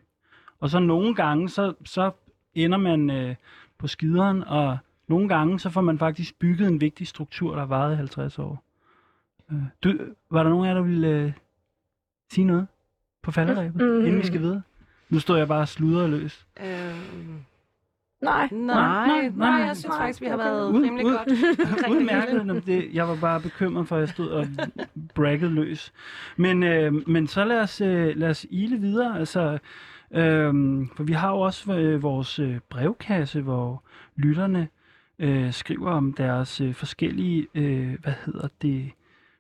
Og 0.60 0.70
så 0.70 0.80
nogle 0.80 1.16
gange, 1.16 1.50
så, 1.50 1.74
så 1.86 2.12
ender 2.56 2.78
man 2.78 3.10
øh, 3.10 3.36
på 3.78 3.88
skideren, 3.88 4.44
og 4.44 4.78
nogle 5.08 5.30
gange, 5.30 5.60
så 5.60 5.70
får 5.70 5.82
man 5.82 6.00
faktisk 6.00 6.40
bygget 6.40 6.68
en 6.68 6.82
vigtig 6.82 7.08
struktur, 7.08 7.52
der 7.52 7.60
har 7.60 7.66
varet 7.66 7.94
i 7.94 7.96
50 7.96 8.40
år. 8.40 8.64
Øh, 9.52 9.58
du, 9.84 9.94
var 10.32 10.44
der 10.44 10.50
nogen 10.50 10.66
af 10.66 10.70
jer, 10.70 10.74
der 10.76 10.82
ville 10.82 11.08
øh, 11.08 11.32
sige 12.32 12.46
noget 12.46 12.68
på 13.24 13.32
falderæbet, 13.32 13.82
Mm, 13.82 13.88
mm, 13.88 13.94
mm, 14.00 14.06
inden 14.06 14.22
vi 14.22 14.28
skal 14.28 14.42
videre? 14.42 14.62
Nu 15.10 15.20
står 15.20 15.36
jeg 15.36 15.48
bare 15.48 15.62
og 15.62 15.68
sludrer 15.68 16.08
løs. 16.08 16.48
Øhm, 16.60 17.36
Nej. 18.22 18.48
nej, 18.52 18.76
nej, 18.76 19.08
nej, 19.08 19.22
nej, 19.22 19.30
nej, 19.30 19.50
jeg 19.68 19.78
synes 19.78 19.88
nej, 19.90 19.98
faktisk, 20.00 20.22
vi 20.22 20.26
har 20.26 20.34
okay. 20.34 20.46
været 20.46 20.72
Ud- 20.72 20.84
rimelig 20.84 21.06
ud- 21.06 21.12
godt 21.18 21.90
Udmærket. 21.92 22.66
Det, 22.66 22.90
jeg 22.94 23.08
var 23.08 23.16
bare 23.22 23.42
bekymret 23.42 23.88
for, 23.88 23.96
at 23.96 24.00
jeg 24.00 24.10
stod 24.10 24.30
og 24.30 24.48
braggede 25.16 25.52
løs. 25.52 25.94
Men, 26.38 26.64
øh, 26.64 27.08
men 27.10 27.28
så 27.28 27.44
lad 27.46 27.60
os, 27.62 27.82
øh, 27.82 28.16
lad 28.16 28.30
os 28.30 28.46
ile 28.50 28.78
videre. 28.78 29.20
Altså, 29.20 29.58
øh, 30.12 30.54
for 30.96 31.04
vi 31.04 31.14
har 31.14 31.30
jo 31.32 31.40
også 31.40 31.74
øh, 31.74 32.04
vores 32.04 32.40
øh, 32.40 32.60
brevkasse, 32.70 33.42
hvor 33.42 33.84
lytterne 34.16 34.68
øh, 35.20 35.54
skriver 35.54 35.92
om 35.92 36.14
deres 36.14 36.62
øh, 36.62 36.74
forskellige, 36.74 37.48
øh, 37.56 38.00
hvad 38.04 38.14
hedder 38.26 38.48
det, 38.62 38.92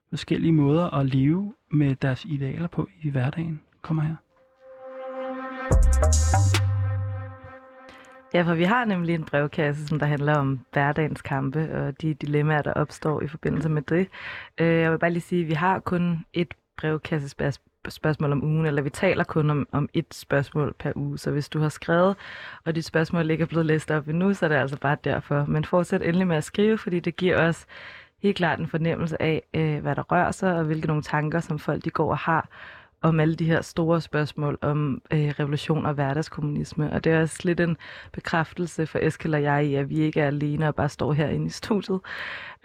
forskellige 0.10 0.52
måder 0.52 0.94
at 0.94 1.06
leve 1.06 1.54
med 1.72 1.96
deres 1.96 2.26
idealer 2.26 2.68
på 2.68 2.88
i 3.02 3.10
hverdagen. 3.10 3.62
Kommer 3.82 4.04
her. 4.04 4.16
Ja, 8.34 8.42
for 8.42 8.54
vi 8.56 8.64
har 8.64 8.86
nemlig 8.86 9.16
en 9.16 9.24
brevkasse, 9.24 9.88
som 9.88 10.00
der 10.00 10.06
handler 10.06 10.36
om 10.36 10.60
hverdagens 10.74 11.22
kampe 11.22 11.72
og 11.74 12.02
de 12.02 12.14
dilemmaer, 12.14 12.62
der 12.62 12.74
opstår 12.74 13.22
i 13.22 13.28
forbindelse 13.28 13.70
med 13.70 13.82
det. 13.82 14.08
Øh, 14.58 14.68
jeg 14.68 14.92
vil 14.92 15.00
bare 15.00 15.12
lige 15.12 15.22
sige, 15.22 15.42
at 15.42 15.48
vi 15.48 15.54
har 15.54 15.80
kun 15.80 16.26
et 16.34 16.54
brevkassespørgsmål 16.78 17.67
spørgsmål 17.90 18.32
om 18.32 18.44
ugen, 18.44 18.66
eller 18.66 18.82
vi 18.82 18.90
taler 18.90 19.24
kun 19.24 19.50
om, 19.50 19.68
om 19.72 19.90
et 19.94 20.14
spørgsmål 20.14 20.76
per 20.80 20.92
uge. 20.96 21.18
Så 21.18 21.32
hvis 21.32 21.50
du 21.50 21.60
har 21.60 21.70
skrevet, 21.70 22.16
og 22.66 22.76
dit 22.76 22.86
spørgsmål 22.86 23.32
ikke 23.32 23.42
er 23.42 23.46
blevet 23.46 23.66
læst 23.66 23.92
op 23.92 24.08
endnu, 24.08 24.34
så 24.34 24.46
er 24.46 24.50
det 24.50 24.56
altså 24.56 24.78
bare 24.78 24.98
derfor. 25.04 25.46
Men 25.48 25.66
fortsæt 25.66 26.02
endelig 26.02 26.28
med 26.28 26.36
at 26.38 26.44
skrive, 26.44 26.78
fordi 26.78 27.00
det 27.00 27.16
giver 27.16 27.48
os 27.48 27.66
helt 28.24 28.38
klart 28.38 28.60
en 28.60 28.68
fornemmelse 28.68 29.22
af, 29.22 29.44
øh, 29.54 29.80
hvad 29.82 29.96
der 29.96 30.04
rører 30.12 30.32
sig, 30.32 30.56
og 30.56 30.64
hvilke 30.64 30.88
nogle 30.88 31.04
tanker, 31.04 31.40
som 31.40 31.60
folk 31.60 31.86
de 31.86 31.90
går 31.90 32.12
og 32.12 32.18
har 32.18 32.50
om 33.02 33.20
alle 33.20 33.36
de 33.36 33.46
her 33.46 33.62
store 33.62 34.02
spørgsmål 34.02 34.58
om 34.62 35.02
øh, 35.14 35.20
revolution 35.40 35.86
og 35.86 35.94
hverdagskommunisme. 35.94 36.92
Og 36.94 37.04
det 37.04 37.12
er 37.12 37.22
også 37.22 37.40
lidt 37.44 37.60
en 37.60 37.78
bekræftelse 38.14 38.88
for 38.88 39.00
Eskild 39.02 39.36
og 39.36 39.44
jeg 39.44 39.66
i, 39.66 39.76
at 39.76 39.90
vi 39.90 40.00
ikke 40.00 40.22
er 40.22 40.28
alene 40.28 40.68
og 40.68 40.76
bare 40.76 40.90
står 40.90 41.14
herinde 41.14 41.46
i 41.46 41.50
studiet. 41.50 42.00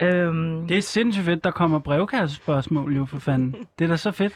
Øhm, 0.01 0.67
Det 0.67 0.77
er 0.77 0.81
sindssygt 0.81 1.25
fedt, 1.25 1.43
der 1.43 1.51
kommer 1.51 1.79
brevkassespørgsmål 1.79 2.95
jo 2.95 3.05
for 3.05 3.19
fanden. 3.19 3.55
Det 3.79 3.85
er 3.85 3.89
da 3.89 3.97
så 3.97 4.11
fedt 4.11 4.33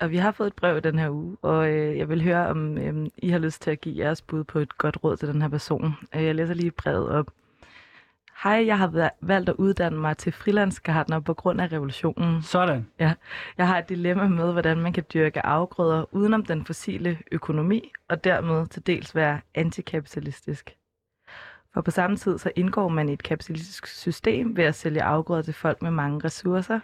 og 0.00 0.10
vi 0.10 0.16
har 0.16 0.32
fået 0.32 0.46
et 0.46 0.54
brev 0.54 0.80
den 0.80 0.98
her 0.98 1.10
uge, 1.10 1.36
og 1.42 1.70
øh, 1.70 1.98
jeg 1.98 2.08
vil 2.08 2.22
høre, 2.22 2.48
om 2.48 2.78
øh, 2.78 3.06
I 3.16 3.28
har 3.28 3.38
lyst 3.38 3.62
til 3.62 3.70
at 3.70 3.80
give 3.80 4.04
jeres 4.04 4.22
bud 4.22 4.44
på 4.44 4.58
et 4.58 4.78
godt 4.78 5.04
råd 5.04 5.16
til 5.16 5.28
den 5.28 5.42
her 5.42 5.48
person. 5.48 5.94
Øh, 6.14 6.24
jeg 6.24 6.34
læser 6.34 6.54
lige 6.54 6.70
brevet 6.70 7.08
op. 7.08 7.30
Hej, 8.42 8.66
jeg 8.66 8.78
har 8.78 9.10
valgt 9.20 9.48
at 9.48 9.54
uddanne 9.54 9.98
mig 9.98 10.16
til 10.16 10.32
frilandsgartner 10.32 11.20
på 11.20 11.34
grund 11.34 11.60
af 11.60 11.72
revolutionen. 11.72 12.42
Sådan. 12.42 12.86
Jeg 13.58 13.68
har 13.68 13.78
et 13.78 13.88
dilemma 13.88 14.28
med, 14.28 14.52
hvordan 14.52 14.78
man 14.78 14.92
kan 14.92 15.04
dyrke 15.14 15.46
afgrøder 15.46 16.14
udenom 16.14 16.44
den 16.44 16.64
fossile 16.64 17.18
økonomi, 17.32 17.92
og 18.08 18.24
dermed 18.24 18.66
til 18.66 18.86
dels 18.86 19.14
være 19.14 19.40
antikapitalistisk. 19.54 20.76
For 21.74 21.80
på 21.80 21.90
samme 21.90 22.16
tid 22.16 22.38
så 22.38 22.52
indgår 22.56 22.88
man 22.88 23.08
i 23.08 23.12
et 23.12 23.22
kapitalistisk 23.22 23.86
system 23.86 24.56
ved 24.56 24.64
at 24.64 24.74
sælge 24.74 25.02
afgrøder 25.02 25.42
til 25.42 25.54
folk 25.54 25.82
med 25.82 25.90
mange 25.90 26.20
ressourcer. 26.24 26.80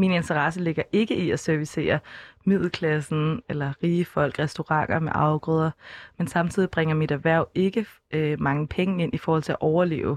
Min 0.00 0.12
interesse 0.12 0.60
ligger 0.60 0.82
ikke 0.92 1.16
i 1.16 1.30
at 1.30 1.40
servicere 1.40 1.98
middelklassen 2.44 3.42
eller 3.48 3.72
rige 3.82 4.04
folk 4.04 4.38
restauranter 4.38 4.98
med 4.98 5.12
afgrøder, 5.14 5.70
men 6.18 6.28
samtidig 6.28 6.70
bringer 6.70 6.94
mit 6.94 7.10
erhverv 7.10 7.48
ikke 7.54 7.86
øh, 8.10 8.40
mange 8.40 8.68
penge 8.68 9.02
ind 9.02 9.14
i 9.14 9.18
forhold 9.18 9.42
til 9.42 9.52
at 9.52 9.60
overleve 9.60 10.16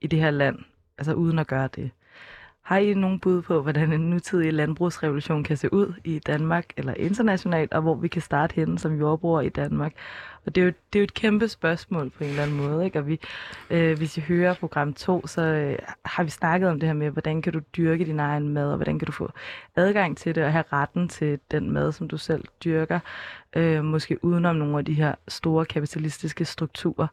i 0.00 0.06
det 0.06 0.18
her 0.18 0.30
land, 0.30 0.58
altså 0.98 1.14
uden 1.14 1.38
at 1.38 1.46
gøre 1.46 1.68
det. 1.74 1.90
Har 2.64 2.78
I 2.78 2.94
nogen 2.94 3.20
bud 3.20 3.42
på, 3.42 3.62
hvordan 3.62 3.92
en 3.92 4.00
nutidig 4.00 4.52
landbrugsrevolution 4.52 5.44
kan 5.44 5.56
se 5.56 5.72
ud 5.72 5.94
i 6.04 6.18
Danmark 6.18 6.66
eller 6.76 6.94
internationalt, 6.94 7.72
og 7.72 7.82
hvor 7.82 7.94
vi 7.94 8.08
kan 8.08 8.22
starte 8.22 8.54
henne 8.54 8.78
som 8.78 8.98
jordbrugere 8.98 9.46
i 9.46 9.48
Danmark? 9.48 9.92
Og 10.46 10.54
det 10.54 10.60
er 10.60 10.64
jo, 10.64 10.72
det 10.92 10.98
er 10.98 11.00
jo 11.00 11.04
et 11.04 11.14
kæmpe 11.14 11.48
spørgsmål 11.48 12.10
på 12.10 12.24
en 12.24 12.30
eller 12.30 12.42
anden 12.42 12.56
måde. 12.56 12.84
Ikke? 12.84 12.98
Og 12.98 13.06
vi, 13.06 13.20
øh, 13.70 13.98
hvis 13.98 14.16
I 14.16 14.20
hører 14.20 14.54
program 14.54 14.94
2, 14.94 15.26
så 15.26 15.42
øh, 15.42 15.78
har 16.04 16.24
vi 16.24 16.30
snakket 16.30 16.70
om 16.70 16.80
det 16.80 16.86
her 16.88 16.94
med, 16.94 17.10
hvordan 17.10 17.42
kan 17.42 17.52
du 17.52 17.60
dyrke 17.76 18.04
din 18.04 18.20
egen 18.20 18.48
mad, 18.48 18.70
og 18.70 18.76
hvordan 18.76 18.98
kan 18.98 19.06
du 19.06 19.12
få 19.12 19.30
adgang 19.76 20.16
til 20.16 20.34
det, 20.34 20.44
og 20.44 20.52
have 20.52 20.64
retten 20.72 21.08
til 21.08 21.38
den 21.50 21.70
mad, 21.70 21.92
som 21.92 22.08
du 22.08 22.16
selv 22.16 22.44
dyrker, 22.64 23.00
øh, 23.56 23.84
måske 23.84 24.24
udenom 24.24 24.56
nogle 24.56 24.78
af 24.78 24.84
de 24.84 24.94
her 24.94 25.14
store 25.28 25.64
kapitalistiske 25.64 26.44
strukturer. 26.44 27.06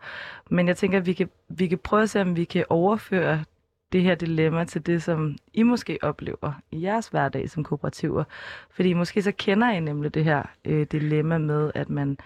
Men 0.49 0.67
jeg 0.67 0.77
tænker, 0.77 0.97
at 0.97 1.05
vi 1.05 1.13
kan, 1.13 1.29
vi 1.49 1.67
kan 1.67 1.77
prøve 1.77 2.03
at 2.03 2.09
se, 2.09 2.21
om 2.21 2.35
vi 2.35 2.43
kan 2.43 2.65
overføre 2.69 3.43
det 3.91 4.01
her 4.01 4.15
dilemma 4.15 4.63
til 4.65 4.85
det, 4.85 5.03
som 5.03 5.35
I 5.53 5.63
måske 5.63 5.99
oplever 6.01 6.61
i 6.71 6.83
jeres 6.83 7.07
hverdag 7.07 7.49
som 7.49 7.63
kooperativer. 7.63 8.23
Fordi 8.69 8.93
måske 8.93 9.21
så 9.21 9.31
kender 9.31 9.71
I 9.71 9.79
nemlig 9.79 10.13
det 10.13 10.23
her 10.23 10.43
øh, 10.65 10.87
dilemma 10.91 11.37
med, 11.37 11.71
at 11.75 11.89
man 11.89 12.17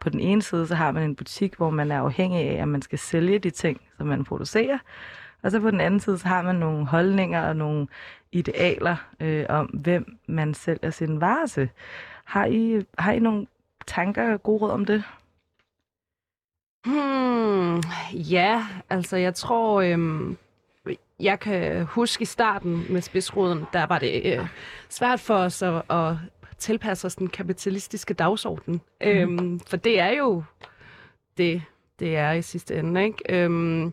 på 0.00 0.08
den 0.08 0.20
ene 0.20 0.42
side, 0.42 0.66
så 0.66 0.74
har 0.74 0.92
man 0.92 1.02
en 1.02 1.16
butik, 1.16 1.54
hvor 1.56 1.70
man 1.70 1.90
er 1.90 2.00
afhængig 2.00 2.40
af, 2.40 2.62
at 2.62 2.68
man 2.68 2.82
skal 2.82 2.98
sælge 2.98 3.38
de 3.38 3.50
ting, 3.50 3.80
som 3.96 4.06
man 4.06 4.24
producerer. 4.24 4.78
Og 5.42 5.50
så 5.50 5.60
på 5.60 5.70
den 5.70 5.80
anden 5.80 6.00
side, 6.00 6.18
så 6.18 6.28
har 6.28 6.42
man 6.42 6.56
nogle 6.56 6.86
holdninger 6.86 7.48
og 7.48 7.56
nogle 7.56 7.86
idealer 8.32 8.96
øh, 9.20 9.46
om, 9.48 9.66
hvem 9.66 10.18
man 10.26 10.54
sælger 10.54 10.90
sin 10.90 11.20
vare 11.20 11.46
til. 11.46 11.68
Har 12.24 12.46
I, 12.46 12.82
har 12.98 13.12
I 13.12 13.18
nogle 13.18 13.46
tanker 13.86 14.32
og 14.32 14.42
gode 14.42 14.62
råd 14.62 14.70
om 14.70 14.84
det? 14.84 15.04
Hmm, 16.86 17.82
ja, 18.12 18.66
altså 18.90 19.16
jeg 19.16 19.34
tror, 19.34 19.80
øhm, 19.80 20.36
jeg 21.22 21.40
kan 21.40 21.84
huske 21.84 22.22
i 22.22 22.24
starten 22.24 22.86
med 22.88 23.00
spidsroden, 23.00 23.64
der 23.72 23.86
var 23.86 23.98
det 23.98 24.22
øh, 24.24 24.46
svært 24.88 25.20
for 25.20 25.34
os 25.34 25.62
at, 25.62 25.82
at 25.90 26.14
tilpasse 26.58 27.06
os 27.06 27.14
den 27.14 27.28
kapitalistiske 27.28 28.14
dagsorden. 28.14 28.74
Mm. 29.00 29.08
Øhm, 29.08 29.60
for 29.60 29.76
det 29.76 30.00
er 30.00 30.10
jo 30.10 30.42
det, 31.38 31.62
det 31.98 32.16
er 32.16 32.32
i 32.32 32.42
sidste 32.42 32.78
ende. 32.78 33.04
Ikke? 33.04 33.18
Øhm, 33.28 33.92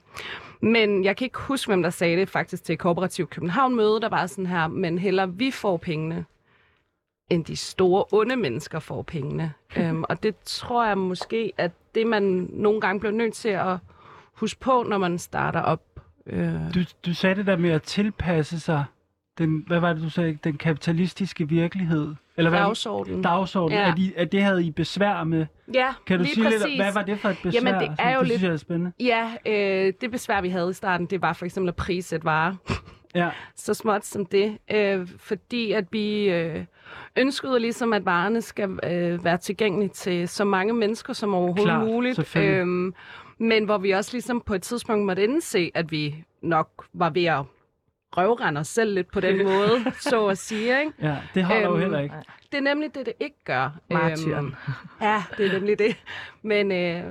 men 0.61 1.03
jeg 1.03 1.17
kan 1.17 1.25
ikke 1.25 1.39
huske, 1.39 1.69
hvem 1.69 1.83
der 1.83 1.89
sagde 1.89 2.17
det 2.17 2.29
faktisk 2.29 2.63
til 2.63 2.77
Kooperativ 2.77 3.27
København 3.27 3.75
møde, 3.75 4.01
der 4.01 4.09
var 4.09 4.27
sådan 4.27 4.45
her, 4.45 4.67
men 4.67 4.97
heller 4.97 5.25
vi 5.25 5.51
får 5.51 5.77
pengene, 5.77 6.25
end 7.29 7.45
de 7.45 7.55
store 7.55 8.05
onde 8.11 8.35
mennesker 8.35 8.79
får 8.79 9.01
pengene. 9.01 9.53
øhm, 9.77 10.03
og 10.09 10.23
det 10.23 10.35
tror 10.45 10.85
jeg 10.85 10.97
måske, 10.97 11.53
at 11.57 11.71
det 11.95 12.07
man 12.07 12.47
nogle 12.49 12.81
gange 12.81 12.99
bliver 12.99 13.13
nødt 13.13 13.33
til 13.33 13.49
at 13.49 13.77
huske 14.33 14.59
på, 14.59 14.83
når 14.83 14.97
man 14.97 15.19
starter 15.19 15.61
op. 15.61 15.81
Øh, 16.29 16.53
Du, 16.75 16.79
du 17.05 17.13
sagde 17.13 17.35
det 17.35 17.45
der 17.45 17.57
med 17.57 17.69
at 17.69 17.81
tilpasse 17.83 18.59
sig 18.59 18.83
den, 19.37 19.63
hvad 19.67 19.79
var 19.79 19.93
det, 19.93 20.03
du 20.03 20.09
sagde, 20.09 20.37
den 20.43 20.57
kapitalistiske 20.57 21.49
virkelighed? 21.49 22.15
Eller 22.37 22.49
hvad? 22.49 22.59
dagsordenen. 22.59 23.21
Dagsorden. 23.21 23.77
Ja. 23.77 23.91
At, 23.91 23.99
I, 23.99 24.13
at 24.17 24.31
det 24.31 24.43
havde 24.43 24.63
I 24.65 24.71
besvær 24.71 25.23
med. 25.23 25.45
Ja, 25.73 25.87
Kan 26.07 26.19
du 26.19 26.25
sige 26.25 26.43
præcis. 26.43 26.63
lidt, 26.65 26.77
hvad 26.81 26.93
var 26.93 27.01
det 27.03 27.19
for 27.19 27.29
et 27.29 27.37
besvær? 27.43 27.59
Jamen, 27.69 27.81
det 27.81 27.89
er 27.89 27.95
Sådan, 27.95 28.13
jo 28.13 28.19
det 28.19 28.27
lidt- 28.27 28.37
synes 28.39 28.47
jeg 28.47 28.53
er 28.53 28.57
spændende. 28.57 28.91
Ja, 28.99 29.31
øh, 29.45 29.93
det 30.01 30.11
besvær, 30.11 30.41
vi 30.41 30.49
havde 30.49 30.69
i 30.69 30.73
starten, 30.73 31.05
det 31.05 31.21
var 31.21 31.33
for 31.33 31.45
eksempel 31.45 31.69
at 31.69 31.75
prissætte 31.75 32.25
varer. 32.25 32.55
Ja. 33.15 33.29
så 33.55 33.73
småt 33.73 34.05
som 34.05 34.25
det, 34.25 34.57
øh, 34.71 35.07
fordi 35.17 35.71
at 35.71 35.85
vi 35.91 36.29
øh, 36.29 36.65
ønskede 37.17 37.59
ligesom, 37.59 37.93
at 37.93 38.05
varerne 38.05 38.41
skal 38.41 38.69
øh, 38.83 39.23
være 39.25 39.37
tilgængelige 39.37 39.89
til 39.89 40.27
så 40.27 40.45
mange 40.45 40.73
mennesker 40.73 41.13
som 41.13 41.33
overhovedet 41.33 41.63
Klart, 41.65 41.87
muligt. 41.87 42.15
selvfølgelig. 42.15 42.93
Men 43.39 43.65
hvor 43.65 43.78
vi 43.78 43.91
også 43.91 44.10
ligesom 44.13 44.41
på 44.41 44.54
et 44.54 44.62
tidspunkt 44.62 45.06
måtte 45.06 45.23
indse, 45.23 45.71
at 45.73 45.91
vi 45.91 46.15
nok 46.41 46.69
var 46.93 47.10
ved 47.10 47.25
at 47.25 47.43
røvrende 48.17 48.60
os 48.60 48.67
selv 48.67 48.93
lidt 48.93 49.12
på 49.12 49.19
den 49.19 49.43
måde, 49.52 49.91
så 49.99 50.28
at 50.28 50.38
sige. 50.38 50.80
Ikke? 50.80 50.91
ja, 51.02 51.17
det 51.34 51.43
holder 51.43 51.62
jo 51.67 51.71
Øhm, 51.73 51.82
heller 51.82 51.99
ikke. 51.99 52.15
Det 52.52 52.58
er 52.58 52.62
nemlig 52.62 52.95
det, 52.95 53.06
det 53.06 53.13
ikke 53.19 53.43
gør. 53.45 53.69
Martyren. 53.91 54.45
Øhm, 54.45 54.54
ja, 55.02 55.23
det 55.38 55.45
er 55.47 55.54
nemlig 55.54 55.80
det. 55.80 55.95
Men, 56.41 56.71
øh, 56.71 57.04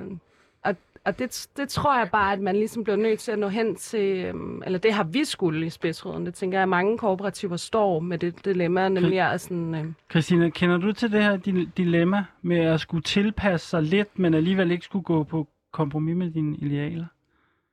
og, 0.65 0.77
og 1.05 1.19
det, 1.19 1.49
det 1.57 1.69
tror 1.69 1.99
jeg 1.99 2.09
bare, 2.13 2.33
at 2.33 2.41
man 2.41 2.57
ligesom 2.57 2.85
bliver 2.85 2.97
nødt 2.97 3.21
til 3.21 3.33
at 3.33 3.39
nå 3.39 3.49
hen 3.49 3.77
til, 3.77 4.25
øhm, 4.25 4.63
eller 4.67 4.79
det 4.79 4.93
har 4.93 5.05
vi 5.05 5.25
skulle 5.25 5.67
i 5.67 5.71
spidsråden. 5.71 6.27
Det 6.27 6.35
tænker 6.35 6.59
jeg, 6.59 6.63
at 6.63 6.69
mange 6.69 6.99
kooperativer 6.99 7.57
står 7.57 8.01
med 8.01 8.19
det 8.19 8.45
dilemma, 8.45 8.89
nemlig 8.89 9.19
er 9.19 9.37
sådan, 9.37 9.75
øh, 9.75 9.85
Christina, 10.11 10.49
kender 10.49 10.77
du 10.77 10.93
til 10.93 11.13
det 11.13 11.23
her 11.23 11.37
dil- 11.37 11.71
dilemma 11.77 12.25
med 12.43 12.59
at 12.61 12.81
skulle 12.81 13.03
tilpasse 13.03 13.69
sig 13.69 13.83
lidt, 13.83 14.19
men 14.19 14.35
alligevel 14.35 14.71
ikke 14.71 14.85
skulle 14.85 15.05
gå 15.05 15.23
på 15.23 15.49
kompromis 15.73 16.17
med 16.17 16.31
dine 16.31 16.57
idealer? 16.57 17.07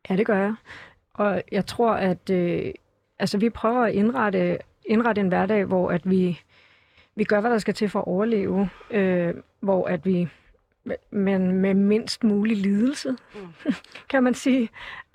Ja, 0.10 0.15
det 0.15 0.25
gør 0.25 0.38
jeg. 0.38 0.55
Og 1.13 1.41
jeg 1.51 1.65
tror, 1.65 1.93
at 1.93 2.29
øh, 2.29 2.71
altså, 3.19 3.38
vi 3.38 3.49
prøver 3.49 3.84
at 3.84 3.93
indrette, 3.93 4.58
indrette 4.86 5.21
en 5.21 5.27
hverdag, 5.27 5.65
hvor 5.65 5.91
at 5.91 6.10
vi, 6.10 6.39
vi 7.15 7.23
gør, 7.23 7.41
hvad 7.41 7.51
der 7.51 7.58
skal 7.58 7.73
til 7.73 7.89
for 7.89 7.99
at 7.99 8.08
overleve, 8.08 8.69
øh, 8.91 9.34
hvor 9.60 9.88
at 9.88 10.05
vi 10.05 10.29
men 11.12 11.51
med 11.51 11.73
mindst 11.73 12.23
mulig 12.23 12.58
lidelse, 12.58 13.10
mm. 13.10 13.73
kan 14.12 14.23
man 14.23 14.34
sige. 14.34 14.69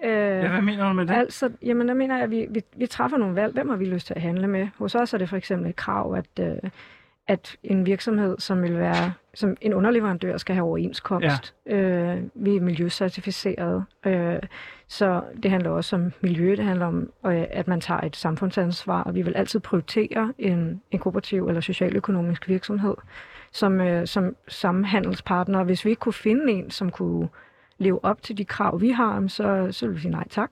Øh, 0.04 0.10
Ja, 0.10 0.48
hvad 0.48 0.62
mener 0.62 0.88
du 0.88 0.92
med 0.92 1.06
det? 1.06 1.14
Altså, 1.14 1.50
jamen, 1.62 1.88
der 1.88 1.94
mener 1.94 2.14
jeg, 2.14 2.24
at 2.24 2.30
vi, 2.30 2.46
vi, 2.50 2.62
vi 2.76 2.86
træffer 2.86 3.18
nogle 3.18 3.34
valg. 3.34 3.52
Hvem 3.52 3.68
har 3.68 3.76
vi 3.76 3.84
lyst 3.84 4.06
til 4.06 4.14
at 4.14 4.22
handle 4.22 4.48
med? 4.48 4.68
Hos 4.78 4.94
os 4.94 5.14
er 5.14 5.18
det 5.18 5.28
for 5.28 5.36
eksempel 5.36 5.70
et 5.70 5.76
krav, 5.76 6.14
at, 6.14 6.40
øh, 6.40 6.70
at 7.28 7.56
en 7.62 7.86
virksomhed, 7.86 8.38
som 8.38 8.62
vil 8.62 8.78
være, 8.78 9.12
som 9.34 9.56
en 9.60 9.74
underleverandør, 9.74 10.36
skal 10.36 10.54
have 10.54 10.66
overenskomst. 10.66 11.54
Ja. 11.66 11.76
Øh, 11.76 12.22
vi 12.34 12.56
er 12.56 12.60
miljøcertificeret. 12.60 13.84
Øh, 14.06 14.38
så 14.88 15.22
det 15.42 15.50
handler 15.50 15.70
også 15.70 15.96
om 15.96 16.12
miljø. 16.20 16.56
Det 16.56 16.64
handler 16.64 16.86
om, 16.86 17.12
øh, 17.26 17.44
at 17.50 17.68
man 17.68 17.80
tager 17.80 18.00
et 18.00 18.16
samfundsansvar. 18.16 19.02
Og 19.02 19.14
vi 19.14 19.22
vil 19.22 19.36
altid 19.36 19.60
prioritere 19.60 20.32
en, 20.38 20.82
en 20.90 20.98
kooperativ 20.98 21.48
eller 21.48 21.60
socialøkonomisk 21.60 22.48
virksomhed 22.48 22.94
som, 23.52 23.80
øh, 23.80 24.06
som 24.06 24.36
samhandelspartner. 24.48 25.64
Hvis 25.64 25.84
vi 25.84 25.90
ikke 25.90 26.00
kunne 26.00 26.12
finde 26.12 26.52
en, 26.52 26.70
som 26.70 26.90
kunne 26.90 27.28
leve 27.78 28.04
op 28.04 28.22
til 28.22 28.38
de 28.38 28.44
krav, 28.44 28.80
vi 28.80 28.90
har, 28.90 29.28
så, 29.28 29.68
så 29.70 29.86
vil 29.86 29.96
vi 29.96 30.00
sige 30.00 30.10
nej 30.10 30.28
tak. 30.28 30.50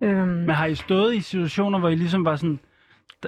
Øhm, 0.00 0.28
Men 0.28 0.50
har 0.50 0.66
I 0.66 0.74
stået 0.74 1.14
i 1.14 1.20
situationer, 1.20 1.78
hvor 1.78 1.88
I 1.88 1.94
ligesom 1.94 2.24
var 2.24 2.36
sådan, 2.36 2.60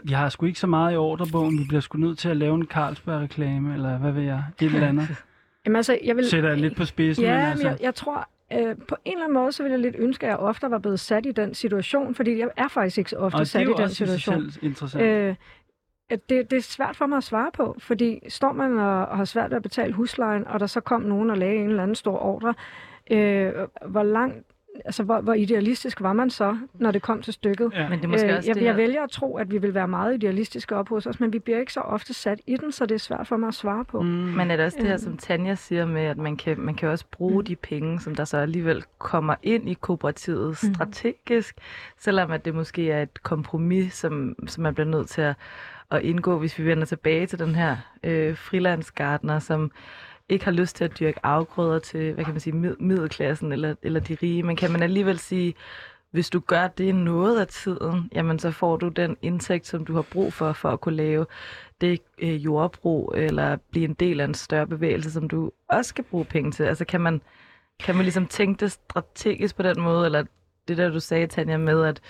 vi 0.03 0.13
har 0.13 0.29
sgu 0.29 0.47
ikke 0.47 0.61
så 0.61 0.67
meget 0.67 0.95
i 0.95 0.97
ordrebogen, 0.97 1.59
vi 1.59 1.65
bliver 1.69 1.81
sgu 1.81 1.99
nødt 1.99 2.19
til 2.19 2.29
at 2.29 2.37
lave 2.37 2.55
en 2.55 2.67
Carlsberg-reklame, 2.67 3.75
eller 3.75 3.99
hvad 3.99 4.13
ved 4.13 4.23
jeg, 4.23 4.43
et 4.61 4.75
eller 4.75 4.89
andet. 4.89 5.09
jamen 5.65 5.77
altså, 5.77 5.99
jeg 6.05 6.17
vil, 6.17 6.29
Sætter 6.29 6.49
jeg 6.49 6.59
lidt 6.59 6.77
på 6.77 6.85
spidsen, 6.85 7.25
ja, 7.25 7.37
men 7.37 7.47
altså, 7.47 7.69
jeg, 7.69 7.79
jeg 7.81 7.95
tror, 7.95 8.29
øh, 8.53 8.77
på 8.89 8.97
en 9.05 9.13
eller 9.13 9.25
anden 9.25 9.35
måde, 9.35 9.53
så 9.53 9.63
vil 9.63 9.71
jeg 9.71 9.79
lidt 9.79 9.97
ønske, 9.99 10.27
at 10.27 10.31
jeg 10.31 10.39
ofte 10.39 10.71
var 10.71 10.79
blevet 10.79 11.01
sat 11.01 11.27
i 11.27 11.33
den 11.33 11.55
situation, 11.55 12.15
fordi 12.15 12.39
jeg 12.39 12.49
er 12.57 12.69
faktisk 12.69 12.99
ikke 12.99 13.11
så 13.11 13.17
ofte 13.17 13.35
og 13.35 13.39
det 13.39 13.47
er 13.47 13.49
sat 13.49 13.69
i 13.69 13.73
den 13.77 13.89
situation. 13.89 14.51
selv 14.51 14.65
interessant. 14.65 15.05
Øh, 15.05 15.35
at 16.11 16.29
det, 16.29 16.51
det 16.51 16.57
er 16.57 16.63
svært 16.63 16.97
for 16.97 17.07
mig 17.07 17.17
at 17.17 17.25
svare 17.25 17.51
på, 17.55 17.77
fordi 17.79 18.21
står 18.29 18.53
man 18.53 18.79
og, 18.79 19.07
og 19.07 19.17
har 19.17 19.25
svært 19.25 19.51
ved 19.51 19.57
at 19.57 19.63
betale 19.63 19.93
huslejen, 19.93 20.47
og 20.47 20.61
der 20.61 20.67
så 20.67 20.81
kom 20.81 21.01
nogen 21.01 21.31
og 21.31 21.39
lagde 21.39 21.57
en 21.57 21.69
eller 21.69 21.83
anden 21.83 21.95
stor 21.95 22.19
ordre, 22.19 22.55
øh, 23.11 23.53
hvor 23.87 24.03
lang 24.03 24.45
altså, 24.85 25.03
hvor, 25.03 25.21
hvor 25.21 25.33
idealistisk 25.35 26.01
var 26.01 26.13
man 26.13 26.31
så, 26.31 26.59
når 26.75 26.91
det 26.91 27.03
kom 27.03 27.23
til 27.23 27.33
stykket? 27.33 27.71
Ja. 27.75 27.89
Men 27.89 27.99
det 27.99 28.05
er 28.05 28.09
måske 28.09 28.27
Øh, 28.31 28.37
også 28.37 28.49
jeg, 28.49 28.55
det 28.55 28.63
jeg 28.63 28.71
her- 28.73 28.77
vælger 28.77 29.03
at 29.03 29.11
tro, 29.11 29.37
at 29.37 29.51
vi 29.51 29.59
vil 29.59 29.75
være 29.75 29.89
meget 29.89 30.15
idealistiske 30.15 30.77
op 30.77 30.89
hos 30.89 31.07
os, 31.07 31.21
men 31.21 31.33
vi 31.33 31.39
bliver 31.39 31.59
ikke 31.61 31.73
så 31.73 31.81
ofte 31.81 32.15
sat 32.15 32.41
i 32.47 32.57
den, 32.57 32.73
så 32.73 32.87
det 32.87 32.95
er 32.95 32.99
svært 32.99 33.27
for 33.27 33.37
mig 33.37 33.49
at 33.49 33.55
svare 33.55 33.85
på. 33.85 34.01
Mm. 34.03 34.09
Men 34.09 34.51
er 34.51 34.57
det 34.57 34.65
også 34.65 34.79
det 34.81 34.87
her, 34.87 34.95
Øhm. 34.95 35.03
som 35.03 35.17
Tanja 35.17 35.55
siger 35.55 35.87
med, 35.87 36.03
at 36.03 36.19
man 36.19 36.37
kan, 36.37 36.61
man 36.61 36.75
kan 36.75 36.89
også 36.89 37.05
bruge 37.11 37.39
Mm. 37.39 37.45
de 37.45 37.57
penge, 37.57 38.01
som 38.01 38.15
der 38.15 38.25
så 38.25 38.37
alligevel 38.37 38.85
kommer 38.99 39.35
ind 39.43 39.69
i 39.71 39.75
kooperativet 39.75 40.59
Mhm. 40.63 40.75
strategisk, 40.75 41.57
selvom 41.99 42.31
at 42.31 42.45
det 42.45 42.55
måske 42.55 42.91
er 42.91 43.03
et 43.03 43.23
kompromis, 43.23 43.95
som, 43.95 44.35
som 44.47 44.63
man 44.63 44.75
bliver 44.75 44.89
nødt 44.89 45.09
til 45.09 45.21
at, 45.23 45.35
at 45.91 46.03
indgå, 46.03 46.39
hvis 46.39 46.59
vi 46.59 46.65
vender 46.65 46.85
tilbage 46.85 47.27
til 47.27 47.39
den 47.39 47.55
her 47.55 47.77
øh, 48.05 48.37
frilandsgardner, 48.37 49.39
som 49.39 49.71
ikke 50.29 50.45
har 50.45 50.53
lyst 50.53 50.77
til 50.77 50.85
at 50.85 50.99
dyrke 51.01 51.27
afgrøder 51.27 51.79
til, 51.79 52.13
hvad 52.13 52.25
kan 52.25 52.35
man 52.35 52.41
sige, 52.41 52.55
mid- 52.55 52.77
middelklassen 52.81 53.53
eller, 53.53 53.75
eller 53.83 54.01
de 54.01 54.17
rige, 54.23 54.43
men 54.43 54.57
kan 54.57 54.73
man 54.73 54.83
alligevel 54.83 55.19
sige, 55.19 55.55
hvis 56.11 56.31
du 56.31 56.41
gør 56.41 56.69
det 56.69 56.95
noget 56.95 57.41
af 57.41 57.47
tiden, 57.47 58.09
jamen 58.15 58.39
så 58.39 58.51
får 58.51 58.77
du 58.77 58.89
den 58.89 59.17
indtægt, 59.23 59.67
som 59.67 59.85
du 59.85 59.95
har 59.95 60.03
brug 60.03 60.33
for, 60.33 60.53
for 60.53 60.71
at 60.71 60.81
kunne 60.81 60.97
lave 60.97 61.27
det 61.81 62.01
øh, 62.19 62.45
jordbrug, 62.45 63.15
eller 63.17 63.57
blive 63.71 63.85
en 63.85 63.95
del 63.95 64.21
af 64.21 64.25
en 64.25 64.35
større 64.35 64.67
bevægelse, 64.67 65.13
som 65.13 65.29
du 65.29 65.51
også 65.69 65.89
skal 65.89 66.05
bruge 66.05 66.25
penge 66.25 66.51
til. 66.51 66.63
Altså 66.65 66.85
kan 66.85 67.01
man, 67.01 67.21
kan 67.81 67.95
man 67.95 68.05
ligesom 68.05 68.27
tænke 68.27 68.61
det 68.61 68.73
strategisk 68.73 69.57
på 69.57 69.63
den 69.63 69.81
måde, 69.81 70.05
eller 70.07 70.25
det 70.69 70.77
der, 70.77 70.89
du 70.91 71.01
sagde, 71.01 71.27
Tanja, 71.27 71.57
med, 71.57 71.85
at 71.85 72.01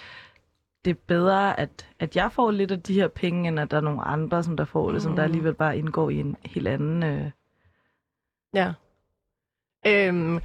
det 0.85 0.91
er 0.91 1.01
bedre, 1.07 1.61
at, 1.61 1.89
at 1.99 2.17
jeg 2.17 2.33
får 2.33 2.51
lidt 2.51 2.71
af 2.71 2.83
de 2.83 2.95
her 2.95 3.09
penge, 3.09 3.49
end 3.49 3.61
at 3.61 3.71
der 3.71 3.77
er 3.77 3.81
nogle 3.81 4.03
andre, 4.03 4.43
som 4.43 4.57
der 4.57 4.65
får 4.65 4.93
det, 4.93 5.03
som 5.03 5.13
der 5.17 5.23
Mm. 5.23 5.25
alligevel 5.25 5.55
bare 5.55 5.79
indgår 5.79 6.11
i 6.11 6.17
en 6.21 6.37
helt 6.45 6.69
anden... 6.69 7.03
Øh... 7.03 7.31
Ja. 8.55 8.73
Øhm, 9.87 10.41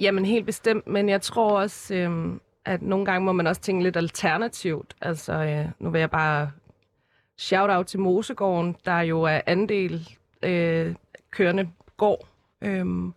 jamen 0.00 0.24
helt 0.24 0.46
bestemt, 0.46 0.86
men 0.86 1.08
jeg 1.08 1.22
tror 1.22 1.58
også, 1.60 1.94
øhm, 1.94 2.40
at 2.64 2.82
nogle 2.82 3.04
gange 3.04 3.24
må 3.24 3.32
man 3.32 3.46
også 3.46 3.60
tænke 3.60 3.82
lidt 3.82 3.96
alternativt. 3.96 4.94
Altså, 5.00 5.32
øh, 5.32 5.66
nu 5.78 5.90
vil 5.90 5.98
jeg 5.98 6.10
bare 6.10 6.50
shout 7.38 7.70
out 7.70 7.86
til 7.86 8.00
Mosegården, 8.00 8.76
der 8.84 9.00
jo 9.00 9.22
er 9.22 9.40
andel 9.46 10.08
øh, 10.42 10.94
kørende 11.30 11.68
gård. 11.96 12.26
Øhm, 12.62 13.14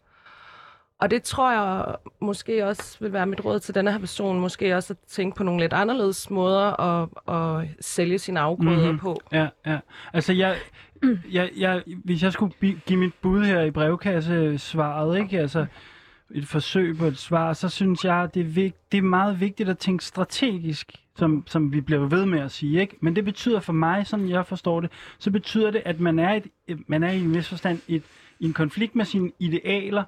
og 0.99 1.11
det 1.11 1.23
tror 1.23 1.51
jeg 1.51 1.95
måske 2.19 2.65
også 2.67 2.97
vil 2.99 3.13
være 3.13 3.25
mit 3.25 3.45
råd 3.45 3.59
til 3.59 3.75
denne 3.75 3.91
her 3.91 3.99
person, 3.99 4.39
måske 4.39 4.75
også 4.75 4.93
at 4.93 4.97
tænke 5.07 5.35
på 5.37 5.43
nogle 5.43 5.59
lidt 5.61 5.73
anderledes 5.73 6.29
måder 6.29 6.79
at, 6.81 7.09
at 7.61 7.67
sælge 7.81 8.19
sine 8.19 8.39
afgrøder 8.39 8.71
Mhm. 8.71 8.81
mm-hmm. 8.85 8.99
på. 8.99 9.21
Ja, 9.31 9.47
ja. 9.65 9.79
Altså, 10.13 10.33
jeg, 10.33 10.57
jeg, 11.31 11.49
jeg, 11.57 11.83
hvis 12.03 12.23
jeg 12.23 12.33
skulle 12.33 12.53
give 12.85 12.99
mit 12.99 13.13
bud 13.21 13.45
her 13.45 13.61
i 13.61 13.71
brevkasse-svaret, 13.71 15.19
ikke? 15.19 15.39
Altså, 15.39 15.65
et 16.31 16.47
forsøg 16.47 16.97
på 16.97 17.05
et 17.05 17.17
svar, 17.17 17.53
så 17.53 17.69
synes 17.69 18.05
jeg, 18.05 18.29
det 18.33 18.39
er, 18.39 18.45
vigt, 18.45 18.91
det 18.91 18.97
er 18.97 19.01
meget 19.01 19.39
vigtigt 19.39 19.69
at 19.69 19.77
tænke 19.77 20.05
strategisk, 20.05 20.91
som, 21.15 21.43
som 21.47 21.73
vi 21.73 21.81
bliver 21.81 22.07
ved 22.07 22.25
med 22.25 22.39
at 22.39 22.51
sige, 22.51 22.81
ikke? 22.81 22.97
Men 23.01 23.15
det 23.15 23.25
betyder 23.25 23.59
for 23.59 23.73
mig, 23.73 24.07
som 24.07 24.29
jeg 24.29 24.45
forstår 24.45 24.81
det, 24.81 24.91
så 25.19 25.31
betyder 25.31 25.71
det, 25.71 25.81
at 25.85 25.99
man 25.99 26.19
er, 26.19 26.33
et, 26.33 26.79
man 26.87 27.03
er 27.03 27.11
i 27.11 27.19
en 27.19 27.35
vis 27.35 27.47
forstand 27.47 27.79
et, 27.87 28.03
i 28.39 28.45
en 28.45 28.53
konflikt 28.53 28.95
med 28.95 29.05
sine 29.05 29.31
idealer, 29.39 30.03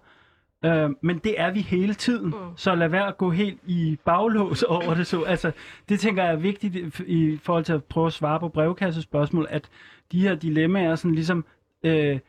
Øh, 0.65 0.89
men 1.01 1.17
det 1.17 1.39
er 1.39 1.51
vi 1.51 1.59
hele 1.59 1.93
tiden, 1.93 2.25
mm. 2.25 2.33
så 2.55 2.75
lad 2.75 2.87
være 2.89 3.07
at 3.07 3.17
gå 3.17 3.29
helt 3.31 3.59
i 3.67 3.97
baglås 4.05 4.63
over 4.77 4.93
det. 4.93 5.07
Så, 5.07 5.21
altså, 5.21 5.51
det 5.89 5.99
tænker 5.99 6.23
jeg 6.23 6.31
er 6.31 6.35
vigtigt 6.37 6.75
i- 7.07 7.37
forhold 7.43 7.63
til 7.63 7.73
at 7.73 7.83
prøve 7.83 8.07
at 8.07 8.13
svare 8.13 8.39
på 8.39 8.49
brevkassespørgsmål, 8.49 9.47
at 9.49 9.69
de 10.11 10.21
her 10.21 10.35
dilemmaer 10.35 10.95
sådan 10.95 11.15
ligesom 11.15 11.45
øh, 11.83 12.19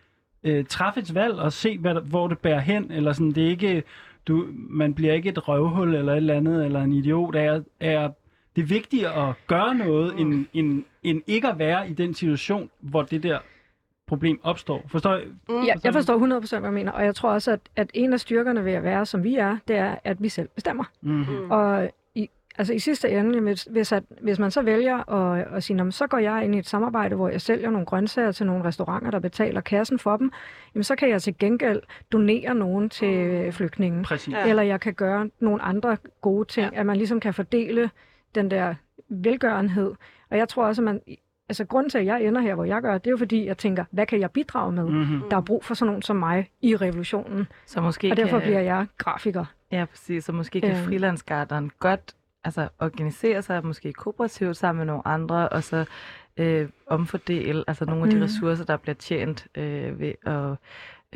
øh, 0.45 0.65
træffe 0.65 1.01
et 1.01 1.15
valg 1.15 1.35
og 1.35 1.53
se, 1.53 1.79
hvad, 1.79 1.95
hvor 1.95 2.29
det 2.29 2.39
bærer 2.39 2.61
hen. 2.61 2.91
Eller 2.91 3.13
sådan, 3.13 3.33
det 3.33 3.45
er 3.45 3.49
ikke, 3.51 3.83
du, 4.29 4.47
man 4.55 4.95
bliver 4.95 5.13
ikke 5.15 5.29
et 5.29 5.49
røvhul 5.49 5.95
eller 5.95 6.13
et 6.13 6.17
eller 6.17 6.35
andet, 6.35 6.65
eller 6.65 6.81
en 6.83 6.93
idiot. 6.93 7.35
Er, 7.37 7.61
er, 7.81 8.11
det 8.57 8.63
er 8.63 8.67
vigtigere 8.67 9.29
at 9.29 9.35
gøre 9.47 9.75
noget, 9.75 10.15
mm. 10.15 10.21
end, 10.21 10.47
end, 10.53 10.85
end 11.03 11.23
ikke 11.27 11.49
at 11.49 11.59
være 11.59 11.91
i 11.91 11.93
den 11.93 12.15
situation, 12.15 12.71
hvor 12.81 13.03
det 13.03 13.23
der 13.23 13.39
problem 14.13 14.41
opstår. 14.43 14.83
Forstår 14.89 15.15
jeg? 15.15 15.23
Mm. 15.49 15.63
Ja, 15.63 15.75
jeg 15.85 15.93
forstår 15.93 16.41
100% 16.41 16.59
hvad 16.59 16.69
jeg 16.69 16.73
mener, 16.73 16.93
og 16.93 17.05
jeg 17.05 17.15
tror 17.15 17.31
også, 17.31 17.51
at, 17.51 17.61
at 17.77 17.91
en 17.95 18.13
af 18.13 18.21
styrkerne 18.21 18.65
ved 18.65 18.73
at 18.73 18.83
være, 18.83 19.07
som 19.07 19.25
vi 19.25 19.35
er, 19.35 19.57
det 19.69 19.77
er, 19.77 19.97
at 20.05 20.23
vi 20.23 20.29
selv 20.29 20.49
bestemmer. 20.55 20.85
Mm-hmm. 21.01 21.51
Og 21.51 21.91
i, 22.15 22.29
altså 22.59 22.73
i 22.73 22.79
sidste 22.79 23.11
ende, 23.11 23.41
hvis, 23.41 23.63
hvis, 23.71 23.93
at, 23.93 24.03
hvis 24.21 24.39
man 24.39 24.51
så 24.51 24.63
vælger 24.63 25.11
at, 25.11 25.47
at 25.57 25.63
sige, 25.63 25.77
"Nå, 25.77 25.85
men 25.85 25.93
så 25.93 26.07
går 26.07 26.19
jeg 26.19 26.45
ind 26.45 26.55
i 26.55 26.59
et 26.59 26.67
samarbejde, 26.69 27.17
hvor 27.17 27.29
jeg 27.29 27.41
sælger 27.41 27.71
nogle 27.71 27.87
grøntsager 27.87 28.33
til 28.33 28.47
nogle 28.47 28.65
restauranter, 28.65 29.11
der 29.11 29.19
betaler 29.19 29.61
kassen 29.61 29.99
for 29.99 30.17
dem, 30.17 30.33
jamen 30.75 30.85
så 30.85 30.97
kan 30.97 31.09
jeg 31.09 31.23
til 31.23 31.39
gengæld 31.39 31.83
donere 32.13 32.55
nogen 32.55 32.91
til 32.91 33.45
mm. 33.45 33.53
flygtninge. 33.53 34.05
Præcis. 34.05 34.35
Ja. 34.35 34.49
Eller 34.49 34.63
jeg 34.63 34.81
kan 34.81 34.95
gøre 34.95 35.31
nogle 35.41 35.63
andre 35.63 35.97
gode 36.21 36.49
ting, 36.49 36.73
ja. 36.73 36.81
at 36.81 36.87
man 36.87 36.97
ligesom 36.97 37.21
kan 37.21 37.35
fordele 37.35 37.91
den 38.35 38.51
der 38.51 38.75
velgørenhed. 39.09 39.95
Og 40.31 40.39
jeg 40.39 40.49
tror 40.49 40.67
også, 40.67 40.83
at 40.83 40.85
man, 40.85 41.01
altså 41.49 41.65
grunden 41.65 41.91
til, 41.91 41.99
at 41.99 42.07
jeg 42.07 42.25
ender 42.25 42.41
her, 42.41 42.55
hvor 42.55 42.65
jeg 42.65 42.83
gør, 42.83 42.99
det 42.99 43.07
er 43.07 43.11
jo 43.11 43.17
fordi, 43.17 43.47
jeg 43.47 43.59
tænker, 43.59 43.85
hvad 43.91 44.07
kan 44.07 44.21
jeg 44.21 44.31
bidrage 44.31 44.73
med? 44.73 44.85
Mm. 44.85 44.95
Mm-hmm. 44.95 45.23
Der 45.31 45.37
er 45.37 45.41
brug 45.41 45.65
for 45.65 45.75
sådan 45.75 45.87
nogen 45.87 46.03
som 46.03 46.17
mig 46.17 46.51
i 46.63 46.77
revolutionen, 46.77 47.47
Så 47.67 47.81
måske 47.81 48.11
og 48.11 48.17
derfor 48.17 48.39
kan, 48.39 48.47
bliver 48.47 48.61
jeg 48.61 48.87
grafiker. 48.99 49.45
Ja, 49.73 49.85
præcis. 49.85 50.25
Så 50.25 50.33
måske 50.33 50.61
kan 50.61 50.71
Øhm. 50.71 50.85
frilandsgarderen 50.85 51.71
godt 51.79 52.15
altså, 52.45 52.69
organisere 52.81 53.43
sig, 53.43 53.67
måske 53.67 53.93
kooperativt 53.93 54.57
sammen 54.57 54.79
med 54.79 54.87
nogle 54.87 55.07
andre, 55.09 55.49
og 55.49 55.63
så 55.65 55.85
øh, 56.37 56.69
omfordele 56.87 57.65
altså, 57.67 57.85
nogle 57.85 58.03
af 58.05 58.11
de 58.11 58.17
Mhm. 58.17 58.23
ressourcer, 58.25 58.65
der 58.65 58.77
bliver 58.77 58.95
tjent 58.95 59.47
øh, 59.55 60.01
ved 60.01 60.13
at 60.27 60.57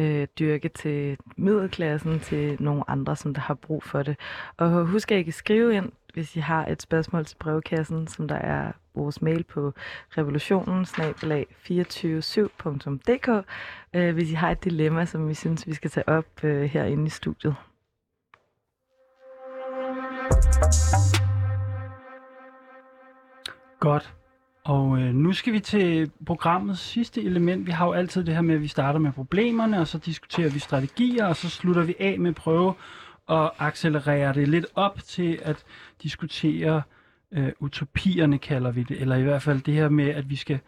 øh, 0.05 0.27
dyrke 0.39 0.69
til 0.69 1.17
middelklassen, 1.37 2.21
til 2.21 2.57
nogle 2.63 2.91
andre, 2.91 3.17
som 3.17 3.35
der 3.35 3.41
har 3.41 3.55
brug 3.55 3.83
for 3.83 4.03
det. 4.03 4.17
Og 4.57 4.87
husk, 4.87 5.13
at 5.13 5.19
I 5.19 5.23
kan 5.23 5.33
skrive 5.33 5.75
ind, 5.75 5.93
hvis 6.15 6.37
I 6.37 6.41
har 6.41 6.67
et 6.67 6.83
spørgsmål 6.83 7.25
til 7.25 7.37
brevkassen, 7.41 8.07
som 8.07 8.29
der 8.29 8.35
er 8.37 8.73
vores 8.97 9.23
mail 9.23 9.45
på 9.45 9.73
revolutionen 10.19 10.85
247.dk, 10.85 13.29
øh, 13.95 14.15
hvis 14.15 14.31
I 14.31 14.35
har 14.35 14.51
et 14.51 14.65
dilemma, 14.65 15.05
som 15.05 15.29
vi 15.29 15.35
synes, 15.35 15.67
vi 15.67 15.75
skal 15.75 15.91
tage 15.91 16.09
op 16.09 16.45
øh, 16.45 16.63
herinde 16.63 17.07
i 17.07 17.11
studiet. 17.11 17.55
Godt. 23.81 24.15
Og 24.65 24.99
øh, 24.99 25.15
nu 25.15 25.33
skal 25.33 25.53
vi 25.53 25.61
til 25.61 26.11
programmets 26.27 26.81
sidste 26.81 27.23
element. 27.23 27.67
Vi 27.67 27.73
har 27.73 27.87
jo 27.87 27.93
altid 27.93 28.25
det 28.25 28.35
her 28.35 28.41
med, 28.41 28.55
at 28.55 28.61
vi 28.61 28.69
starter 28.69 28.99
med 28.99 29.13
problemerne, 29.13 29.81
og 29.81 29.87
så 29.87 29.99
diskuterer 29.99 30.51
vi 30.51 30.59
strategier, 30.59 31.27
og 31.27 31.37
så 31.37 31.51
slutter 31.51 31.83
vi 31.83 31.95
af 31.99 32.19
med 32.19 32.31
at 32.31 32.35
prøve 32.35 32.75
at 33.29 33.51
accelerere 33.59 34.35
det 34.35 34.49
lidt 34.49 34.67
op 34.75 34.99
til 35.05 35.39
at 35.43 35.65
diskutere 36.03 36.83
øh, 37.33 37.53
utopierne, 37.61 38.39
kalder 38.39 38.71
vi 38.71 38.83
det. 38.83 39.01
Eller 39.01 39.17
i 39.17 39.23
hvert 39.23 39.43
fald 39.43 39.61
det 39.63 39.75
her 39.75 39.89
med, 39.89 40.09
at 40.09 40.31
vi 40.31 40.37
skal, 40.37 40.59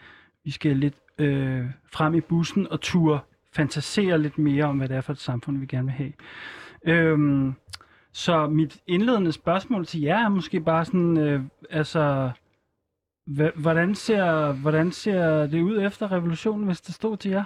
vi 0.45 0.51
skal 0.51 0.77
lidt 0.77 0.95
øh, 1.19 1.67
frem 1.93 2.15
i 2.15 2.21
bussen 2.21 2.69
og 2.73 2.81
ture 2.81 3.21
fantasere 3.53 4.19
lidt 4.19 4.39
mere 4.39 4.65
om, 4.65 4.79
hvad 4.79 4.89
det 4.89 4.97
er 4.97 5.01
for 5.01 5.13
et 5.13 5.19
samfund, 5.19 5.59
vi 5.59 5.67
gerne 5.67 5.85
vil 5.85 5.93
have. 5.95 6.13
Øhm, 6.85 7.55
så 8.13 8.47
mit 8.47 8.81
indledende 8.87 9.33
spørgsmål 9.33 9.87
til 9.87 10.01
jer 10.01 10.25
er 10.25 10.29
måske 10.29 10.61
bare 10.61 10.85
sådan, 10.85 11.17
øh, 11.19 11.43
altså, 11.71 12.31
Hva- 13.31 13.61
Hvordan 13.61 13.95
ser, 13.95 14.53
hvordan 14.53 14.93
ser 14.93 15.47
det 15.47 15.63
ud 15.63 15.83
efter 15.83 16.13
revolutionen, 16.13 16.67
hvis 16.67 16.81
det 16.81 16.95
stod 16.95 17.17
til 17.17 17.31
jer? 17.31 17.45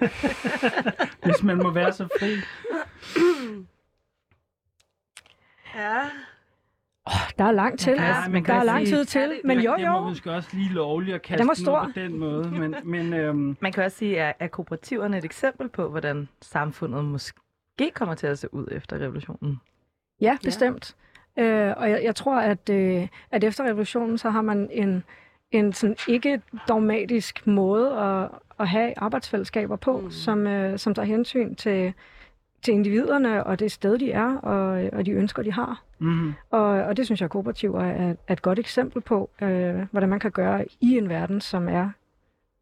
hvis 1.24 1.42
man 1.42 1.56
må 1.56 1.70
være 1.70 1.92
så 1.92 2.08
fri. 2.20 2.36
Ja. 5.74 6.02
Der 7.38 7.44
er 7.44 7.52
langt 7.52 7.80
til. 7.80 7.96
kan 7.98 8.08
også- 8.10 8.30
man 8.30 8.44
kan 8.44 8.54
der 8.54 8.60
er 8.60 8.64
lang 8.64 8.86
tid 8.86 9.04
til, 9.04 9.20
Ja, 9.20 9.26
det- 9.28 9.40
men 9.44 9.60
jo 9.60 9.74
det 9.78 9.88
må 9.88 9.96
jo. 9.96 10.00
måske 10.08 10.32
også 10.32 10.48
lige 10.52 10.72
lovligt 10.72 11.14
at 11.14 11.22
kaste 11.22 11.46
Den 11.46 11.54
stor. 11.56 11.84
på 11.84 12.00
den 12.00 12.18
måde. 12.18 12.50
Men, 12.60 12.74
men 12.84 13.12
øhm, 13.12 13.56
Man 13.60 13.72
kan 13.72 13.84
også 13.84 13.96
sige, 13.96 14.22
at 14.22 14.34
er 14.38 14.46
kooperativerne 14.46 15.18
et 15.18 15.24
eksempel 15.24 15.68
på, 15.68 15.88
hvordan 15.88 16.28
samfundet 16.42 17.04
måske 17.04 17.90
kommer 17.94 18.14
til 18.14 18.26
at 18.26 18.38
se 18.38 18.54
ud 18.54 18.66
efter 18.72 18.96
revolutionen? 18.98 19.60
Ja, 20.20 20.36
bestemt. 20.44 20.96
Øh, 21.38 21.74
og 21.76 21.90
jeg, 21.90 22.00
jeg 22.04 22.14
tror, 22.16 22.38
at, 22.40 22.68
øh, 22.70 23.08
at 23.30 23.44
efter 23.44 23.64
revolutionen, 23.64 24.18
så 24.18 24.30
har 24.30 24.42
man 24.42 24.68
en, 24.72 25.04
en 25.50 25.72
sådan 25.72 25.96
ikke 26.08 26.40
dogmatisk 26.68 27.46
måde 27.46 27.92
at, 27.98 28.28
at 28.60 28.68
have 28.68 28.92
arbejdsfællesskaber 28.96 29.76
på, 29.76 30.00
mm. 30.00 30.10
som, 30.10 30.46
øh, 30.46 30.78
som 30.78 30.94
tager 30.94 31.06
hensyn 31.06 31.54
til, 31.54 31.92
til 32.62 32.74
individerne 32.74 33.44
og 33.44 33.58
det 33.58 33.72
sted, 33.72 33.98
de 33.98 34.12
er, 34.12 34.36
og, 34.36 34.90
og 34.92 35.06
de 35.06 35.10
ønsker, 35.10 35.42
de 35.42 35.52
har. 35.52 35.82
mm, 35.98 36.32
Og, 36.50 36.60
og 36.62 36.96
det 36.96 37.04
synes 37.06 37.20
jeg, 37.20 37.24
at 37.24 37.30
kooperativer 37.30 37.80
er, 37.84 38.14
er 38.28 38.32
et 38.32 38.42
godt 38.42 38.58
eksempel 38.58 39.00
på, 39.02 39.30
øh, 39.42 39.86
hvordan 39.90 40.08
man 40.08 40.20
kan 40.20 40.30
gøre 40.30 40.64
i 40.80 40.96
en 40.98 41.08
verden, 41.08 41.40
som 41.40 41.68
er 41.68 41.90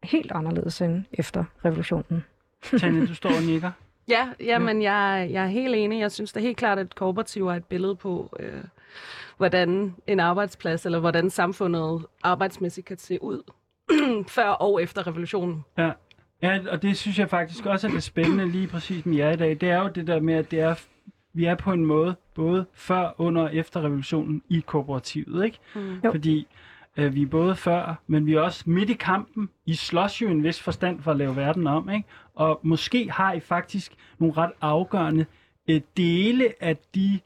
helt 0.03 0.31
anderledes 0.31 0.81
end 0.81 1.03
efter 1.13 1.43
revolutionen. 1.65 2.23
Tanja, 2.79 3.05
du 3.05 3.15
står 3.15 3.29
og 3.29 3.43
nikker. 3.43 3.71
Ja, 4.09 4.29
jamen, 4.39 4.81
jeg, 4.81 5.29
jeg 5.31 5.43
er 5.43 5.47
helt 5.47 5.75
enig. 5.75 5.99
Jeg 5.99 6.11
synes 6.11 6.33
da 6.33 6.39
helt 6.39 6.57
klart, 6.57 6.79
at 6.79 6.95
kooperativ 6.95 7.47
er 7.47 7.53
et 7.53 7.65
billede 7.65 7.95
på, 7.95 8.35
øh, 8.39 8.63
hvordan 9.37 9.95
en 10.07 10.19
arbejdsplads, 10.19 10.85
eller 10.85 10.99
hvordan 10.99 11.29
samfundet 11.29 12.05
arbejdsmæssigt 12.23 12.87
kan 12.87 12.97
se 12.97 13.23
ud, 13.23 13.41
før 14.35 14.49
og 14.49 14.83
efter 14.83 15.07
revolutionen. 15.07 15.65
Ja. 15.77 15.91
Ja, 16.41 16.59
og 16.71 16.81
det 16.81 16.97
synes 16.97 17.19
jeg 17.19 17.29
faktisk 17.29 17.65
også 17.65 17.87
er 17.87 17.91
det 17.91 18.03
spændende 18.03 18.47
lige 18.51 18.67
præcis 18.67 19.05
med 19.05 19.17
jer 19.17 19.31
i 19.31 19.35
dag. 19.35 19.49
Det 19.61 19.69
er 19.69 19.81
jo 19.81 19.87
det 19.95 20.07
der 20.07 20.19
med, 20.19 20.33
at 20.33 20.51
det 20.51 20.59
er, 20.59 20.75
vi 21.33 21.45
er 21.45 21.55
på 21.55 21.71
en 21.71 21.85
måde 21.85 22.15
både 22.35 22.65
før, 22.73 23.15
under 23.17 23.41
og 23.41 23.55
efter 23.55 23.81
revolutionen 23.81 24.41
i 24.49 24.63
kooperativet, 24.65 25.45
ikke? 25.45 25.59
Mm. 25.75 25.99
Jo. 26.03 26.11
Fordi 26.11 26.47
øh, 26.97 27.15
vi 27.15 27.21
er 27.21 27.27
både 27.27 27.55
før, 27.55 27.95
men 28.07 28.25
vi 28.25 28.33
er 28.33 28.41
også 28.41 28.63
midt 28.65 28.89
i 28.89 28.93
kampen. 28.93 29.49
I 29.65 29.73
slås 29.73 30.21
jo 30.21 30.29
en 30.29 30.43
vis 30.43 30.61
forstand 30.61 31.01
for 31.01 31.11
at 31.11 31.17
lave 31.17 31.35
verden 31.35 31.67
om, 31.67 31.89
ikke? 31.89 32.07
Og 32.35 32.59
måske 32.63 33.11
har 33.11 33.33
I 33.33 33.39
faktisk 33.39 33.91
nogle 34.19 34.37
ret 34.37 34.51
afgørende 34.61 35.25
øh, 35.67 35.81
dele 35.97 36.53
af 36.59 36.77
de 36.95 37.19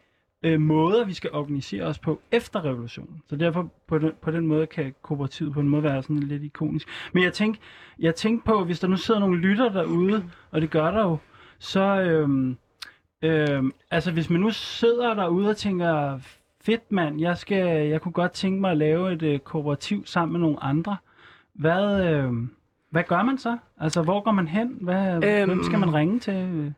øh, 0.44 0.62
måder, 0.62 1.06
vi 1.06 1.14
skal 1.14 1.30
organisere 1.34 1.84
os 1.84 2.00
på 2.00 2.22
efter 2.32 2.66
revolutionen. 2.66 3.22
Så 3.30 3.36
derfor 3.36 3.70
på 3.88 3.98
den, 3.98 4.12
på 4.22 4.32
den 4.32 4.48
måde 4.48 4.68
kan 4.68 4.96
kooperativet 5.02 5.54
på 5.54 5.60
en 5.60 5.70
måde 5.70 5.84
være 5.84 6.04
sådan 6.04 6.20
lidt 6.20 6.44
ikonisk. 6.44 6.88
Men 7.14 7.24
jeg 7.24 7.34
tænkte, 7.34 7.62
jeg 8.00 8.16
tænkte 8.16 8.46
på, 8.46 8.64
hvis 8.64 8.80
der 8.80 8.88
nu 8.88 8.98
sidder 8.98 9.20
nogle 9.20 9.40
lytter 9.40 9.70
derude, 9.70 10.24
og 10.52 10.62
det 10.62 10.70
gør 10.70 10.92
der 10.92 11.04
jo, 11.04 11.18
så 11.60 12.02
øhm, 12.02 12.58
øhm, 13.22 13.72
altså 13.92 14.12
hvis 14.12 14.30
man 14.30 14.42
nu 14.42 14.52
sidder 14.52 15.14
derude 15.14 15.50
og 15.50 15.58
tænker, 15.58 16.20
fedt 16.62 16.92
mand, 16.92 17.22
jeg, 17.22 17.38
skal, 17.38 17.88
jeg 17.88 18.02
kunne 18.02 18.12
godt 18.12 18.32
tænke 18.32 18.62
mig 18.62 18.72
at 18.72 18.78
lave 18.78 19.14
et 19.14 19.22
øh, 19.24 19.40
kooperativ 19.40 20.06
sammen 20.06 20.32
med 20.32 20.40
nogle 20.40 20.64
andre. 20.64 20.98
Hvad, 21.54 22.06
øh, 22.06 22.34
hvad 22.90 23.04
gør 23.04 23.24
man 23.24 23.38
så? 23.38 23.58
Altså 23.80 24.02
hvor 24.02 24.22
går 24.22 24.32
man 24.32 24.48
hen? 24.48 24.78
Hvad, 24.82 25.24
øhm, 25.24 25.50
hvem 25.50 25.64
skal 25.64 25.80
man 25.80 25.94
ringe 25.94 26.20
til? 26.20 26.74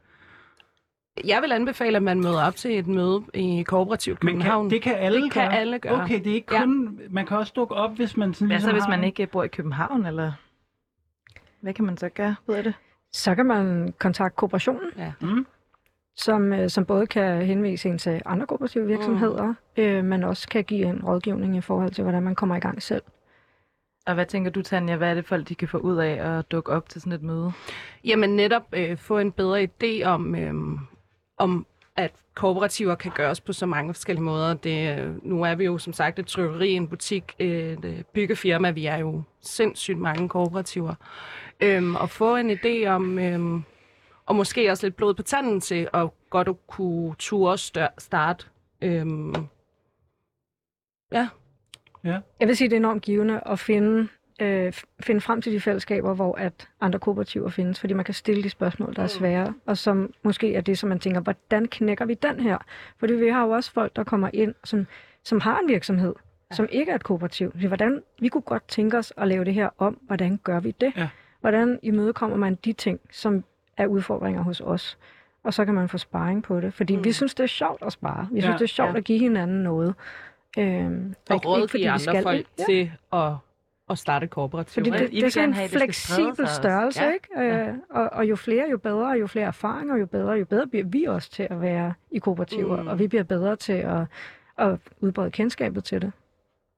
Jeg 1.24 1.42
vil 1.42 1.52
anbefale, 1.52 1.98
at 1.98 2.04
man 2.04 2.22
møder 2.22 2.44
op 2.48 2.56
til 2.56 2.80
et 2.80 2.88
møde 2.88 3.24
i 3.34 3.64
Kooperativ 3.64 4.14
Men 4.22 4.28
København. 4.34 4.70
kan, 4.70 4.76
det 4.76 4.82
kan 4.82 4.96
alle 4.96 5.22
det 5.24 5.32
kan 5.32 5.50
gøre? 5.50 5.58
alle 5.60 5.80
gøre. 5.80 6.04
Okay, 6.04 6.20
det 6.24 6.28
er 6.32 6.34
ikke 6.36 6.54
Ja. 6.56 6.60
kun... 6.62 7.00
Man 7.10 7.26
kan 7.26 7.38
også 7.38 7.54
dukke 7.56 7.76
op, 7.76 7.96
hvis 7.96 8.18
man 8.18 8.34
sådan 8.34 8.48
Hvad 8.48 8.60
så, 8.60 8.66
ligesom 8.68 8.74
hvis 8.76 8.84
har 8.84 8.90
man 8.90 9.00
en- 9.00 9.06
ikke 9.06 9.28
bor 9.28 9.44
i 9.44 9.48
København, 9.48 10.06
eller 10.06 10.32
hvad 11.62 11.74
kan 11.74 11.86
man 11.86 11.98
så 11.98 12.10
gøre? 12.10 12.36
Ved 12.48 12.64
det? 12.64 12.74
Så 13.12 13.36
kan 13.36 13.46
man 13.46 13.94
kontakte 14.00 14.36
kooperationen, 14.36 14.90
Ja. 14.98 15.12
Mm? 15.22 15.46
som, 16.18 16.54
øh, 16.54 16.70
som 16.70 16.86
både 16.86 17.08
kan 17.08 17.42
henvise 17.46 17.90
en 17.90 17.98
til 17.98 18.22
andre 18.26 18.48
kooperative 18.48 18.88
virksomheder, 18.88 19.44
mm. 19.48 19.56
øh, 19.84 20.04
men 20.06 20.24
også 20.24 20.48
kan 20.48 20.64
give 20.64 20.86
en 20.90 21.04
rådgivning 21.04 21.58
i 21.58 21.62
forhold 21.62 21.92
til, 21.92 22.02
hvordan 22.04 22.24
man 22.24 22.36
kommer 22.36 22.56
i 22.56 22.60
gang 22.60 22.82
selv. 22.84 23.02
Og 24.08 24.14
hvad 24.14 24.26
tænker 24.26 24.52
du, 24.52 24.62
Tanja, 24.62 24.96
hvad 24.96 25.10
er 25.10 25.14
det 25.14 25.26
folk, 25.26 25.50
de 25.50 25.56
kan 25.56 25.68
få 25.68 25.78
ud 25.78 25.98
af 25.98 26.38
at 26.38 26.52
dukke 26.52 26.72
op 26.72 26.90
til 26.90 27.02
sådan 27.02 27.14
et 27.14 27.22
møde? 27.24 27.52
Jamen 28.04 28.36
netop 28.36 28.64
øh, 28.74 28.98
få 28.98 29.18
en 29.18 29.32
bedre 29.32 29.64
idé 29.68 30.04
om, 30.06 30.36
øh, 30.36 30.54
om 31.38 31.66
at 31.96 32.12
kooperativer 32.36 32.96
kan 32.96 33.12
gøres 33.16 33.42
på 33.42 33.54
så 33.54 33.66
mange 33.66 33.94
forskellige 33.94 34.24
måder. 34.24 34.54
Det, 34.54 35.00
øh, 35.00 35.26
nu 35.26 35.44
er 35.44 35.56
vi 35.56 35.66
jo 35.66 35.78
som 35.78 35.94
sagt 35.94 36.20
et 36.20 36.28
trykkeri, 36.28 36.70
en 36.72 36.88
butik, 36.88 37.24
et 37.40 37.86
øh, 37.86 38.02
byggefirma. 38.14 38.72
Vi 38.72 38.86
er 38.86 38.98
jo 38.98 39.24
sindssygt 39.42 39.98
mange 39.98 40.30
kooperativer. 40.30 40.96
Øhm, 41.60 41.96
og 41.96 42.10
få 42.10 42.36
en 42.36 42.52
idé 42.52 42.86
om, 42.88 43.20
øhm, 43.20 43.64
og 44.26 44.36
måske 44.36 44.72
også 44.72 44.86
lidt 44.86 44.96
blod 44.96 45.14
på 45.14 45.24
tanden 45.24 45.62
til 45.62 45.90
at 45.94 46.10
godt 46.30 46.48
at 46.48 46.68
kunne 46.68 47.16
ture 47.20 47.58
stør- 47.58 47.94
starte. 47.98 48.46
Øhm, 48.82 49.34
ja, 51.12 51.30
Jeg 52.40 52.48
vil 52.48 52.58
sige, 52.58 52.70
det 52.70 52.76
er 52.76 52.80
enormt 52.80 53.04
givende 53.04 53.42
at 53.46 53.60
finde, 53.60 54.08
øh, 54.42 54.74
finde 55.00 55.22
frem 55.22 55.42
til 55.42 55.52
de 55.54 55.60
fællesskaber, 55.62 56.14
hvor 56.14 56.36
at 56.36 56.68
andre 56.82 57.00
kooperativer 57.00 57.50
findes, 57.50 57.80
fordi 57.80 57.94
man 57.94 58.06
kan 58.06 58.14
stille 58.14 58.44
de 58.44 58.50
spørgsmål, 58.50 58.96
der 58.96 59.04
er 59.04 59.08
svære, 59.08 59.54
og 59.66 59.78
som 59.78 60.14
måske 60.24 60.56
er 60.56 60.62
det, 60.62 60.78
som 60.78 60.90
man 60.90 61.00
tænker, 61.00 61.20
hvordan 61.22 61.66
knækker 61.68 62.06
vi 62.06 62.14
den 62.14 62.40
her? 62.40 62.58
Fordi 62.98 63.14
vi 63.14 63.28
har 63.30 63.44
jo 63.46 63.50
også 63.50 63.72
folk, 63.72 63.96
der 63.96 64.04
kommer 64.04 64.30
ind, 64.34 64.54
som, 64.64 64.88
som 65.24 65.40
har 65.42 65.60
en 65.60 65.68
virksomhed, 65.68 66.14
ja. 66.52 66.56
som 66.56 66.68
ikke 66.72 66.92
er 66.92 66.96
et 66.96 67.04
kooperativ. 67.04 67.52
Så 67.62 67.68
Hvordan, 67.68 68.02
vi 68.20 68.30
kunne 68.30 68.42
godt 68.42 68.68
tænke 68.68 68.98
os 68.98 69.14
at 69.18 69.28
lave 69.28 69.46
det 69.46 69.54
her 69.54 69.70
om, 69.78 69.98
hvordan 70.02 70.40
gør 70.44 70.60
vi 70.60 70.72
det? 70.72 70.94
Ja. 70.98 71.10
Hvordan 71.42 71.80
imødekommer 71.84 72.38
man 72.38 72.56
de 72.56 72.74
ting, 72.74 73.00
som 73.12 73.44
er 73.78 73.88
udfordringer 73.88 74.42
hos 74.42 74.62
os? 74.62 74.98
Og 75.44 75.54
så 75.54 75.66
kan 75.66 75.74
man 75.74 75.90
få 75.90 75.98
sparring 75.98 76.44
på 76.44 76.62
det, 76.62 76.74
fordi 76.74 76.96
mm. 76.96 77.04
vi 77.04 77.12
synes, 77.12 77.36
det 77.36 77.44
er 77.44 77.48
sjovt 77.48 77.84
at 77.86 77.92
spare. 77.92 78.28
Vi 78.32 78.42
synes, 78.42 78.54
Ja. 78.54 78.58
det 78.58 78.64
er 78.64 78.68
sjovt 78.68 78.92
Ja. 78.92 78.98
at 78.98 79.04
give 79.04 79.20
hinanden 79.20 79.64
noget. 79.64 79.96
Øhm, 80.58 81.14
og 81.30 81.70
vi 81.74 81.84
andre 81.84 82.00
skal 82.00 82.24
folk. 82.24 82.46
Ja. 82.60 82.64
til 82.66 82.92
at, 83.14 83.32
at 83.90 83.98
starte 83.98 84.28
kooperativ. 84.28 84.74
Fordi 84.84 84.90
Ja, 84.98 85.04
det, 85.04 85.10
I 85.14 85.16
det 85.16 85.24
er 85.24 85.30
sådan 85.30 85.50
en 85.50 85.54
have, 85.56 85.68
det 85.68 85.78
fleksibel 85.78 86.48
størrelse, 86.48 87.04
Ja. 87.04 87.12
ikke? 87.14 87.68
Øh, 87.68 87.74
og, 87.90 88.10
og 88.14 88.30
jo 88.30 88.36
flere, 88.36 88.68
jo 88.72 88.78
bedre, 88.78 89.08
jo 89.10 89.28
flere 89.28 89.46
erfaringer, 89.48 89.98
jo 89.98 90.06
bedre, 90.06 90.32
jo 90.32 90.46
bedre 90.46 90.68
bliver 90.68 90.86
vi 90.86 91.04
også 91.04 91.32
til 91.32 91.48
at 91.50 91.62
være 91.62 91.94
i 92.12 92.20
kooperativer, 92.20 92.76
Mm. 92.78 92.82
mm. 92.82 92.88
og 92.88 93.00
vi 93.00 93.08
bliver 93.08 93.24
bedre 93.24 93.56
til 93.56 93.74
at, 93.74 94.02
at 94.58 94.80
udbrede 95.02 95.32
kendskabet 95.32 95.84
til 95.84 96.02
det. 96.02 96.12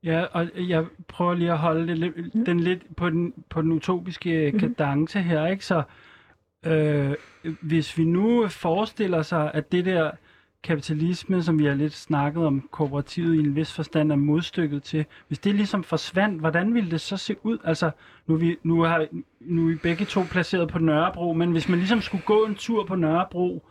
Ja, 0.03 0.24
og 0.32 0.47
jeg 0.55 0.86
prøver 1.08 1.34
lige 1.34 1.51
at 1.51 1.58
holde 1.58 1.88
det, 1.88 1.97
lidt- 1.97 2.36
Mm. 2.36 2.45
den 2.45 2.60
lidt 2.60 2.95
på 2.95 3.10
den, 3.10 3.34
på 3.49 3.62
den 3.62 3.72
utopiske 3.72 4.51
Mhm. 4.53 4.60
kadence 4.60 5.20
her, 5.22 5.47
ikke? 5.47 5.66
Så 5.66 5.84
øh, 6.66 7.14
hvis 7.62 7.97
vi 7.97 8.03
nu 8.03 8.47
forestiller 8.47 9.22
sig, 9.22 9.51
at 9.53 9.72
det 9.72 9.86
der 9.86 10.12
kapitalisme, 10.64 11.43
som 11.43 11.60
vi 11.60 11.66
har 11.66 11.74
lidt 11.74 11.93
snakket 11.93 12.45
om, 12.45 12.70
kooperativet 12.72 13.36
i 13.36 13.39
en 13.39 13.55
vis 13.55 13.74
forstand 13.74 14.12
er 14.12 14.16
modstykket 14.16 14.84
til, 14.84 15.05
hvis 15.28 15.39
det 15.39 15.55
ligesom 15.55 15.84
forsvandt, 15.84 16.39
hvordan 16.39 16.74
ville 16.74 16.91
det 16.91 17.01
så 17.01 17.18
se 17.18 17.36
ud? 17.43 17.58
Altså, 17.64 17.91
nu 18.28 18.34
er, 18.34 18.38
vi, 18.38 18.58
nu 18.64 18.82
har, 18.82 19.08
nu 19.39 19.64
er 19.64 19.68
vi 19.68 19.76
begge 19.76 20.05
to 20.05 20.22
placeret 20.32 20.70
på 20.70 20.80
Nørrebro, 20.80 21.34
men 21.34 21.51
hvis 21.51 21.70
man 21.70 21.80
ligesom 21.80 22.01
skulle 22.01 22.24
gå 22.24 22.45
en 22.45 22.55
tur 22.55 22.86
på 22.86 22.95
Nørrebro, 22.95 23.64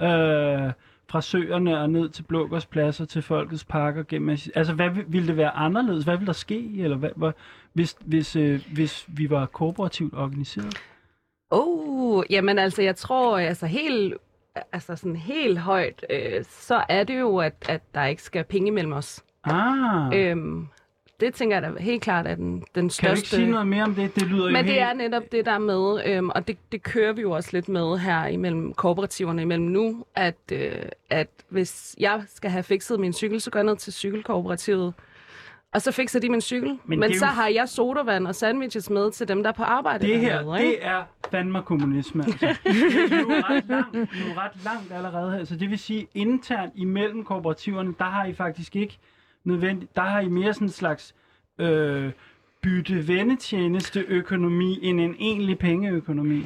øh, 0.00 0.72
fra 1.10 1.20
søerne 1.20 1.80
og 1.80 1.90
ned 1.90 2.08
til 2.08 2.22
Blågårdspladser 2.22 3.04
til 3.04 3.22
Folkets 3.22 3.64
Parker 3.64 4.02
gennem 4.02 4.28
altså 4.54 4.72
hvad 4.74 4.90
ville 5.06 5.28
det 5.28 5.36
være 5.36 5.50
anderledes? 5.50 6.04
Hvad 6.04 6.16
ville 6.16 6.26
der 6.26 6.32
ske 6.32 6.70
eller 6.78 6.96
hvad, 6.96 7.10
hvad 7.16 7.32
hvis 7.72 7.96
hvis 8.04 8.36
øh, 8.36 8.60
hvis 8.72 9.04
vi 9.08 9.30
var 9.30 9.46
kooperativt 9.46 10.14
organiseret? 10.14 10.76
Oh, 11.50 12.24
jamen 12.30 12.58
altså, 12.58 12.82
jeg 12.82 12.96
tror, 12.96 13.38
altså 13.38 13.66
helt, 13.66 14.14
altså 14.72 14.96
sådan 14.96 15.16
helt 15.16 15.58
højt, 15.58 16.06
øh, 16.10 16.44
så 16.48 16.84
er 16.88 17.04
det 17.04 17.20
jo, 17.20 17.38
at, 17.38 17.54
at 17.68 17.80
der 17.94 18.04
ikke 18.04 18.22
skal 18.22 18.44
penge 18.44 18.70
mellem 18.70 18.92
os. 18.92 19.24
Ah, 19.44 20.12
øh, 20.14 20.30
Øhm, 20.30 20.68
det 21.20 21.34
tænker 21.34 21.56
jeg 21.56 21.62
da 21.62 21.80
helt 21.82 22.02
klart 22.02 22.26
er 22.26 22.34
den, 22.34 22.52
den 22.54 22.64
kan 22.74 22.82
du 22.82 22.88
største... 22.88 23.18
ikke 23.18 23.28
sige 23.28 23.50
noget 23.50 23.66
mere 23.66 23.82
om 23.82 23.94
det? 23.94 24.14
Det 24.14 24.22
lyder 24.22 24.44
jo 24.46 24.52
Men 24.52 24.64
det 24.64 24.72
helt... 24.72 24.82
er 24.84 24.92
netop 24.92 25.22
det, 25.32 25.44
der 25.44 25.52
er 25.52 25.58
med, 25.58 26.02
øhm, 26.06 26.28
og 26.28 26.48
det, 26.48 26.58
det 26.72 26.82
kører 26.82 27.12
vi 27.12 27.22
jo 27.22 27.30
også 27.30 27.50
lidt 27.52 27.68
med 27.68 27.98
her 27.98 28.26
imellem 28.26 28.74
kooperativerne 28.74 29.42
imellem 29.42 29.66
nu, 29.66 30.04
at, 30.14 30.36
øh, 30.52 30.72
at 31.10 31.28
hvis 31.48 31.96
jeg 32.00 32.22
skal 32.34 32.50
have 32.50 32.62
fikset 32.62 33.00
min 33.00 33.12
cykel, 33.12 33.40
så 33.40 33.50
går 33.50 33.58
jeg 33.58 33.66
ned 33.66 33.76
til 33.76 33.92
cykelkooperativet, 33.92 34.94
og 35.74 35.82
så 35.82 35.92
fikser 35.92 36.20
de 36.20 36.28
min 36.28 36.40
cykel. 36.40 36.68
Men 36.68 36.78
Men, 36.86 36.90
det 36.92 36.98
Men 36.98 37.10
jo- 37.12 37.18
så 37.18 37.26
har 37.26 37.48
jeg 37.48 37.68
sodavand 37.68 38.26
og 38.26 38.34
sandwiches 38.34 38.90
med 38.90 39.10
til 39.10 39.28
dem, 39.28 39.42
der 39.42 39.48
er 39.50 39.54
på 39.54 39.62
arbejde 39.62 40.06
Det 40.06 40.20
her, 40.20 40.38
dernede, 40.42 40.58
det 40.66 40.86
er 40.86 41.02
fandme 41.30 41.62
kommunisme. 41.62 42.24
Altså. 42.24 42.46
Vi 42.64 42.70
er 43.14 43.20
jo 43.20 43.28
ret 43.30 43.64
langt, 43.68 43.96
er 43.96 44.00
jo 44.00 44.34
ret 44.40 44.64
langt 44.64 44.92
allerede 44.92 45.32
her. 45.36 45.44
Så 45.44 45.56
det 45.56 45.70
vil 45.70 45.78
sige, 45.78 46.06
internt 46.14 46.72
imellem 46.76 47.24
kooperativerne, 47.24 47.94
der 47.98 48.04
har 48.04 48.24
I 48.26 48.34
faktisk 48.34 48.76
ikke 48.76 48.98
nødvendigt, 49.44 49.96
der 49.96 50.02
har 50.02 50.20
I 50.20 50.28
mere 50.28 50.54
sådan 50.54 50.68
en 50.68 50.72
slags 50.72 51.14
øh, 51.58 52.10
bytte 52.62 53.08
vennetjeneste 53.08 54.00
økonomi 54.08 54.78
end 54.82 55.00
en 55.00 55.16
egentlig 55.18 55.58
pengeøkonomi. 55.58 56.44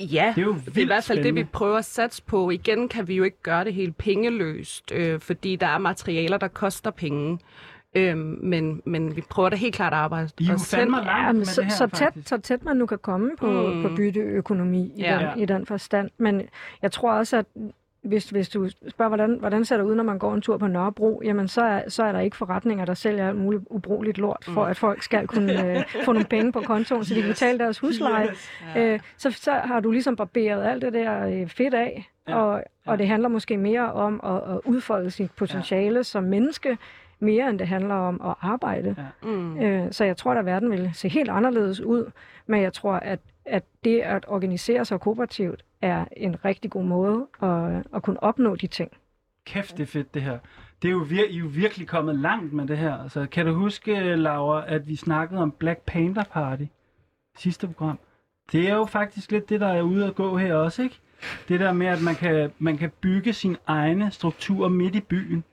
Ja, 0.00 0.32
Det 0.36 0.40
er 0.42 0.46
jo 0.46 0.52
det 0.54 0.66
er 0.66 0.70
i 0.70 0.74
vildt 0.74 0.88
hvert 0.88 1.04
fald 1.04 1.18
det, 1.18 1.24
spændende. 1.24 1.42
vi 1.42 1.48
prøver 1.52 1.78
at 1.78 1.84
satse 1.84 2.22
på. 2.22 2.50
Igen 2.50 2.88
kan 2.88 3.08
vi 3.08 3.14
jo 3.16 3.24
ikke 3.24 3.42
gøre 3.42 3.64
det 3.64 3.74
helt 3.74 3.96
pengeløst, 3.98 4.92
øh, 4.94 5.20
fordi 5.20 5.56
der 5.56 5.66
er 5.66 5.78
materialer, 5.78 6.36
der 6.38 6.48
koster 6.48 6.90
penge. 6.90 7.38
Øhm, 7.94 8.38
men, 8.42 8.82
men 8.84 9.16
vi 9.16 9.20
prøver 9.30 9.48
da 9.48 9.56
helt 9.56 9.74
klart 9.74 9.92
at 9.92 9.98
arbejde 9.98 10.28
I 10.38 10.48
er 10.50 10.54
os 10.54 10.72
hen. 10.72 10.90
langt 10.90 11.06
Ja, 11.06 11.26
men 11.26 11.36
med 11.36 11.44
så, 11.46 11.60
det 11.60 11.70
her, 11.70 11.76
så, 11.76 11.86
tæt, 11.86 11.98
faktisk. 11.98 12.28
så 12.28 12.38
tæt 12.38 12.64
man 12.64 12.76
nu 12.76 12.86
kan 12.86 12.98
komme 12.98 13.30
på, 13.38 13.46
Mm. 13.74 13.82
på 13.82 13.88
bytteøkonomi 13.96 14.92
i, 14.96 15.00
Ja. 15.02 15.30
den, 15.34 15.42
i 15.42 15.44
den 15.44 15.66
forstand. 15.66 16.10
Men 16.18 16.42
jeg 16.82 16.92
tror 16.92 17.12
også, 17.12 17.36
at 17.36 17.46
hvis, 18.02 18.30
hvis 18.30 18.48
du 18.48 18.68
spørger, 18.88 19.08
hvordan, 19.08 19.36
hvordan 19.40 19.64
ser 19.64 19.76
det 19.76 19.84
ud, 19.84 19.94
når 19.94 20.04
man 20.04 20.18
går 20.18 20.34
en 20.34 20.40
tur 20.40 20.56
på 20.56 20.66
Nørrebro, 20.66 21.22
jamen 21.24 21.48
så 21.48 21.62
er, 21.64 21.82
så 21.88 22.02
er 22.04 22.12
der 22.12 22.20
ikke 22.20 22.36
forretninger, 22.36 22.84
der 22.84 22.94
sælger 22.94 23.28
alt 23.28 23.36
muligt 23.36 23.62
ubrugeligt 23.70 24.18
lort, 24.18 24.44
for 24.48 24.64
Mm. 24.64 24.70
at 24.70 24.76
folk 24.76 25.02
skal 25.02 25.26
kunne 25.26 25.52
øh, 25.76 25.84
få 26.04 26.12
nogle 26.12 26.26
penge 26.26 26.52
på 26.52 26.60
kontoen, 26.60 27.04
så 27.04 27.14
de 27.14 27.20
kan 27.20 27.28
betale 27.30 27.58
deres 27.58 27.78
husleje. 27.78 28.28
Yes. 28.28 28.50
Øh, 28.76 29.00
så, 29.16 29.30
så 29.30 29.52
har 29.52 29.80
du 29.80 29.90
ligesom 29.90 30.16
barberet 30.16 30.64
alt 30.64 30.82
det 30.82 30.92
der 30.92 31.26
øh, 31.26 31.48
fedt 31.48 31.74
af, 31.74 32.10
Ja, 32.28 32.32
ja, 32.32 32.42
og, 32.42 32.62
ja. 32.86 32.90
og 32.92 32.98
det 32.98 33.08
handler 33.08 33.28
måske 33.28 33.56
mere 33.56 33.92
om 33.92 34.20
at, 34.24 34.54
at 34.54 34.60
udfolde 34.64 35.10
sit 35.10 35.30
potentiale 35.30 35.96
ja. 35.96 36.02
som 36.02 36.24
menneske, 36.24 36.78
mere 37.20 37.50
end 37.50 37.58
det 37.58 37.68
handler 37.68 37.94
om 37.94 38.20
at 38.24 38.34
arbejde. 38.40 38.94
Ja. 38.98 39.28
Mm. 39.30 39.58
Øh, 39.60 39.92
så 39.92 40.04
jeg 40.04 40.16
tror, 40.16 40.32
at 40.34 40.46
verden 40.46 40.70
vil 40.70 40.90
se 40.94 41.08
helt 41.08 41.30
anderledes 41.30 41.80
ud, 41.80 42.10
men 42.46 42.62
jeg 42.62 42.72
tror, 42.72 42.92
at, 42.92 43.18
at 43.44 43.64
det 43.84 44.00
at 44.00 44.24
organisere 44.28 44.84
sig 44.84 45.00
kooperativt 45.00 45.64
er 45.82 46.04
en 46.16 46.44
rigtig 46.44 46.70
god 46.70 46.84
måde 46.84 47.26
at, 47.42 47.86
at 47.94 48.02
kunne 48.02 48.22
opnå 48.22 48.56
de 48.56 48.66
ting. 48.66 48.90
Kæft, 49.46 49.76
det 49.76 49.82
er 49.82 49.86
fedt 49.86 50.14
det 50.14 50.22
her. 50.22 50.38
Det 50.82 50.88
er 50.88 50.92
jo, 50.92 51.00
vir- 51.00 51.30
I 51.30 51.34
er 51.36 51.38
jo 51.40 51.46
virkelig 51.50 51.86
kommet 51.88 52.16
langt 52.18 52.52
med 52.52 52.66
det 52.66 52.78
her. 52.78 53.02
Altså, 53.02 53.26
kan 53.30 53.46
du 53.46 53.52
huske, 53.52 54.16
Laura, 54.16 54.64
at 54.66 54.88
vi 54.88 54.96
snakkede 54.96 55.42
om 55.42 55.50
Black 55.50 55.80
Panther 55.86 56.24
Party? 56.24 56.64
Sidste 57.38 57.66
program. 57.66 57.98
Det 58.52 58.68
er 58.70 58.74
jo 58.74 58.84
faktisk 58.84 59.32
lidt 59.32 59.48
det, 59.48 59.60
der 59.60 59.66
er 59.68 59.82
ude 59.82 60.06
at 60.06 60.14
gå 60.14 60.36
her 60.36 60.54
også, 60.54 60.82
ikke? 60.82 61.00
Det 61.48 61.60
der 61.60 61.72
med, 61.72 61.86
at 61.86 62.02
man 62.02 62.14
kan, 62.14 62.50
man 62.58 62.76
kan 62.76 62.90
bygge 63.00 63.32
sin 63.32 63.56
egne 63.66 64.10
strukturer 64.10 64.68
midt 64.68 64.94
i 64.94 65.00
byen. 65.00 65.44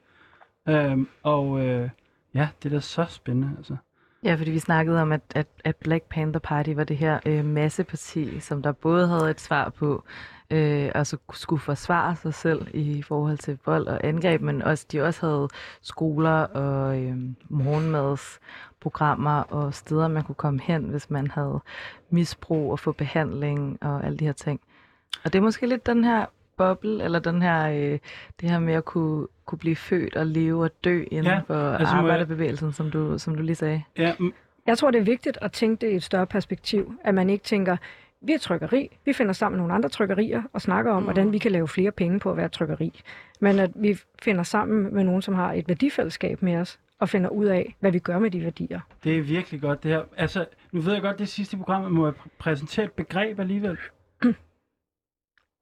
Øhm, 0.69 1.07
og 1.23 1.59
øh, 1.59 1.89
ja, 2.33 2.49
det 2.63 2.69
er 2.69 2.75
da 2.75 2.79
så 2.79 3.05
spændende, 3.09 3.53
altså. 3.57 3.75
Ja, 4.23 4.35
fordi 4.35 4.51
vi 4.51 4.59
snakkede 4.59 5.01
om, 5.01 5.11
at, 5.11 5.21
at, 5.35 5.47
at 5.63 5.75
Black 5.75 6.03
Panther 6.03 6.39
Party 6.39 6.69
var 6.75 6.83
det 6.83 6.97
her 6.97 7.19
øh, 7.25 7.45
masseparti, 7.45 8.39
som 8.39 8.61
der 8.61 8.71
både 8.71 9.07
havde 9.07 9.29
et 9.29 9.41
svar 9.41 9.69
på, 9.69 10.03
øh, 10.51 10.91
altså 10.95 11.17
skulle 11.33 11.61
forsvare 11.61 12.15
sig 12.15 12.33
selv 12.33 12.67
i 12.73 13.01
forhold 13.01 13.37
til 13.37 13.59
vold 13.65 13.87
og 13.87 13.99
angreb, 14.03 14.41
men 14.41 14.61
også 14.61 14.85
de 14.91 15.01
også 15.01 15.25
havde 15.27 15.47
skoler 15.81 16.43
og 16.43 16.99
øh, 17.01 17.17
morgenmadsprogrammer 17.49 19.41
og 19.41 19.73
steder, 19.73 20.07
man 20.07 20.23
kunne 20.23 20.35
komme 20.35 20.59
hen, 20.63 20.83
hvis 20.83 21.09
man 21.09 21.27
havde 21.27 21.59
misbrug 22.09 22.71
og 22.71 22.79
få 22.79 22.91
behandling 22.91 23.77
og 23.81 24.05
alle 24.05 24.17
de 24.17 24.25
her 24.25 24.33
ting. 24.33 24.61
Og 25.23 25.33
det 25.33 25.39
er 25.39 25.43
måske 25.43 25.67
lidt 25.67 25.85
den 25.85 26.03
her 26.03 26.25
boble, 26.57 27.03
eller 27.03 27.19
den 27.19 27.41
her, 27.41 27.69
øh, 27.69 27.99
det 28.41 28.49
her 28.49 28.59
med 28.59 28.73
at 28.73 28.85
kunne, 28.85 29.27
kunne 29.51 29.59
blive 29.59 29.75
født 29.75 30.15
og 30.15 30.25
leve 30.25 30.63
og 30.63 30.71
dø 30.83 31.03
inden 31.11 31.25
Ja, 31.33 31.39
for 31.47 31.71
altså 31.71 31.93
jeg- 31.95 31.99
arbejderbevægelsen, 31.99 32.73
som 32.73 32.91
du, 32.91 33.17
som 33.17 33.35
du 33.35 33.41
lige 33.43 33.55
sagde. 33.55 33.83
Ja, 33.97 34.13
mm, 34.19 34.33
Jeg 34.67 34.77
tror, 34.77 34.91
det 34.91 34.99
er 34.99 35.03
vigtigt 35.05 35.37
at 35.41 35.51
tænke 35.51 35.85
det 35.85 35.91
i 35.93 35.95
et 35.95 36.03
større 36.03 36.27
perspektiv. 36.27 36.95
At 37.03 37.13
man 37.13 37.29
ikke 37.29 37.43
tænker, 37.43 37.77
vi 38.21 38.33
er 38.33 38.37
trykkeri, 38.37 38.97
vi 39.05 39.13
finder 39.13 39.33
sammen 39.33 39.55
med 39.57 39.61
nogle 39.61 39.73
andre 39.73 39.89
trykkerier 39.89 40.43
og 40.53 40.61
snakker 40.61 40.91
om, 40.91 40.97
mm. 41.01 41.03
hvordan 41.03 41.31
vi 41.31 41.37
kan 41.37 41.51
lave 41.51 41.67
flere 41.67 41.91
penge 41.91 42.19
på 42.19 42.31
at 42.31 42.37
være 42.37 42.49
trykkeri. 42.49 43.01
Men 43.39 43.59
at 43.59 43.71
vi 43.75 43.99
finder 44.21 44.43
sammen 44.43 44.93
med 44.95 45.03
nogen, 45.03 45.21
som 45.21 45.33
har 45.33 45.53
et 45.53 45.67
værdifællesskab 45.67 46.41
med 46.41 46.55
os, 46.55 46.79
og 46.99 47.09
finder 47.09 47.29
ud 47.29 47.45
af, 47.45 47.75
hvad 47.79 47.91
vi 47.91 47.99
gør 47.99 48.19
med 48.19 48.31
de 48.31 48.43
værdier. 48.43 48.79
det 49.03 49.17
er 49.17 49.21
virkelig 49.21 49.61
godt 49.61 49.83
det 49.83 49.91
her. 49.91 50.01
Altså, 50.17 50.45
nu 50.71 50.81
ved 50.81 50.93
jeg 50.93 51.01
godt, 51.01 51.19
det 51.19 51.27
sidste 51.29 51.57
program, 51.57 51.91
må 51.91 52.05
jeg 52.05 52.13
pr- 52.19 52.27
præsentere 52.39 52.85
et 52.85 52.91
begreb 52.91 53.39
alligevel. 53.39 53.77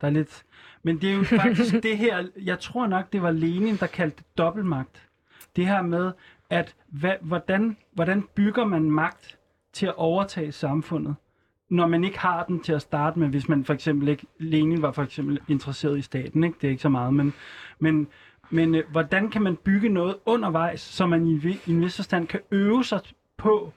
Der 0.02 0.08
er 0.08 0.12
lidt... 0.12 0.44
Men 0.84 1.02
det 1.02 1.10
er 1.10 1.14
jo 1.14 1.24
faktisk 1.24 1.84
det 1.84 1.98
her, 1.98 2.28
jeg 2.44 2.60
tror 2.60 2.88
nok, 2.88 3.14
det 3.14 3.22
var 3.22 3.32
Lenin, 3.32 3.76
der 3.78 3.88
kaldte 3.88 4.18
det 4.18 4.38
dobbeltmagt. 4.38 5.10
Det 5.56 5.66
her 5.66 5.82
med, 5.82 6.12
at 6.50 6.76
hvad, 6.88 7.14
hvordan, 7.22 7.78
hvordan 7.92 8.28
bygger 8.36 8.66
man 8.66 8.92
magt 8.92 9.38
til 9.74 9.86
at 9.86 9.96
overtage 9.96 10.52
samfundet, 10.52 11.16
når 11.70 11.88
man 11.88 12.04
ikke 12.04 12.20
har 12.20 12.44
den 12.46 12.60
til 12.60 12.74
at 12.74 12.82
starte 12.82 13.20
med, 13.20 13.28
hvis 13.28 13.50
man 13.50 13.66
for 13.66 13.74
eksempel 13.74 14.08
ikke... 14.08 14.28
Lenin 14.38 14.82
var 14.82 14.92
for 14.92 15.04
eksempel 15.04 15.40
interesseret 15.48 15.98
i 15.98 16.02
staten, 16.02 16.44
ikke? 16.44 16.58
Det 16.62 16.68
er 16.68 16.72
ikke 16.72 16.82
så 16.82 16.90
meget, 16.90 17.14
men... 17.14 17.34
men 17.80 18.08
men 18.52 18.76
øh, 18.76 18.92
hvordan 18.92 19.30
kan 19.30 19.42
man 19.42 19.56
bygge 19.56 19.90
noget 19.90 20.16
undervejs, 20.26 20.82
så 20.82 21.06
man 21.06 21.28
i, 21.28 21.48
i 21.66 21.72
en 21.72 21.82
vis 21.82 21.96
forstand 21.96 22.28
kan 22.28 22.40
øve 22.52 22.84
sig 22.84 23.02
på 23.38 23.74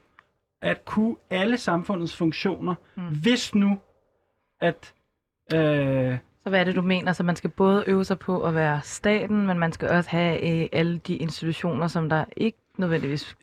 at 0.61 0.85
kunne 0.85 1.17
alle 1.31 1.57
samfundets 1.57 2.17
funktioner, 2.17 2.75
mm. 2.97 3.03
hvis 3.23 3.55
nu, 3.55 3.79
at... 4.61 4.95
Øh, 5.55 6.19
Så 6.45 6.49
hvad 6.51 6.61
er 6.61 6.65
det, 6.65 6.77
du 6.77 6.83
mener? 6.83 7.13
Så 7.13 7.23
man 7.23 7.37
skal 7.37 7.51
både 7.51 7.85
øve 7.87 8.05
sig 8.05 8.19
på 8.19 8.43
at 8.43 8.55
være 8.55 8.81
staten, 8.83 9.47
men 9.47 9.59
man 9.59 9.73
skal 9.73 9.89
også 9.89 10.11
have 10.11 10.63
øh, 10.63 10.69
alle 10.73 10.99
de 10.99 11.17
institutioner, 11.17 11.87
som 11.87 12.09
der 12.09 12.25
ikke 12.37 12.59
nødvendigvis 12.79 13.37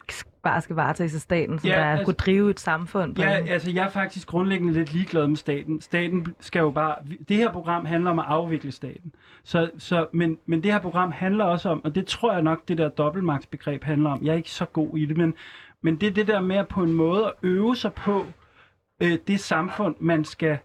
bare 0.44 0.62
skal 0.62 0.76
varetages 0.76 1.16
af 1.16 1.22
staten, 1.22 1.60
som 1.60 1.70
Ja, 1.70 1.76
der 1.76 1.86
altså, 1.86 2.06
kunne 2.06 2.14
drive 2.14 2.50
et 2.50 2.60
samfund 2.60 3.16
på. 3.16 3.22
ja, 3.22 3.38
en- 3.38 3.48
altså 3.48 3.72
jeg 3.72 3.86
er 3.86 3.90
faktisk 3.90 4.28
grundlæggende 4.28 4.74
lidt 4.74 4.94
ligeglad 4.94 5.28
med 5.28 5.38
staten. 5.38 5.82
Staten 5.82 6.28
skal 6.40 6.60
jo 6.60 6.70
bare... 6.72 6.96
Det 7.30 7.38
her 7.38 7.52
program 7.52 7.86
handler 7.86 8.12
om 8.12 8.20
at 8.20 8.26
afvikle 8.28 8.72
staten. 8.72 9.14
Så, 9.44 9.70
så, 9.78 10.08
men, 10.14 10.38
men 10.46 10.64
det 10.64 10.72
her 10.72 10.80
program 10.80 11.12
handler 11.12 11.46
også 11.46 11.70
om, 11.70 11.86
og 11.86 11.96
det 11.96 12.06
tror 12.06 12.34
jeg 12.34 12.42
nok, 12.42 12.68
det 12.68 12.78
der 12.78 12.90
dobbeltmagtsbegreb 12.90 13.84
handler 13.84 14.10
om. 14.10 14.20
Jeg 14.24 14.32
er 14.32 14.36
ikke 14.38 14.52
så 14.52 14.66
god 14.66 14.98
i 14.98 15.06
det, 15.06 15.18
men, 15.18 15.34
men 15.82 15.96
det 15.96 16.08
er 16.08 16.12
det 16.14 16.28
der 16.28 16.42
med 16.42 16.56
at 16.56 16.68
på 16.68 16.84
en 16.84 16.94
måde 16.94 17.26
at 17.26 17.34
øve 17.44 17.76
sig 17.76 17.94
på 17.94 18.26
øh, 19.04 19.18
det 19.28 19.40
samfund, 19.40 19.96
man 20.00 20.26
skal 20.26 20.58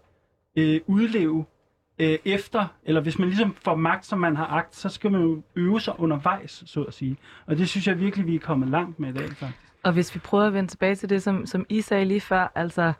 øh, 0.55 0.81
udleve 0.87 1.45
øh, 1.99 2.17
efter, 2.25 2.67
eller 2.83 3.01
hvis 3.01 3.19
man 3.19 3.27
ligesom 3.27 3.55
får 3.63 3.75
magt, 3.75 4.05
som 4.05 4.19
man 4.19 4.35
har 4.35 4.45
agt, 4.47 4.75
så 4.75 4.89
skal 4.89 5.11
man 5.11 5.21
jo 5.21 5.41
øve 5.55 5.81
sig 5.81 5.99
undervejs, 5.99 6.63
så 6.65 6.83
at 6.83 6.93
sige. 6.93 7.17
Og 7.45 7.57
det 7.57 7.69
synes 7.69 7.87
jeg 7.87 7.99
virkelig, 7.99 8.27
vi 8.27 8.35
er 8.35 8.39
kommet 8.39 8.69
langt 8.69 8.99
med 8.99 9.09
i 9.09 9.13
dag, 9.13 9.29
faktisk. 9.29 9.61
Og 9.83 9.93
hvis 9.93 10.15
vi 10.15 10.19
prøver 10.19 10.45
at 10.47 10.53
vende 10.53 10.69
tilbage 10.69 10.95
til 10.95 11.09
det, 11.09 11.23
som, 11.23 11.45
som 11.45 11.65
I 11.69 11.81
sagde 11.81 12.05
lige 12.05 12.21
før, 12.21 12.51
altså 12.55 12.93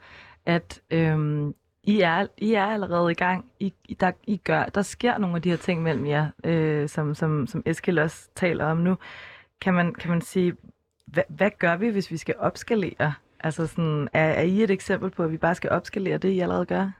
at 0.46 0.80
øhm, 0.90 1.54
I, 1.82 2.00
er, 2.00 2.26
I 2.38 2.52
er 2.54 2.64
allerede 2.64 3.10
i 3.10 3.14
gang, 3.14 3.44
I, 3.60 3.72
I- 3.88 3.94
der, 3.94 4.10
I 4.26 4.36
gør, 4.36 4.64
der 4.64 4.82
sker 4.82 5.18
nogle 5.18 5.36
af 5.36 5.42
de 5.42 5.50
her 5.50 5.56
ting 5.56 5.82
mellem 5.82 6.06
jer, 6.06 6.26
øh, 6.44 6.88
som, 6.88 7.14
som, 7.14 7.46
som 7.46 7.62
Eskild 7.66 7.98
også 7.98 8.28
taler 8.34 8.64
om 8.64 8.76
nu. 8.76 8.96
Kan 9.60 9.74
man, 9.74 9.94
kan 9.94 10.10
man 10.10 10.20
sige, 10.20 10.54
hvad, 11.06 11.22
hvad 11.28 11.50
gør 11.58 11.76
vi, 11.76 11.88
hvis 11.88 12.10
vi 12.10 12.16
skal 12.16 12.34
opskalere? 12.38 13.12
Altså 13.40 13.66
sådan, 13.66 14.08
er, 14.12 14.24
er 14.24 14.42
I 14.42 14.62
et 14.62 14.70
eksempel 14.70 15.10
på, 15.10 15.22
at 15.22 15.32
vi 15.32 15.36
bare 15.36 15.54
skal 15.54 15.70
opskalere 15.70 16.18
det, 16.18 16.28
I 16.28 16.40
allerede 16.40 16.66
gør? 16.66 16.90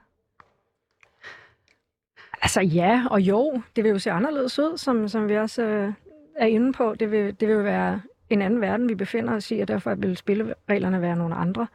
Altså 2.41 2.61
ja 2.61 3.03
og 3.11 3.21
jo, 3.21 3.61
det 3.75 3.83
vil 3.83 3.89
jo 3.89 3.99
se 3.99 4.11
anderledes 4.11 4.59
ud, 4.59 4.77
som, 4.77 5.07
som 5.07 5.29
vi 5.29 5.37
også 5.37 5.63
øh, 5.63 5.93
er 6.35 6.45
inde 6.45 6.73
på. 6.73 6.95
Det 6.99 7.11
vil, 7.11 7.39
det 7.39 7.47
vil 7.47 7.55
jo 7.55 7.61
være 7.61 8.01
en 8.29 8.41
anden 8.41 8.61
verden, 8.61 8.89
vi 8.89 8.95
befinder 8.95 9.35
os 9.35 9.51
i, 9.51 9.59
og 9.59 9.67
derfor 9.67 9.95
vil 9.95 10.17
spillereglerne 10.17 11.01
være 11.01 11.15
nogle 11.15 11.35
andre. 11.35 11.67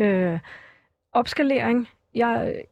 Øh, 0.00 0.38
opskalering, 1.12 1.88
jeg, 2.14 2.62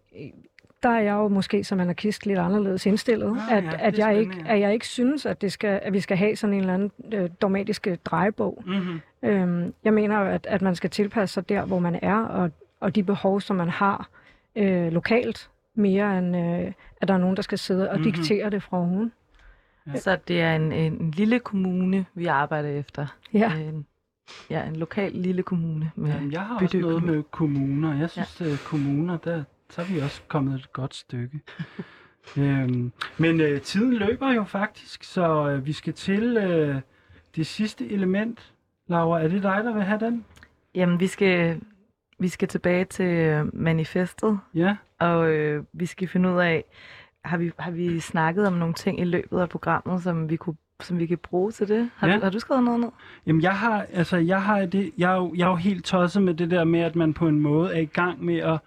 der 0.83 0.89
er 0.89 1.01
jeg 1.01 1.13
jo 1.13 1.29
måske 1.29 1.65
som 1.65 1.81
anarkist 1.81 2.27
lidt 2.27 2.39
anderledes 2.39 2.87
indstillet, 2.87 3.37
Ah, 3.51 3.57
at, 3.57 3.65
ja, 3.65 3.71
at, 3.79 3.99
jeg 3.99 4.19
ikke, 4.19 4.45
at 4.47 4.61
jeg 4.61 4.73
ikke 4.73 4.87
synes, 4.87 5.27
at, 5.27 5.41
det 5.41 5.53
skal, 5.53 5.81
at 5.83 5.93
vi 5.93 6.01
skal 6.01 6.17
have 6.17 6.37
sådan 6.37 6.55
en 6.55 6.61
eller 6.61 6.75
anden 6.75 6.93
øh, 7.13 7.31
dogmatiske 7.43 7.99
drejebog. 8.05 8.63
Mm-hmm. 8.67 9.01
Øhm, 9.23 9.75
jeg 9.85 9.93
mener 9.93 10.21
jo, 10.21 10.27
at, 10.27 10.47
at 10.51 10.63
man 10.63 10.75
skal 10.75 10.91
tilpasse 10.91 11.35
sig 11.35 11.49
der, 11.49 11.65
hvor 11.65 11.79
man 11.79 11.99
er, 12.03 12.19
og, 12.19 12.51
og 12.81 12.95
de 12.95 13.03
behov, 13.03 13.41
som 13.41 13.57
man 13.57 13.69
har 13.69 14.09
øh, 14.57 14.93
lokalt, 14.93 15.51
mere 15.77 16.19
end 16.19 16.37
øh, 16.37 16.73
at 17.01 17.09
der 17.09 17.15
er 17.15 17.19
nogen, 17.19 17.37
der 17.37 17.43
skal 17.43 17.59
sidde 17.59 17.91
og 17.91 18.01
Mhm. 18.01 18.05
diktere 18.13 18.51
det 18.51 18.63
fra 18.63 18.77
oven. 18.79 19.13
Ja. 19.87 19.97
Så 19.97 20.19
det 20.29 20.41
er 20.41 20.57
en, 20.57 20.73
en 20.73 21.11
lille 21.11 21.39
kommune, 21.39 22.07
vi 22.15 22.27
arbejder 22.27 22.69
efter. 22.69 23.07
Ja. 23.33 23.55
En, 23.55 23.87
ja, 24.51 24.65
en 24.65 24.77
lokal 24.77 25.13
lille 25.13 25.43
kommune. 25.43 25.91
Med 25.97 26.11
Jamen, 26.13 26.33
jeg 26.33 26.41
har 26.41 26.55
også 26.61 26.79
noget 26.79 27.03
med 27.03 27.23
kommuner. 27.31 27.99
Jeg 27.99 28.11
synes, 28.11 28.41
ja. 28.41 28.57
kommuner, 28.65 29.17
der, 29.17 29.45
så 29.71 29.81
er 29.81 29.85
vi 29.87 29.99
også 29.99 30.23
kommet 30.29 30.55
et 30.55 30.73
godt 30.73 30.95
stykke. 30.95 31.41
øhm, 32.39 32.93
men 33.19 33.41
øh, 33.41 33.61
tiden 33.61 33.93
løber 33.95 34.33
jo 34.33 34.45
faktisk, 34.45 35.05
så 35.05 35.49
øh, 35.49 35.67
vi 35.67 35.73
skal 35.73 35.93
til 35.93 36.37
øh, 36.37 36.81
det 37.37 37.47
sidste 37.47 37.91
element. 37.91 38.53
Laura, 38.89 39.21
er 39.23 39.29
det 39.29 39.43
dig, 39.43 39.61
der 39.65 39.73
vil 39.75 39.83
have 39.83 40.01
den? 40.01 40.25
Jamen, 40.75 41.01
vi 41.01 41.07
skal, 41.07 41.61
vi 42.19 42.29
skal 42.29 42.49
tilbage 42.49 42.85
til 42.85 43.07
øh, 43.07 43.55
manifestet, 43.57 44.39
Ja. 44.55 44.77
Og 45.01 45.29
øh, 45.33 45.65
vi 45.73 45.87
skal 45.87 46.09
finde 46.09 46.29
ud 46.33 46.39
af, 46.41 46.65
har 47.25 47.37
vi, 47.39 47.51
har 47.59 47.71
vi 47.71 48.01
snakket 48.01 48.47
om 48.47 48.53
nogle 48.53 48.75
ting 48.75 49.01
i 49.01 49.05
løbet 49.05 49.41
af 49.41 49.49
programmet, 49.49 50.03
som 50.03 50.31
vi, 50.31 50.37
kunne, 50.37 50.57
som 50.81 50.99
vi 50.99 51.07
kan 51.07 51.19
bruge 51.19 51.53
til 51.53 51.69
det? 51.69 51.91
Har, 51.97 52.09
Ja. 52.09 52.15
du, 52.17 52.21
har 52.23 52.31
du 52.31 52.39
skrevet 52.39 52.65
noget 52.65 52.81
ned? 52.81 52.89
Jamen, 53.27 53.43
jeg 53.43 53.59
har, 53.59 53.87
altså, 53.93 54.17
jeg 54.17 54.43
har 54.43 54.67
det, 54.67 54.93
jeg 54.99 55.13
er, 55.13 55.17
jo, 55.17 55.35
jeg 55.37 55.45
er 55.45 55.51
jo 55.51 55.57
helt 55.57 55.85
tosset 55.85 56.23
med 56.23 56.35
det 56.35 56.51
der 56.51 56.65
med, 56.65 56.81
at 56.81 56.97
man 56.97 57.15
på 57.15 57.29
en 57.29 57.41
måde 57.41 57.75
er 57.75 57.81
i 57.81 57.85
gang 57.85 58.25
med 58.25 58.37
at 58.39 58.59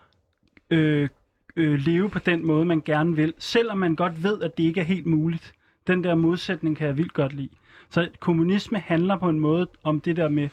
øh, 0.69 1.09
øh, 1.55 1.79
leve 1.79 2.09
på 2.09 2.19
den 2.19 2.45
måde, 2.47 2.65
man 2.65 2.81
gerne 2.85 3.15
vil, 3.15 3.33
selvom 3.37 3.77
man 3.77 3.95
godt 3.95 4.23
ved, 4.23 4.41
at 4.41 4.57
det 4.57 4.63
ikke 4.63 4.79
er 4.81 4.85
helt 4.85 5.05
muligt. 5.05 5.53
Den 5.87 6.03
der 6.03 6.15
modsætning 6.15 6.77
kan 6.77 6.87
jeg 6.87 6.97
vildt 6.97 7.13
godt 7.13 7.33
lide. 7.33 7.49
Så 7.89 8.09
kommunisme 8.19 8.79
handler 8.79 9.17
på 9.17 9.29
en 9.29 9.39
måde 9.39 9.67
om 9.83 10.01
det 10.01 10.15
der 10.15 10.29
med 10.29 10.49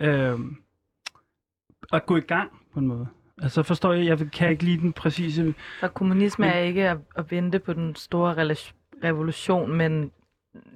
øh, 0.00 0.38
at 1.92 2.06
gå 2.06 2.16
i 2.16 2.20
gang 2.20 2.50
på 2.72 2.80
en 2.80 2.86
måde. 2.86 3.06
Altså 3.42 3.62
forstår 3.62 3.92
jeg, 3.92 4.06
jeg 4.06 4.30
kan 4.32 4.50
ikke 4.50 4.62
lide 4.64 4.80
den 4.80 4.92
præcise... 4.92 5.54
Så 5.80 5.88
kommunisme 5.88 6.44
Men- 6.46 6.54
er 6.54 6.58
ikke 6.58 6.88
at, 6.88 6.98
at 7.16 7.30
vente 7.30 7.58
på 7.58 7.72
den 7.72 7.94
store 7.94 8.34
revolution, 9.04 9.72
men 9.76 10.10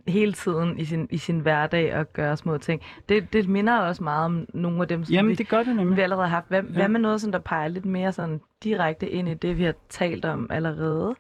hele 0.07 0.33
tiden 0.33 0.79
i 0.79 0.85
sin, 0.85 1.09
i 1.11 1.19
sin 1.19 1.41
hverdag 1.41 1.93
at 1.93 2.13
gøre 2.13 2.37
små 2.37 2.59
ting. 2.59 2.83
Det, 3.09 3.33
det 3.33 3.49
minder 3.49 3.79
også 3.79 4.03
meget 4.05 4.25
om 4.25 4.47
nogle 4.55 4.83
af 4.83 4.89
dem, 4.89 5.05
som 5.05 5.13
Jamen, 5.15 5.31
vi, 5.31 5.35
det 5.35 5.49
gør 5.49 5.63
det 5.63 5.77
nemlig. 5.77 5.97
vi 5.97 6.03
allerede 6.03 6.29
har 6.29 6.35
haft. 6.35 6.49
Hvad. 6.49 6.63
Ja. 6.63 6.69
hvad 6.73 6.89
med 6.89 7.01
noget, 7.01 7.21
som 7.21 7.33
der 7.33 7.39
peger 7.39 7.69
lidt 7.69 7.85
mere 7.85 8.13
sådan 8.13 8.41
direkte 8.65 9.11
ind 9.11 9.29
i 9.29 9.35
det, 9.35 9.59
vi 9.59 9.65
har 9.65 9.75
talt 9.89 10.25
om 10.25 10.47
allerede? 10.51 11.15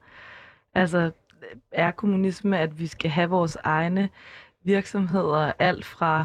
Altså, 0.74 1.10
er 1.72 1.90
kommunisme, 1.90 2.58
at 2.58 2.78
vi 2.78 2.86
skal 2.86 3.10
have 3.10 3.30
vores 3.30 3.56
egne 3.64 4.08
virksomheder, 4.64 5.52
alt 5.58 5.84
fra 5.84 6.24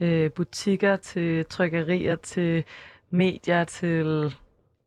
øh, 0.00 0.30
butikker 0.30 0.96
til 0.96 1.46
trykkerier 1.46 2.16
til 2.16 2.64
medier 3.10 3.64
til... 3.64 4.34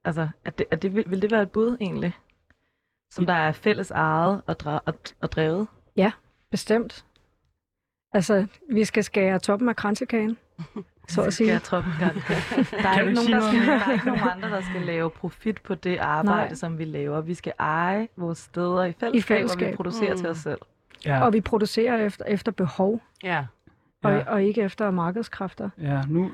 Altså, 0.05 0.27
er 0.45 0.49
det, 0.51 0.65
er 0.71 0.75
det, 0.75 0.95
vil, 0.95 1.03
vil 1.07 1.21
det 1.21 1.31
være 1.31 1.41
et 1.41 1.51
bud 1.51 1.77
egentlig? 1.81 2.13
Som 3.11 3.25
der 3.25 3.33
er 3.33 3.51
fælles 3.51 3.91
ejet 3.91 4.41
og, 4.47 4.55
dra- 4.63 4.81
og, 4.85 4.93
og 5.21 5.31
drevet? 5.31 5.67
Bestemt. 6.51 7.05
Altså, 8.13 8.47
vi 8.71 8.83
skal 8.85 9.03
skære 9.03 9.39
toppen 9.39 9.69
af 9.69 9.75
kransekage, 9.75 10.35
så 11.07 11.21
at 11.21 11.33
sige. 11.33 11.51
Jeg 11.51 11.63
toppen 11.63 11.93
gang. 11.99 12.13
Der 12.15 12.89
er, 12.89 12.99
ikke 13.01 13.13
nogen, 13.13 13.31
der 13.31 13.41
skal, 13.41 13.65
der 13.67 13.85
er 13.87 13.91
ikke 13.93 14.05
nogen 14.05 14.21
andre, 14.31 14.49
der 14.49 14.61
skal 14.61 14.81
lave 14.81 15.09
profit 15.09 15.61
på 15.61 15.75
det 15.75 15.97
arbejde, 15.97 16.39
Nej. 16.47 16.53
som 16.53 16.77
vi 16.77 16.85
laver. 16.85 17.21
Vi 17.21 17.33
skal 17.33 17.53
eje 17.59 18.07
vores 18.17 18.37
steder 18.37 18.83
i 18.83 18.91
fællesskab, 18.91 19.07
og 19.09 19.13
vi 19.13 19.21
fællesskab. 19.21 19.75
producerer 19.75 20.13
Mm. 20.13 20.17
til 20.19 20.29
os 20.29 20.37
selv. 20.37 20.59
Ja, 21.05 21.23
Og 21.25 21.33
vi 21.33 21.41
producerer 21.41 21.97
efter, 22.05 22.25
efter 22.25 22.51
behov, 22.51 23.01
Ja. 23.23 23.45
og, 24.03 24.11
ja, 24.11 24.23
og 24.31 24.43
ikke 24.43 24.61
efter 24.61 24.91
markedskræfter. 24.91 25.69
ja, 25.77 26.01
nu, 26.09 26.31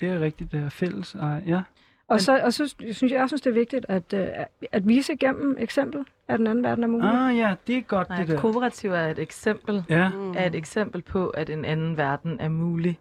det 0.00 0.08
er 0.08 0.20
rigtigt, 0.20 0.52
det 0.52 0.60
er 0.64 0.68
fælles. 0.68 1.14
Ej, 1.14 1.42
ja. 1.46 1.62
Og 2.08 2.20
så, 2.20 2.40
og 2.44 2.52
så 2.52 2.74
synes 2.92 3.02
jeg, 3.12 3.18
jeg 3.20 3.28
synes, 3.28 3.40
det 3.42 3.50
er 3.50 3.54
vigtigt 3.54 3.86
at, 3.88 4.12
øh, 4.12 4.26
at 4.72 4.88
vise 4.88 5.16
gennem 5.16 5.56
eksempel, 5.58 6.04
at 6.28 6.38
den 6.38 6.46
anden 6.46 6.64
verden 6.64 6.84
er 6.84 6.88
mulig. 6.88 7.08
Ah 7.10 7.36
ja, 7.36 7.54
det 7.66 7.76
er 7.76 7.80
godt, 7.80 8.08
Nej, 8.08 8.18
det 8.18 8.28
der. 8.28 8.40
kooperativ 8.40 8.92
er 8.92 9.06
et 9.06 9.18
eksempel 9.18 9.84
Ja, 9.88 10.08
Mm. 10.08 10.30
er 10.36 10.46
et 10.46 10.54
eksempel 10.54 11.02
på, 11.02 11.28
at 11.28 11.50
en 11.50 11.64
anden 11.64 11.96
verden 11.96 12.40
er 12.40 12.48
mulig, 12.48 12.98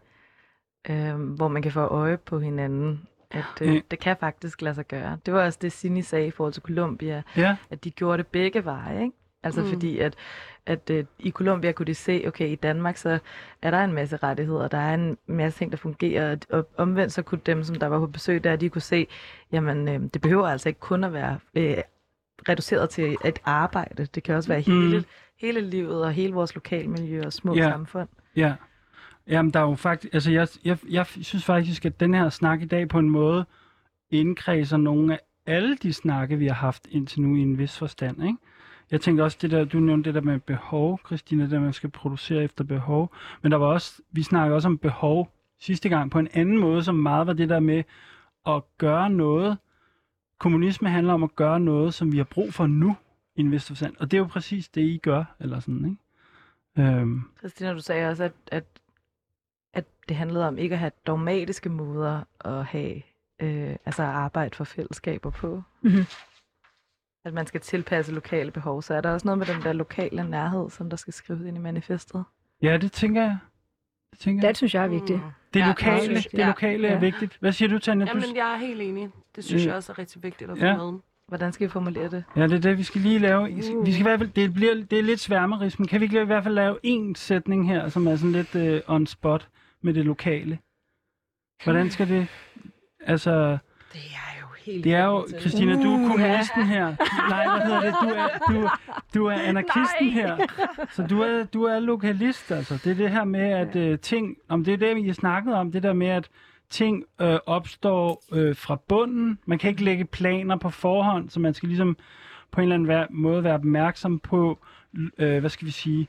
øhm, 0.89 1.27
hvor 1.27 1.47
man 1.47 1.61
kan 1.61 1.71
få 1.71 1.79
øje 1.79 2.17
på 2.17 2.39
hinanden 2.39 3.07
at 3.31 3.43
Ja. 3.61 3.65
øh, 3.65 3.81
det 3.91 3.99
kan 3.99 4.17
faktisk 4.19 4.61
lade 4.61 4.75
sig 4.75 4.85
gøre. 4.87 5.17
Det 5.25 5.33
var 5.33 5.45
også 5.45 5.59
det, 5.61 5.71
Sini 5.71 6.01
sagde 6.01 6.27
i 6.27 6.31
forhold 6.31 6.53
til 6.53 6.63
Colombia, 6.63 7.23
Ja, 7.37 7.55
at 7.69 7.83
de 7.83 7.91
gjorde 7.91 8.17
det 8.17 8.27
begge 8.27 8.65
veje, 8.65 9.03
ikke? 9.03 9.15
Altså 9.43 9.61
Mm. 9.61 9.67
fordi, 9.69 9.99
at, 9.99 10.15
at 10.65 10.89
øh, 10.89 11.05
i 11.19 11.31
Colombia 11.31 11.71
kunne 11.71 11.85
de 11.85 11.95
se, 11.95 12.23
okay, 12.27 12.47
i 12.49 12.55
Danmark 12.55 12.97
så 12.97 13.19
er 13.61 13.71
der 13.71 13.83
en 13.83 13.93
masse 13.93 14.17
rettigheder, 14.17 14.67
der 14.67 14.77
er 14.77 14.93
en 14.93 15.17
masse 15.27 15.59
ting, 15.59 15.71
der 15.71 15.77
fungerer, 15.77 16.37
og- 16.49 16.67
omvendt 16.77 17.13
så 17.13 17.21
kunne 17.21 17.41
dem, 17.45 17.63
som 17.63 17.75
der 17.75 17.87
var 17.87 17.99
på 17.99 18.07
besøg 18.07 18.43
der, 18.43 18.55
de 18.55 18.69
kunne 18.69 18.81
se, 18.81 19.07
jamen 19.51 19.87
øh, 19.87 20.01
det 20.13 20.21
behøver 20.21 20.47
altså 20.47 20.69
ikke 20.69 20.79
kun 20.79 21.03
at 21.03 21.13
være 21.13 21.39
øh, 21.55 21.77
reduceret 22.49 22.89
til 22.89 23.17
et 23.25 23.39
arbejde. 23.45 24.05
Det 24.05 24.23
kan 24.23 24.35
også 24.35 24.49
være 24.49 24.63
Mm. 24.67 24.81
hele, 24.89 25.03
hele 25.39 25.61
livet 25.61 26.03
og 26.03 26.11
hele 26.11 26.33
vores 26.33 26.55
lokalmiljø 26.55 27.23
og 27.25 27.33
små 27.33 27.55
yeah. 27.57 27.71
samfund. 27.71 28.07
Ja. 28.35 28.53
Jamen, 29.27 29.51
der 29.53 29.59
er 29.59 29.63
jo 29.69 29.75
faktisk... 29.75 30.13
Altså, 30.13 30.31
jeg, 30.31 30.47
jeg, 30.65 30.77
jeg 30.89 31.05
synes 31.05 31.45
faktisk, 31.45 31.85
at 31.85 31.99
den 31.99 32.13
her 32.13 32.29
snak 32.29 32.61
i 32.61 32.65
dag 32.65 32.87
på 32.89 32.99
en 32.99 33.09
måde 33.09 33.45
indkredser 34.11 34.77
nogle 34.77 35.13
af 35.13 35.19
alle 35.45 35.77
de 35.77 35.93
snakke, 35.93 36.37
vi 36.37 36.47
har 36.47 36.53
haft 36.53 36.87
indtil 36.91 37.21
nu 37.21 37.35
i 37.35 37.39
en 37.41 37.57
vis 37.57 37.77
forstand, 37.77 38.23
ikke? 38.23 38.37
Jeg 38.91 39.01
tænkte 39.01 39.21
også, 39.21 39.37
det 39.41 39.51
der, 39.51 39.65
du 39.65 39.79
nævnte 39.79 40.07
det 40.07 40.15
der 40.15 40.21
med 40.21 40.39
behov, 40.39 40.99
Christina, 41.05 41.43
det 41.43 41.51
der, 41.51 41.59
man 41.59 41.73
skal 41.73 41.89
producere 41.89 42.43
efter 42.43 42.63
behov. 42.63 43.15
Men 43.41 43.51
der 43.51 43.57
var 43.57 43.65
også, 43.67 44.01
vi 44.11 44.23
snakkede 44.23 44.55
også 44.55 44.67
om 44.67 44.77
behov 44.77 45.31
sidste 45.59 45.89
gang 45.89 46.11
på 46.11 46.19
en 46.19 46.27
anden 46.33 46.57
måde, 46.57 46.83
som 46.83 46.95
meget 46.95 47.27
var 47.27 47.33
det 47.33 47.49
der 47.49 47.59
med 47.59 47.83
at 48.47 48.63
gøre 48.77 49.09
noget. 49.09 49.57
Kommunisme 50.39 50.89
handler 50.89 51.13
om 51.13 51.23
at 51.23 51.35
gøre 51.35 51.59
noget, 51.59 51.93
som 51.93 52.11
vi 52.11 52.17
har 52.17 52.23
brug 52.23 52.53
for 52.53 52.67
nu, 52.67 52.95
i 53.35 53.41
en 53.41 53.51
vis 53.51 53.67
forstand. 53.67 53.95
Og 53.99 54.11
det 54.11 54.17
er 54.17 54.21
jo 54.21 54.27
præcis 54.27 54.69
det, 54.69 54.81
I 54.81 54.97
gør, 54.97 55.35
eller 55.39 55.59
sådan, 55.59 55.85
ikke? 56.77 56.91
Øhm, 56.97 57.21
Christina, 57.39 57.73
du 57.73 57.79
sagde 57.79 58.09
også, 58.09 58.23
at, 58.23 58.33
at, 58.51 58.63
at 59.73 59.85
det 60.09 60.17
handlede 60.17 60.47
om 60.47 60.57
ikke 60.57 60.73
at 60.73 60.79
have 60.79 60.91
dogmatiske 61.07 61.69
måder 61.69 62.21
at 62.39 62.65
have, 62.65 62.95
øh, 63.39 63.75
altså 63.85 64.03
at 64.03 64.09
arbejde 64.09 64.55
for 64.55 64.63
fællesskaber 64.63 65.29
på. 65.29 65.63
Mhm. 65.81 66.05
At 67.27 67.33
man 67.33 67.47
skal 67.47 67.61
tilpasse 67.61 68.11
lokale 68.13 68.51
behov. 68.51 68.81
Så 68.81 68.93
er 68.93 69.01
der 69.01 69.11
også 69.11 69.27
noget 69.27 69.37
med 69.37 69.45
den 69.47 69.61
der 69.61 69.73
lokale 69.73 70.29
nærhed, 70.29 70.69
som 70.69 70.89
der 70.89 70.97
skal 70.97 71.13
skrives 71.13 71.45
ind 71.47 71.57
i 71.57 71.59
manifestet. 71.59 72.23
ja, 72.61 72.77
det 72.77 72.91
tænker 72.91 73.21
jeg. 73.21 73.37
Det 74.11 74.19
tænker 74.19 74.41
jeg. 74.43 74.49
Det 74.49 74.57
synes 74.57 74.75
jeg 74.75 74.83
er 74.83 74.87
vigtigt. 74.87 75.19
Mm. 75.23 75.29
Det 75.53 75.59
Ja, 75.59 75.67
lokale, 75.67 76.01
det 76.01 76.09
vigtigt. 76.09 76.45
lokale 76.47 76.87
er 76.87 76.93
Ja. 76.93 76.99
vigtigt. 76.99 77.37
Hvad 77.39 77.51
siger 77.51 77.69
du, 77.69 77.79
Tanja? 77.79 78.05
Du, 78.05 78.11
Jamen, 78.19 78.35
jeg 78.35 78.53
er 78.53 78.57
helt 78.57 78.81
enig. 78.81 79.09
Det 79.35 79.43
synes 79.43 79.63
Mm. 79.63 79.67
jeg 79.67 79.75
også 79.75 79.91
er 79.91 79.99
rigtig 79.99 80.23
vigtigt 80.23 80.51
at 80.51 80.57
få 80.57 80.65
Ja. 80.65 80.77
med. 80.77 80.99
Hvordan 81.27 81.53
skal 81.53 81.67
vi 81.67 81.71
formulere 81.71 82.09
det? 82.09 82.23
ja, 82.35 82.43
det 82.43 82.53
er 82.53 82.59
det, 82.59 82.77
vi 82.77 82.83
skal 82.83 83.01
lige 83.01 83.19
lave. 83.19 83.53
Vi 83.53 83.61
skal, 83.61 83.85
vi 83.85 83.91
skal 83.91 83.99
i 83.99 84.03
hvert 84.03 84.19
fald, 84.19 84.29
det, 84.29 84.53
bliver, 84.53 84.73
det 84.75 84.99
er 84.99 85.03
lidt 85.03 85.19
sværmerism. 85.19 85.83
Kan 85.85 85.99
vi 85.99 86.05
ikke 86.05 86.21
i 86.21 86.25
hvert 86.25 86.43
fald 86.43 86.53
lave 86.55 86.77
en 86.83 87.15
sætning 87.15 87.67
her, 87.69 87.89
som 87.89 88.07
er 88.07 88.15
sådan 88.15 88.31
lidt 88.31 88.55
uh, 88.87 88.95
on 88.95 89.07
spot 89.07 89.47
med 89.81 89.93
det 89.93 90.05
lokale? 90.05 90.59
Hvordan 91.63 91.89
skal 91.91 92.07
det... 92.09 92.27
Altså, 92.99 93.57
Det 93.93 94.01
er 94.01 94.36
helt 94.67 94.83
det 94.83 94.93
er 94.93 95.05
jo... 95.05 95.27
Christina, 95.39 95.73
du 95.73 95.93
er 95.93 95.99
Uh, 95.99 96.11
kommunisten 96.11 96.63
her. 96.63 96.95
Nej, 97.29 97.57
hvad 97.57 97.65
hedder 97.65 97.81
det? 97.81 97.95
Du 98.01 98.07
er, 98.07 98.27
du, 98.49 98.69
du 99.13 99.25
er 99.25 99.33
anarkisten 99.49 100.09
her. 100.09 100.37
Så 100.91 101.07
du 101.07 101.21
er, 101.21 101.43
du 101.43 101.63
er 101.63 101.79
lokalist, 101.79 102.51
altså. 102.51 102.73
Det 102.83 102.91
er 102.91 102.95
det 102.95 103.09
her 103.09 103.23
med, 103.23 103.39
at 103.39 103.75
uh, 103.75 103.99
ting... 103.99 104.37
Om 104.49 104.63
det 104.63 104.73
er 104.73 104.77
det, 104.77 104.95
vi 104.95 105.07
har 105.07 105.13
snakket 105.13 105.53
om, 105.53 105.71
det 105.71 105.83
der 105.83 105.93
med, 105.93 106.07
at 106.07 106.29
ting 106.69 107.03
øh, 107.21 107.39
opstår 107.45 108.23
øh, 108.31 108.55
fra 108.55 108.75
bunden. 108.87 109.39
Man 109.45 109.59
kan 109.59 109.69
ikke 109.69 109.83
lægge 109.83 110.05
planer 110.05 110.57
på 110.57 110.69
forhånd, 110.69 111.29
så 111.29 111.39
man 111.39 111.53
skal 111.53 111.69
ligesom 111.69 111.97
på 112.51 112.61
en 112.61 112.71
eller 112.71 112.93
anden 112.93 113.21
måde 113.21 113.43
være 113.43 113.53
opmærksom 113.53 114.19
på, 114.19 114.59
øh, 115.17 115.39
hvad 115.39 115.49
skal 115.49 115.65
vi 115.65 115.71
sige, 115.71 116.07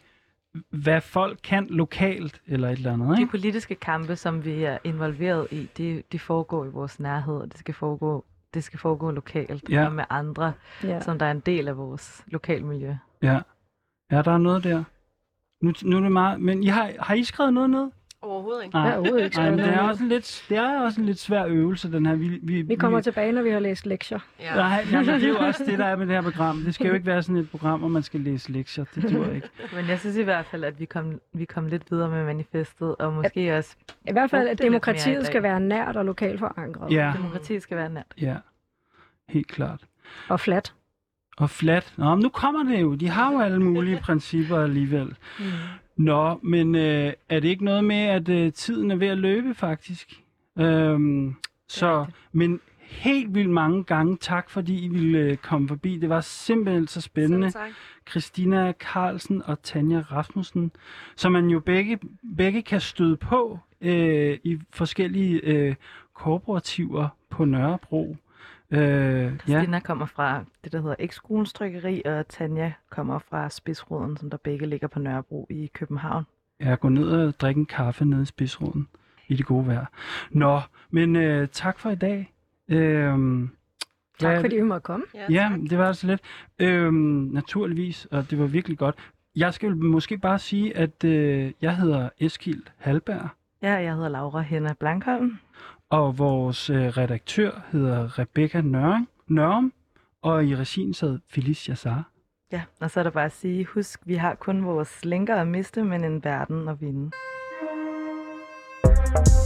hvad 0.71 1.01
folk 1.01 1.39
kan 1.43 1.67
lokalt, 1.71 2.41
eller 2.47 2.69
et 2.69 2.77
eller 2.77 2.93
andet, 2.93 3.17
De 3.17 3.23
ikke? 3.23 3.31
politiske 3.31 3.75
kampe, 3.75 4.17
som 4.17 4.45
vi 4.45 4.65
er 4.65 4.79
involveret 4.85 5.47
i, 5.51 5.69
de, 5.79 6.03
de 6.13 6.19
foregår 6.19 6.65
i 6.65 6.69
vores 6.69 7.01
nærhed, 7.01 7.37
og 7.37 7.53
det 7.53 7.59
skal 7.59 7.75
foregå, 7.75 8.25
det 8.55 8.65
skal 8.65 8.79
foregå 8.79 9.11
lokalt 9.11 9.69
Ja. 9.71 9.87
og 9.87 9.93
med 9.93 10.05
andre, 10.11 10.53
Ja. 10.85 11.01
som 11.01 11.19
der 11.19 11.27
er 11.27 11.31
en 11.31 11.41
del 11.41 11.69
af 11.69 11.77
vores 11.77 12.25
lokalmiljø. 12.27 12.95
Ja. 13.23 13.41
Ja, 14.11 14.23
der 14.23 14.33
er 14.33 14.39
noget 14.39 14.65
der. 14.65 14.85
Nu, 15.61 15.73
nu 15.83 15.97
er 15.97 16.01
det 16.01 16.13
meget... 16.13 16.41
Men 16.41 16.63
I 16.63 16.67
har, 16.67 16.93
har 17.01 17.15
I 17.15 17.25
skrevet 17.25 17.53
noget 17.55 17.71
ned? 17.71 17.91
Overhovedet 18.23 18.65
ikke. 18.65 18.79
Er 18.79 18.97
overhovedet 18.97 19.25
ikke 19.25 19.37
Nej, 19.37 19.51
men 19.51 19.59
det 19.59 19.69
er, 19.69 19.81
også 19.81 20.03
en 20.03 20.09
lidt, 20.09 20.45
det 20.49 20.57
er 20.57 20.81
også 20.81 21.01
en 21.01 21.07
lidt 21.07 21.19
svær 21.19 21.45
øvelse, 21.47 21.93
den 21.93 22.07
her. 22.07 22.15
Vi, 22.15 22.39
vi, 22.43 22.63
Vi 22.63 22.75
kommer 22.75 23.01
tilbage, 23.01 23.33
når 23.33 23.43
vi 23.43 23.51
har 23.51 23.59
læst 23.61 23.87
lektier. 23.87 24.19
Ja. 24.41 24.55
Nej, 24.55 24.85
nej, 24.93 25.01
men 25.05 25.15
det 25.15 25.25
er 25.25 25.29
jo 25.29 25.37
også 25.47 25.65
det, 25.65 25.79
der 25.79 25.85
er 25.85 25.97
med 25.97 26.07
det 26.07 26.15
her 26.15 26.23
program. 26.23 26.57
Det 26.61 26.75
skal 26.75 26.87
jo 26.87 26.95
ikke 26.95 27.07
være 27.07 27.23
sådan 27.23 27.37
et 27.37 27.51
program, 27.51 27.79
hvor 27.81 27.89
man 27.89 28.03
skal 28.03 28.21
læse 28.21 28.53
lektier. 28.53 28.85
Det 28.95 29.11
dur 29.11 29.27
ikke. 29.27 29.49
Men 29.75 29.89
jeg 29.89 29.99
synes 30.01 30.17
i 30.17 30.23
hvert 30.23 30.47
fald, 30.47 30.65
at 30.65 30.81
vi 30.81 30.85
kom, 30.85 31.21
vi 31.33 31.45
kom 31.45 31.67
lidt 31.67 31.91
videre 31.91 32.11
med 32.11 32.25
manifestet, 32.25 32.97
og 32.97 33.13
måske 33.13 33.57
også 33.57 33.77
I 34.09 34.13
hvert 34.13 34.31
fald, 34.31 34.49
at 34.49 34.59
demokratiet 34.63 35.27
skal 35.27 35.43
være 35.43 35.61
nært 35.61 35.97
og 35.97 36.05
lokalt 36.05 36.39
forankret. 36.39 36.93
Ja, 36.93 37.13
demokrati 37.17 37.61
skal 37.61 37.77
være 37.77 37.89
nært. 37.91 38.15
ja. 38.21 38.37
Helt 39.29 39.49
klart. 39.49 39.81
Og 40.29 40.41
flat. 40.41 40.75
Og 41.39 41.51
flat. 41.51 41.93
Nå, 41.97 42.15
men 42.15 42.23
nu 42.23 42.29
kommer 42.29 42.63
det 42.63 42.81
jo. 42.81 42.95
De 42.95 43.09
har 43.09 43.33
jo 43.33 43.41
alle 43.41 43.59
mulige 43.61 44.01
principper 44.03 44.59
alligevel. 44.63 45.07
Mm. 45.39 45.45
Nå, 45.99 46.41
men 46.43 46.75
øh, 46.75 47.13
er 47.29 47.41
det 47.41 47.49
ikke 47.49 47.65
noget 47.65 47.85
med, 47.85 47.97
at 47.97 48.29
øh, 48.29 48.53
tiden 48.53 48.91
er 48.91 48.97
ved 48.97 49.09
at 49.09 49.19
løbe, 49.19 49.55
faktisk? 49.55 50.23
Øhm, 50.59 51.35
så, 51.69 52.07
men 52.33 52.61
helt 52.83 53.35
vildt 53.35 53.51
mange 53.51 53.85
gange 53.85 54.17
tak, 54.21 54.51
fordi 54.51 54.85
I 54.85 54.89
ville 54.89 55.19
øh, 55.19 55.37
komme 55.37 55.69
forbi. 55.69 55.99
Det 55.99 56.09
var 56.09 56.21
simpelthen 56.21 56.87
så 56.87 57.01
spændende. 57.01 57.53
Christina 58.11 58.73
Carlsen 58.73 59.43
og 59.43 59.63
Tanja 59.63 60.01
Rasmussen, 60.01 60.73
som 61.17 61.33
man 61.33 61.51
jo 61.51 61.61
begge, 61.61 61.99
begge 62.37 62.63
kan 62.63 62.81
støde 62.81 63.17
på 63.17 63.59
øh, 63.81 64.39
i 64.45 64.59
forskellige 64.71 65.41
øh, 65.45 65.75
kooperativer 66.15 67.09
på 67.31 67.45
Nørrebro. 67.45 68.17
Øh, 68.71 68.81
ja, 68.81 69.31
Christina 69.39 69.81
kommer 69.81 70.07
fra 70.07 70.45
det, 70.65 70.73
der 70.73 70.81
hedder 70.81 70.97
Ekskolens 70.99 71.53
Trykkeri, 71.53 72.03
og 72.05 72.29
Tanja 72.29 72.73
kommer 72.91 73.19
fra 73.19 73.49
Spidsroden, 73.51 74.17
som 74.17 74.31
der 74.31 74.37
begge 74.37 74.67
ligger 74.67 74.89
på 74.89 74.99
Nørrebro 74.99 75.47
i 75.51 75.71
København. 75.75 76.25
jeg 76.61 76.81
går 76.81 76.89
ned 76.89 77.09
og 77.11 77.41
drikker 77.41 77.61
en 77.61 77.67
kaffe 77.67 78.05
nede 78.05 78.23
i 78.23 78.27
spidsråden 78.27 78.89
i 79.29 79.35
det 79.37 79.47
gode 79.47 79.67
vejr. 79.67 79.87
Nå, 80.31 80.61
men 80.91 81.17
øh, 81.17 81.49
tak 81.53 81.79
for 81.79 81.91
i 81.91 81.95
dag. 81.95 82.33
Øh, 82.69 83.19
Tak 84.21 84.41
fordi 84.41 84.57
vi 84.57 84.63
måtte 84.63 84.85
komme. 84.85 85.05
Ja, 85.31 85.53
det 85.71 85.79
var 85.79 85.87
altså 85.87 86.07
lidt. 86.07 86.21
Øhm, 86.59 86.95
naturligvis, 87.33 88.05
og 88.11 88.31
det 88.31 88.39
var 88.39 88.47
virkelig 88.47 88.79
godt. 88.79 88.95
Jeg 89.37 89.55
skal 89.55 89.77
måske 89.77 90.19
bare 90.19 90.39
sige, 90.39 90.77
at 90.77 91.05
øh, 91.05 91.53
jeg 91.63 91.77
hedder 91.77 92.09
Eskild 92.19 92.63
Halberg, 92.77 93.29
Ja, 93.63 93.75
jeg 93.75 93.95
hedder 93.95 94.09
Laura 94.09 94.41
Henna 94.41 94.73
Blankholm 94.81 95.39
og 95.91 96.19
vores 96.19 96.71
øh, 96.71 96.87
redaktør 96.87 97.61
hedder 97.73 98.19
Rebecca 98.19 98.61
Nørring, 98.61 99.09
Nørum, 99.29 99.73
og 100.23 100.45
i 100.45 100.57
regien 100.57 100.95
sad 100.95 101.19
Felicia 101.29 101.75
Sara. 101.75 102.03
Ja, 102.53 102.63
og 102.81 102.91
så 102.91 103.01
er 103.01 103.05
der 103.05 103.11
bare 103.11 103.25
at 103.25 103.33
sige, 103.33 103.65
husk, 103.65 104.01
vi 104.05 104.15
har 104.15 104.35
kun 104.35 104.65
vores 104.65 105.05
lænker 105.05 105.37
at 105.37 105.49
miste, 105.49 105.85
men 105.85 106.05
en 106.05 106.25
verden 106.25 106.69
at 106.69 106.81
vinde. 106.81 107.11
thank 109.15 109.29
you 109.29 109.38